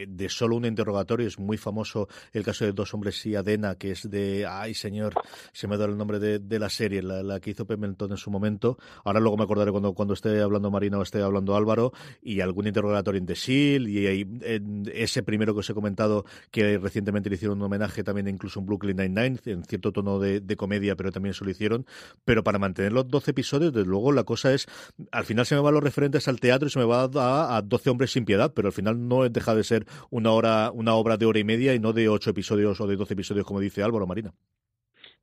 de 0.07 0.29
solo 0.29 0.57
un 0.57 0.67
interrogatorio. 0.67 1.27
Es 1.27 1.39
muy 1.39 1.57
famoso 1.57 2.07
el 2.35 2.45
caso 2.45 2.67
de 2.67 2.73
Dos 2.73 2.93
Hombres 2.93 3.25
y 3.25 3.35
Adena, 3.35 3.77
que 3.77 3.93
es 3.93 4.11
de, 4.11 4.45
ay 4.47 4.75
señor, 4.75 5.15
se 5.53 5.67
me 5.67 5.77
ha 5.77 5.79
dado 5.79 5.91
el 5.91 5.97
nombre 5.97 6.19
de, 6.19 6.59
la 6.59 6.69
serie, 6.69 7.01
la, 7.01 7.41
que 7.41 7.53
hizo 7.53 7.67
Pemmelton 7.67 8.11
en 8.11 8.19
su 8.19 8.31
momento. 8.31 8.77
Ahora 9.05 9.21
luego 9.21 9.39
me 9.39 9.45
acordaré 9.45 9.71
cuando, 9.71 9.95
cuando 9.95 10.13
esté 10.13 10.43
hablando 10.43 10.71
Marina 10.71 10.99
o 10.99 11.03
esté 11.03 11.23
hablando 11.23 11.57
Álvaro, 11.57 11.93
y 12.21 12.43
algún 12.43 12.67
interrogatorio 12.67 13.21
en 13.21 13.27
The 13.27 13.35
Shield, 13.35 13.89
y, 13.89 14.07
y 14.07 14.93
ese 14.93 15.23
primero 15.23 15.55
que 15.55 15.61
os 15.61 15.71
he 15.71 15.73
comentado, 15.73 16.27
que 16.51 16.77
recientemente 16.77 17.31
le 17.31 17.37
hicieron 17.37 17.57
un 17.57 17.65
homenaje 17.65 18.05
también 18.05 18.29
incluso 18.29 18.61
en 18.61 18.67
Brooklyn 18.67 18.99
Nine-Nine, 18.99 19.39
en 19.47 19.65
tono 19.81 20.19
de, 20.19 20.57
comedia, 20.57 20.97
pero 20.97 21.13
también 21.13 21.35
se 21.35 21.45
lo 21.45 21.51
hicieron. 21.51 21.87
Pero 22.25 22.43
para 22.43 22.59
mantener 22.59 22.93
los 22.93 23.09
12 23.09 23.31
episodios, 23.31 23.73
desde 23.73 23.89
luego, 23.89 24.13
la 24.13 24.25
cosa 24.25 24.53
es, 24.53 24.67
al 25.13 25.25
final 25.25 25.47
se 25.47 25.55
me 25.55 25.61
van 25.61 25.75
los 25.75 25.83
referentes 25.83 26.29
al 26.29 26.41
teatro 26.41 26.69
y 26.69 26.71
se 26.71 26.79
me 26.79 26.85
va 26.85 27.09
a, 27.15 27.57
a 27.57 27.63
12 27.63 27.91
hombres 27.91 28.13
sin 28.13 28.25
piedad, 28.25 28.53
pero 28.55 28.69
al 28.69 28.73
final 28.73 29.09
no 29.09 29.29
deja 29.29 29.55
de 29.55 29.65
ser 29.65 29.87
una 30.11 30.33
hora, 30.33 30.71
una 30.73 30.95
obra 30.95 31.17
de 31.17 31.27
hora 31.27 31.39
y 31.39 31.45
media 31.45 31.75
y 31.75 31.79
no 31.79 31.93
de 31.93 32.09
8 32.09 32.31
episodios 32.31 32.81
o 32.81 32.87
de 32.87 32.97
12 32.97 33.15
episodios, 33.15 33.47
como 33.47 33.61
dice 33.61 33.83
Álvaro 33.83 34.07
Marina. 34.07 34.33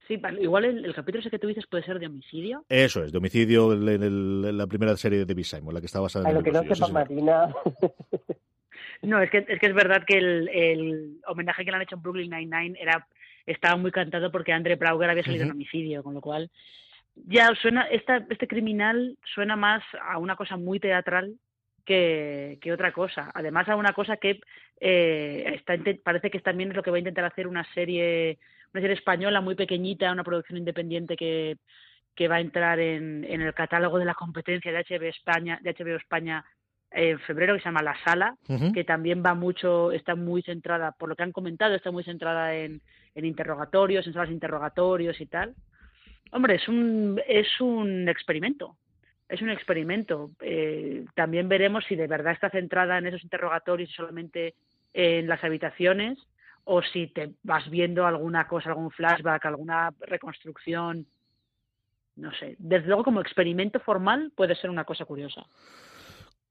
Sí, 0.08 0.22
igual 0.40 0.66
el, 0.66 0.94
capítulo 0.94 1.22
ese 1.22 1.32
que 1.32 1.40
tú 1.40 1.48
dices 1.48 1.66
puede 1.66 1.84
ser 1.84 1.98
de 1.98 2.06
homicidio. 2.06 2.64
Eso 2.70 3.04
es, 3.04 3.12
de 3.12 3.18
homicidio 3.18 3.74
en, 3.74 4.58
la 4.58 4.68
primera 4.68 4.96
serie 4.98 5.20
de 5.20 5.26
David 5.26 5.44
Simon, 5.44 5.74
la 5.74 5.80
que 5.80 5.88
está 5.88 6.00
basada 6.00 6.30
en 6.30 6.36
lo 6.36 6.44
que 6.44 6.52
no 6.52 6.64
sepa 6.64 6.88
Marina. 6.90 7.54
No, 9.02 9.22
es 9.22 9.30
que, 9.30 9.46
es 9.48 9.60
que 9.60 9.68
es 9.68 9.74
verdad 9.76 10.04
que 10.08 10.18
el, 10.18 10.50
el 10.50 11.22
homenaje 11.28 11.64
que 11.64 11.70
le 11.70 11.78
han 11.78 11.84
hecho 11.84 11.96
en 11.96 12.02
Brooklyn 12.02 12.32
Nine-Nine 12.32 12.78
era 12.80 13.08
estaba 13.46 13.76
muy 13.78 13.92
cantado 13.92 14.32
porque 14.32 14.54
Andre 14.54 14.76
Brauger 14.76 15.10
había 15.10 15.24
salido 15.24 15.46
en 15.46 15.52
homicidio, 15.52 16.04
con 16.04 16.14
lo 16.14 16.22
cual 16.22 16.50
ya 17.16 17.54
suena, 17.62 17.84
esta, 17.84 18.26
este 18.30 18.48
criminal 18.48 19.18
suena 19.34 19.56
más 19.56 19.84
a 20.02 20.18
una 20.18 20.36
cosa 20.36 20.58
muy 20.58 20.80
teatral 20.80 21.36
que, 21.86 22.58
que 22.62 22.74
otra 22.74 22.92
cosa. 22.92 23.32
Además 23.34 23.70
a 23.70 23.76
una 23.76 23.94
cosa 23.94 24.18
que 24.18 24.42
eh, 24.82 25.54
está, 25.56 25.76
parece 26.04 26.30
que 26.30 26.40
también 26.40 26.70
es 26.70 26.76
lo 26.76 26.84
que 26.84 26.92
va 26.92 26.98
a 26.98 27.00
intentar 27.00 27.26
hacer 27.26 27.48
una 27.48 27.66
serie, 27.74 28.40
una 28.74 28.82
serie 28.82 28.96
española 28.96 29.40
muy 29.40 29.56
pequeñita, 29.56 30.12
una 30.12 30.24
producción 30.24 30.58
independiente 30.58 31.16
que, 31.16 31.58
que 32.16 32.28
va 32.28 32.36
a 32.36 32.42
entrar 32.42 32.80
en, 32.80 33.24
en 33.24 33.42
el 33.42 33.54
catálogo 33.54 33.98
de 33.98 34.06
la 34.06 34.14
competencia 34.14 34.72
de 34.72 34.84
HBO 34.84 35.08
España, 35.08 35.60
de 35.62 35.74
HBO 35.74 35.96
España 35.96 36.44
en 36.92 37.20
febrero 37.20 37.54
que 37.54 37.60
se 37.60 37.66
llama 37.66 37.84
La 37.84 37.98
Sala, 38.06 38.38
que 38.74 38.86
también 38.86 39.22
va 39.26 39.34
mucho, 39.34 39.92
está 39.92 40.16
muy 40.16 40.42
centrada, 40.44 40.94
por 40.94 41.10
lo 41.10 41.16
que 41.16 41.24
han 41.24 41.34
comentado, 41.34 41.76
está 41.76 41.92
muy 41.92 42.06
centrada 42.06 42.56
en, 42.56 42.82
en 43.16 43.26
interrogatorios, 43.26 44.06
en 44.06 44.14
salas 44.14 44.30
de 44.30 44.36
interrogatorios 44.36 45.20
y 45.20 45.26
tal. 45.26 45.56
Hombre, 46.32 46.56
es 46.56 46.68
un, 46.68 47.20
es 47.28 47.48
un 47.62 48.08
experimento. 48.10 48.78
Es 49.28 49.42
un 49.42 49.50
experimento. 49.50 50.32
Eh, 50.42 51.06
también 51.16 51.50
veremos 51.50 51.86
si 51.86 51.96
de 51.96 52.08
verdad 52.08 52.34
está 52.34 52.50
centrada 52.50 52.98
en 52.98 53.08
esos 53.08 53.24
interrogatorios 53.24 53.90
solamente 53.92 54.54
en 54.94 55.28
las 55.28 55.44
habitaciones 55.44 56.20
o 56.66 56.82
si 56.82 57.08
te 57.08 57.32
vas 57.44 57.70
viendo 57.70 58.06
alguna 58.06 58.48
cosa, 58.48 58.70
algún 58.70 58.92
flashback, 58.92 59.46
alguna 59.46 59.92
reconstrucción. 60.02 61.08
No 62.16 62.34
sé. 62.34 62.56
Desde 62.60 62.88
luego, 62.88 63.04
como 63.04 63.22
experimento 63.22 63.80
formal, 63.80 64.32
puede 64.36 64.56
ser 64.56 64.70
una 64.70 64.84
cosa 64.84 65.06
curiosa. 65.06 65.46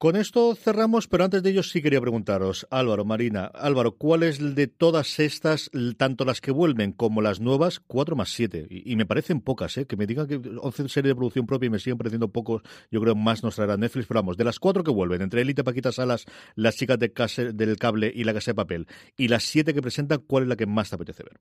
Con 0.04 0.16
esto 0.16 0.54
cerramos, 0.54 1.08
pero 1.08 1.24
antes 1.24 1.42
de 1.42 1.48
ello 1.48 1.62
sí 1.62 1.80
quería 1.80 1.98
preguntaros, 1.98 2.68
Álvaro, 2.70 3.06
Marina, 3.06 3.46
Álvaro, 3.54 3.92
¿cuál 3.96 4.22
es 4.22 4.54
de 4.54 4.66
todas 4.66 5.18
estas, 5.18 5.70
tanto 5.96 6.26
las 6.26 6.42
que 6.42 6.50
vuelven 6.50 6.92
como 6.92 7.22
las 7.22 7.40
nuevas, 7.40 7.80
cuatro 7.80 8.14
más 8.14 8.28
siete? 8.28 8.66
Y, 8.68 8.96
me 8.96 9.06
parecen 9.06 9.40
pocas, 9.40 9.78
¿eh? 9.78 9.86
Que 9.86 9.96
me 9.96 10.04
digan 10.04 10.26
que 10.26 10.34
11 10.60 10.90
series 10.90 11.12
de 11.12 11.14
producción 11.14 11.46
propia 11.46 11.68
y 11.68 11.70
me 11.70 11.78
siguen 11.78 11.96
pareciendo 11.96 12.28
pocos, 12.28 12.60
yo 12.90 13.00
creo 13.00 13.14
más 13.14 13.42
nos 13.42 13.56
traerá 13.56 13.78
Netflix, 13.78 14.06
pero 14.06 14.20
vamos, 14.20 14.36
de 14.36 14.44
las 14.44 14.58
cuatro 14.58 14.84
que 14.84 14.90
vuelven, 14.90 15.22
entre 15.22 15.40
Elite, 15.40 15.64
Paquita 15.64 15.90
Salas, 15.90 16.26
Las 16.54 16.76
chicas 16.76 16.98
de 16.98 17.10
del 17.54 17.78
cable 17.78 18.12
y 18.14 18.24
La 18.24 18.34
casa 18.34 18.50
de 18.50 18.56
papel, 18.56 18.86
y 19.16 19.28
las 19.28 19.44
siete 19.44 19.72
que 19.72 19.80
presentan, 19.80 20.20
¿cuál 20.26 20.42
es 20.42 20.48
la 20.50 20.56
que 20.56 20.66
más 20.66 20.90
te 20.90 20.96
apetece 20.96 21.22
ver? 21.22 21.40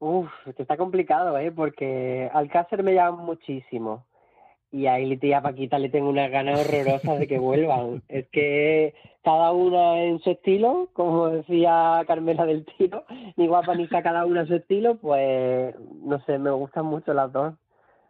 Uf, 0.00 0.28
está 0.58 0.76
complicado, 0.76 1.38
¿eh? 1.38 1.52
Porque 1.52 2.28
Alcácer 2.34 2.82
me 2.82 2.94
llama 2.94 3.22
muchísimo 3.22 4.04
y 4.76 4.86
a 4.86 4.98
Elite 4.98 5.28
y 5.28 5.32
a 5.32 5.40
Paquita 5.40 5.78
le 5.78 5.88
tengo 5.88 6.10
unas 6.10 6.30
ganas 6.30 6.60
horrorosas 6.60 7.18
de 7.18 7.26
que 7.26 7.38
vuelvan. 7.38 8.02
Es 8.08 8.28
que 8.28 8.94
cada 9.24 9.50
una 9.52 10.02
en 10.02 10.20
su 10.20 10.30
estilo, 10.30 10.90
como 10.92 11.30
decía 11.30 12.04
Carmela 12.06 12.44
del 12.44 12.66
Tiro, 12.76 13.06
ni 13.36 13.46
guapa 13.46 13.74
ni 13.74 13.88
cada 13.88 14.26
una 14.26 14.42
en 14.42 14.48
su 14.48 14.54
estilo, 14.56 14.96
pues 14.96 15.74
no 16.02 16.22
sé, 16.26 16.38
me 16.38 16.50
gustan 16.50 16.84
mucho 16.84 17.14
las 17.14 17.32
dos. 17.32 17.54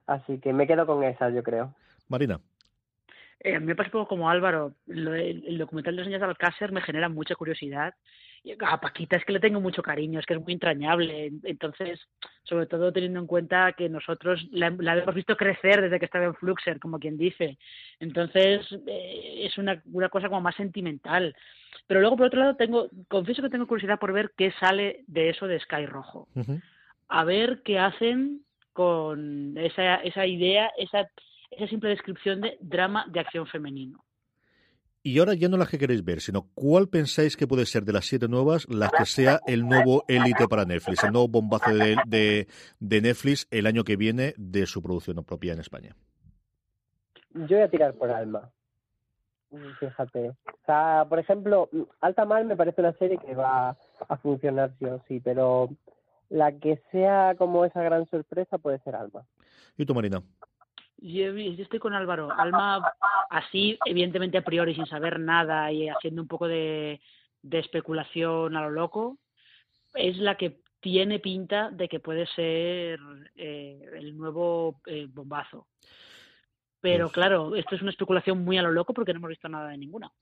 Así 0.09 0.39
que 0.39 0.53
me 0.53 0.67
quedo 0.67 0.87
con 0.87 1.05
esas, 1.05 1.33
yo 1.33 1.45
creo. 1.45 1.73
Marina. 2.09 2.41
Eh, 3.41 3.55
a 3.55 3.61
mí 3.61 3.67
me 3.67 3.77
pasa 3.77 3.89
un 3.89 3.93
poco 3.93 4.09
como 4.09 4.29
Álvaro. 4.29 4.73
el, 4.89 5.59
documental 5.59 5.95
de 5.95 6.03
los 6.03 6.09
años 6.09 6.21
de 6.21 6.27
Alcácer 6.27 6.73
me 6.73 6.83
genera 6.83 7.09
mucha 7.09 7.37
curiosidad 7.37 7.95
a 8.61 8.81
Paquita 8.81 9.17
es 9.17 9.25
que 9.25 9.33
le 9.33 9.41
tengo 9.41 9.61
mucho 9.61 9.83
cariño, 9.83 10.21
es 10.21 10.27
que 10.27 10.35
es 10.35 10.41
muy 10.41 10.53
entrañable. 10.53 11.33
Entonces, 11.45 12.01
sobre 12.45 12.67
todo 12.67 12.93
teniendo 12.93 13.21
en 13.21 13.27
cuenta 13.27 13.73
que 13.73 13.89
nosotros 13.89 14.47
la, 14.51 14.69
hemos 14.69 15.15
visto 15.15 15.37
crecer 15.37 15.81
desde 15.83 15.99
que 15.99 16.05
estaba 16.05 16.27
en 16.27 16.35
Fluxer, 16.35 16.79
como 16.79 16.99
quien 16.99 17.17
dice. 17.17 17.59
Entonces, 17.99 18.67
eh, 18.87 19.45
es 19.45 19.59
una, 19.59 19.83
una 19.93 20.09
cosa 20.09 20.29
como 20.29 20.41
más 20.41 20.55
sentimental. 20.55 21.35
Pero 21.87 22.01
luego, 22.01 22.17
por 22.17 22.27
otro 22.27 22.41
lado, 22.41 22.57
tengo, 22.57 22.89
confieso 23.09 23.43
que 23.43 23.51
tengo 23.51 23.67
curiosidad 23.67 23.99
por 23.99 24.13
ver 24.13 24.33
qué 24.37 24.53
sale 24.53 25.05
de 25.07 25.31
eso 25.31 25.47
de 25.47 25.61
Sky 25.61 25.87
Rojo. 25.87 26.29
A 27.09 27.25
ver 27.25 27.63
qué 27.65 27.79
hacen 27.79 28.43
con 28.73 29.57
esa, 29.57 29.97
esa 29.97 30.27
idea, 30.27 30.71
esa, 30.77 31.09
esa 31.51 31.67
simple 31.69 31.91
descripción 31.91 32.41
de 32.41 32.59
drama 32.61 33.07
de 33.09 33.21
acción 33.21 33.47
femenino. 33.47 34.06
Y 35.07 35.21
ahora 35.21 35.35
ya 35.35 35.49
no 35.49 35.57
las 35.57 35.69
que 35.69 35.79
queréis 35.79 36.05
ver, 36.05 36.21
sino 36.21 36.49
cuál 36.57 36.89
pensáis 36.89 37.37
que 37.37 37.47
puede 37.47 37.65
ser 37.65 37.85
de 37.85 37.93
las 37.93 38.07
siete 38.07 38.27
nuevas 38.27 38.67
la 38.69 38.89
que 38.89 39.07
sea 39.07 39.39
el 39.47 39.65
nuevo 39.65 40.03
élite 40.09 40.49
para 40.49 40.65
Netflix, 40.65 41.05
el 41.05 41.13
nuevo 41.13 41.29
bombazo 41.29 41.73
de, 41.73 42.49
de, 42.81 43.01
Netflix 43.01 43.47
el 43.53 43.69
año 43.69 43.85
que 43.85 43.95
viene 43.95 44.35
de 44.37 44.67
su 44.67 44.83
producción 44.83 45.23
propia 45.25 45.53
en 45.53 45.61
España. 45.61 45.95
Yo 47.35 47.57
voy 47.57 47.61
a 47.61 47.71
tirar 47.71 47.95
por 47.95 48.11
Alma. 48.11 48.51
Fíjate. 49.79 50.31
O 50.31 50.67
sea, 50.67 51.07
por 51.09 51.21
ejemplo, 51.21 51.69
Alta 52.01 52.25
Mar 52.25 52.45
me 52.45 52.57
parece 52.57 52.81
una 52.81 52.93
serie 52.95 53.19
que 53.19 53.37
va 53.37 53.77
a 54.09 54.17
funcionar 54.17 54.75
sí 54.81 54.87
o 54.87 55.01
sí, 55.07 55.21
pero 55.21 55.69
la 56.31 56.51
que 56.51 56.83
sea 56.91 57.37
como 57.39 57.65
esa 57.65 57.81
gran 57.81 58.09
sorpresa 58.09 58.59
puede 58.59 58.81
ser 58.81 58.97
Alma. 58.97 59.25
¿Y 59.77 59.87
tú, 59.87 59.95
Marina? 59.95 60.21
Yo, 60.99 61.37
estoy 61.37 61.79
con 61.79 61.95
Álvaro. 61.95 62.31
Alma, 62.33 62.95
así, 63.31 63.79
evidentemente 63.85 64.39
a 64.39 64.45
priori, 64.45 64.75
sin 64.75 64.87
saber 64.87 65.21
nada 65.21 65.71
y 65.73 65.89
haciendo 65.89 66.23
un 66.23 66.29
poco 66.29 66.49
de, 66.49 67.01
especulación 67.51 68.57
a 68.57 68.63
lo 68.63 68.71
loco, 68.71 69.19
es 69.95 70.17
la 70.19 70.37
que 70.37 70.61
tiene 70.81 71.19
pinta 71.19 71.71
de 71.71 71.89
que 71.89 72.01
puede 72.01 72.27
ser 72.27 72.99
eh, 73.35 73.89
el 73.95 74.17
nuevo 74.17 74.81
eh, 74.87 75.07
bombazo. 75.09 75.69
Pero 76.81 77.11
claro, 77.11 77.57
esto 77.57 77.75
es 77.75 77.83
una 77.83 77.91
especulación 77.91 78.45
muy 78.45 78.59
a 78.59 78.63
lo 78.63 78.71
loco 78.71 78.95
porque 78.95 79.13
no 79.13 79.19
hemos 79.19 79.31
visto 79.31 79.49
nada 79.49 79.71
de 79.71 79.79
ninguna. 79.79 80.13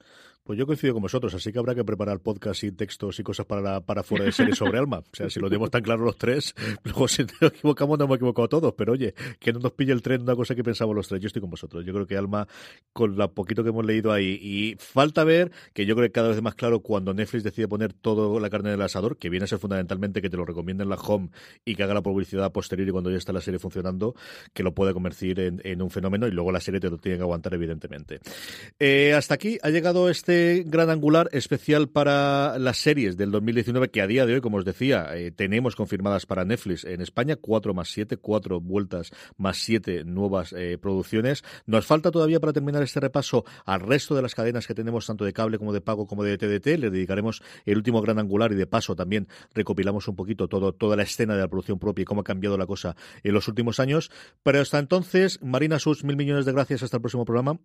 Pues 0.45 0.59
yo 0.59 0.67
coincido 0.67 0.93
con 0.93 1.01
vosotros, 1.01 1.33
así 1.33 1.51
que 1.51 1.59
habrá 1.59 1.75
que 1.75 1.85
preparar 1.85 2.21
podcast 2.21 2.65
y 2.65 2.71
textos 2.71 3.19
y 3.19 3.23
cosas 3.23 3.47
para, 3.47 3.81
para 3.81 4.03
fuera 4.03 4.27
de 4.27 4.33
serie 4.33 4.55
sobre 4.55 4.79
Alma. 4.79 4.99
O 4.99 5.17
sea, 5.17 5.31
si 5.31 5.41
lo 5.41 5.49
tenemos 5.49 5.71
tan 5.71 5.81
claro 5.81 6.05
los 6.05 6.19
tres, 6.19 6.55
luego 6.85 7.09
si 7.09 7.23
nos 7.23 7.51
equivocamos 7.51 7.99
no 7.99 8.05
hemos 8.05 8.17
equivocado 8.17 8.47
todos, 8.51 8.75
pero 8.75 8.93
oye, 8.93 9.15
que 9.39 9.55
no 9.55 9.59
nos 9.61 9.73
pille 9.73 9.93
el 9.93 10.03
tren 10.03 10.21
una 10.21 10.37
cosa 10.37 10.55
que 10.55 10.63
pensamos 10.63 10.95
los 10.95 11.09
tres. 11.09 11.23
Yo 11.23 11.29
estoy 11.29 11.41
con 11.41 11.49
vosotros. 11.49 11.83
Yo 11.87 11.95
creo 11.95 12.07
que 12.07 12.19
Alma, 12.19 12.47
con 12.93 13.17
lo 13.17 13.33
poquito 13.33 13.63
que 13.63 13.71
hemos 13.71 13.87
leído 13.87 14.13
ahí, 14.13 14.39
y 14.39 14.77
falta 14.79 15.25
ver, 15.25 15.51
que 15.73 15.87
yo 15.87 15.95
creo 15.97 16.09
que 16.09 16.13
cada 16.13 16.29
vez 16.29 16.43
más 16.43 16.55
claro 16.55 16.81
cuando 16.81 17.15
Netflix 17.15 17.43
decide 17.43 17.67
poner 17.67 17.95
toda 17.95 18.39
la 18.39 18.51
carne 18.51 18.69
en 18.69 18.75
el 18.75 18.83
asador, 18.83 19.17
que 19.17 19.31
viene 19.31 19.45
a 19.45 19.47
ser 19.47 19.59
fundamentalmente 19.59 20.21
que 20.21 20.29
te 20.29 20.37
lo 20.37 20.45
recomienden 20.45 20.91
la 20.91 20.97
home 20.97 21.31
y 21.65 21.75
que 21.75 21.85
haga 21.85 21.95
la 21.95 22.03
publicidad 22.03 22.53
posterior 22.53 22.87
y 22.87 22.93
cuando 22.93 23.11
ya 23.11 23.17
está 23.17 23.33
la 23.33 23.41
serie 23.41 23.59
funcionando, 23.59 24.15
que 24.53 24.63
lo 24.63 24.75
pueda 24.75 24.93
convertir 24.93 25.41
en, 25.41 25.63
en 25.65 25.81
un 25.81 25.89
fenómeno 25.89 26.27
y 26.27 26.33
luego 26.33 26.53
la 26.53 26.61
serie 26.61 26.81
te 26.81 26.91
lo 26.91 26.99
tiene 26.99 27.17
que 27.17 27.23
aguantar, 27.23 27.55
evidentemente. 27.55 28.21
Eh, 28.79 29.15
hasta 29.15 29.33
aquí 29.33 29.57
ha 29.63 29.71
llegado 29.71 30.11
este 30.11 30.34
gran 30.67 30.91
angular 30.91 31.29
especial 31.33 31.89
para 31.89 32.59
las 32.59 32.79
series 32.79 33.17
del 33.17 33.31
2019, 33.31 33.91
que 33.91 34.01
a 34.01 34.07
día 34.07 34.27
de 34.27 34.35
hoy, 34.35 34.41
como 34.41 34.59
os 34.59 34.65
decía, 34.65 35.09
eh, 35.15 35.31
tenemos 35.31 35.77
confirmadas 35.77 36.27
para 36.27 36.45
Netflix 36.45 36.85
en 36.85 37.01
España, 37.01 37.37
cuatro 37.37 37.75
más 37.75 37.89
siete, 37.89 38.17
cuatro 38.17 38.61
vueltas 38.61 39.11
más 39.37 39.59
siete 39.59 40.05
nuevas 40.05 40.53
eh, 40.53 40.79
producciones. 40.81 41.45
Nos 41.67 41.87
falta 41.87 42.11
todavía 42.11 42.41
para 42.41 42.53
terminar 42.53 42.83
este 42.83 43.01
repaso 43.01 43.45
al 43.65 43.81
resto 43.81 44.15
de 44.15 44.23
las 44.23 44.35
cadenas 44.35 44.67
que 44.67 44.75
tenemos, 44.75 45.07
tanto 45.07 45.25
de 45.25 45.33
cable 45.33 45.59
como 45.59 45.73
de 45.73 45.81
pago 45.81 46.07
como 46.07 46.25
de 46.25 46.39
TDT. 46.39 46.79
Le 46.79 46.91
dedicaremos 46.91 47.43
el 47.65 47.77
último 47.77 48.01
gran 48.03 48.19
angular 48.19 48.53
y 48.53 48.57
de 48.57 48.67
paso 48.67 48.97
también 48.97 49.29
recopilamos 49.55 50.09
un 50.09 50.17
poquito 50.17 50.49
todo, 50.49 50.73
toda 50.73 50.97
la 50.97 51.03
escena 51.03 51.35
de 51.35 51.41
la 51.41 51.49
producción 51.49 51.79
propia 51.79 52.03
y 52.03 52.07
cómo 52.07 52.23
ha 52.23 52.25
cambiado 52.25 52.57
la 52.59 52.67
cosa 52.67 52.97
en 53.23 53.35
los 53.35 53.49
últimos 53.49 53.81
años. 53.81 54.11
Pero 54.43 54.61
hasta 54.61 54.79
entonces, 54.79 55.41
Marina 55.43 55.79
Sus, 55.79 56.05
mil 56.05 56.17
millones 56.17 56.45
de 56.45 56.53
gracias. 56.53 56.83
Hasta 56.83 56.97
el 56.97 57.03
próximo 57.03 57.25
programa. 57.25 57.59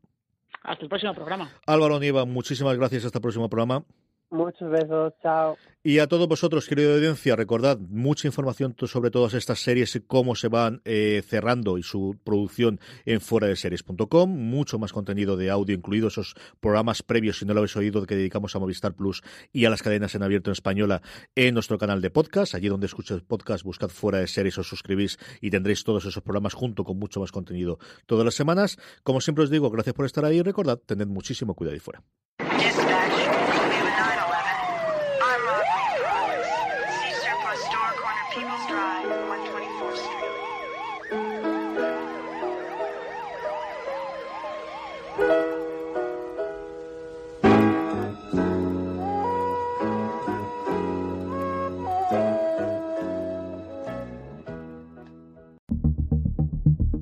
Hasta 0.64 0.84
el 0.84 0.89
próximo 0.89 1.14
programa. 1.14 1.51
Álvaro 1.66 1.99
Nieva, 1.99 2.26
muchísimas 2.26 2.78
gracias. 2.78 3.05
Hasta 3.05 3.18
el 3.18 3.22
próximo 3.22 3.49
programa. 3.49 3.84
Muchos 4.32 4.69
besos, 4.69 5.13
chao. 5.23 5.57
Y 5.82 5.99
a 5.99 6.07
todos 6.07 6.27
vosotros, 6.27 6.67
querida 6.67 6.93
audiencia, 6.93 7.36
recordad 7.36 7.80
mucha 7.80 8.27
información 8.27 8.75
sobre 8.86 9.09
todas 9.09 9.34
estas 9.34 9.59
series 9.59 9.95
y 9.95 10.01
cómo 10.01 10.36
se 10.36 10.49
van 10.49 10.82
eh, 10.86 11.23
cerrando 11.25 11.77
y 11.80 11.84
su 11.84 12.15
producción 12.23 12.80
en 13.05 13.21
fuera 13.21 13.47
de 13.47 13.55
series.com. 13.55 14.30
Mucho 14.30 14.77
más 14.77 14.93
contenido 14.93 15.36
de 15.36 15.49
audio, 15.49 15.73
incluidos 15.73 16.13
esos 16.13 16.36
programas 16.59 17.01
previos, 17.01 17.39
si 17.39 17.45
no 17.45 17.53
lo 17.53 17.61
habéis 17.61 17.75
oído, 17.75 18.05
que 18.05 18.15
dedicamos 18.15 18.55
a 18.55 18.59
Movistar 18.59 18.93
Plus 18.93 19.23
y 19.51 19.65
a 19.65 19.71
las 19.71 19.82
cadenas 19.82 20.13
en 20.13 20.21
abierto 20.21 20.51
en 20.51 20.53
española 20.53 21.01
en 21.36 21.53
nuestro 21.55 21.80
canal 21.80 22.01
de 22.01 22.11
podcast. 22.11 22.53
Allí 22.53 22.67
donde 22.67 22.86
escuchéis 22.86 23.21
podcast, 23.21 23.63
buscad 23.63 23.89
fuera 23.89 24.19
de 24.19 24.27
series, 24.27 24.57
os 24.59 24.67
suscribís 24.67 25.17
y 25.41 25.49
tendréis 25.49 25.84
todos 25.84 26.05
esos 26.05 26.21
programas 26.21 26.53
junto 26.53 26.84
con 26.84 26.99
mucho 26.99 27.19
más 27.19 27.32
contenido 27.32 27.80
todas 28.05 28.25
las 28.25 28.36
semanas. 28.36 28.77
Como 29.01 29.21
siempre 29.21 29.45
os 29.45 29.49
digo, 29.49 29.71
gracias 29.71 29.95
por 29.95 30.05
estar 30.05 30.23
ahí 30.23 30.38
y 30.38 30.43
recordad, 30.43 30.77
tened 30.77 31.07
muchísimo 31.07 31.55
cuidado 31.55 31.77
y 31.77 31.80
fuera. 31.80 32.03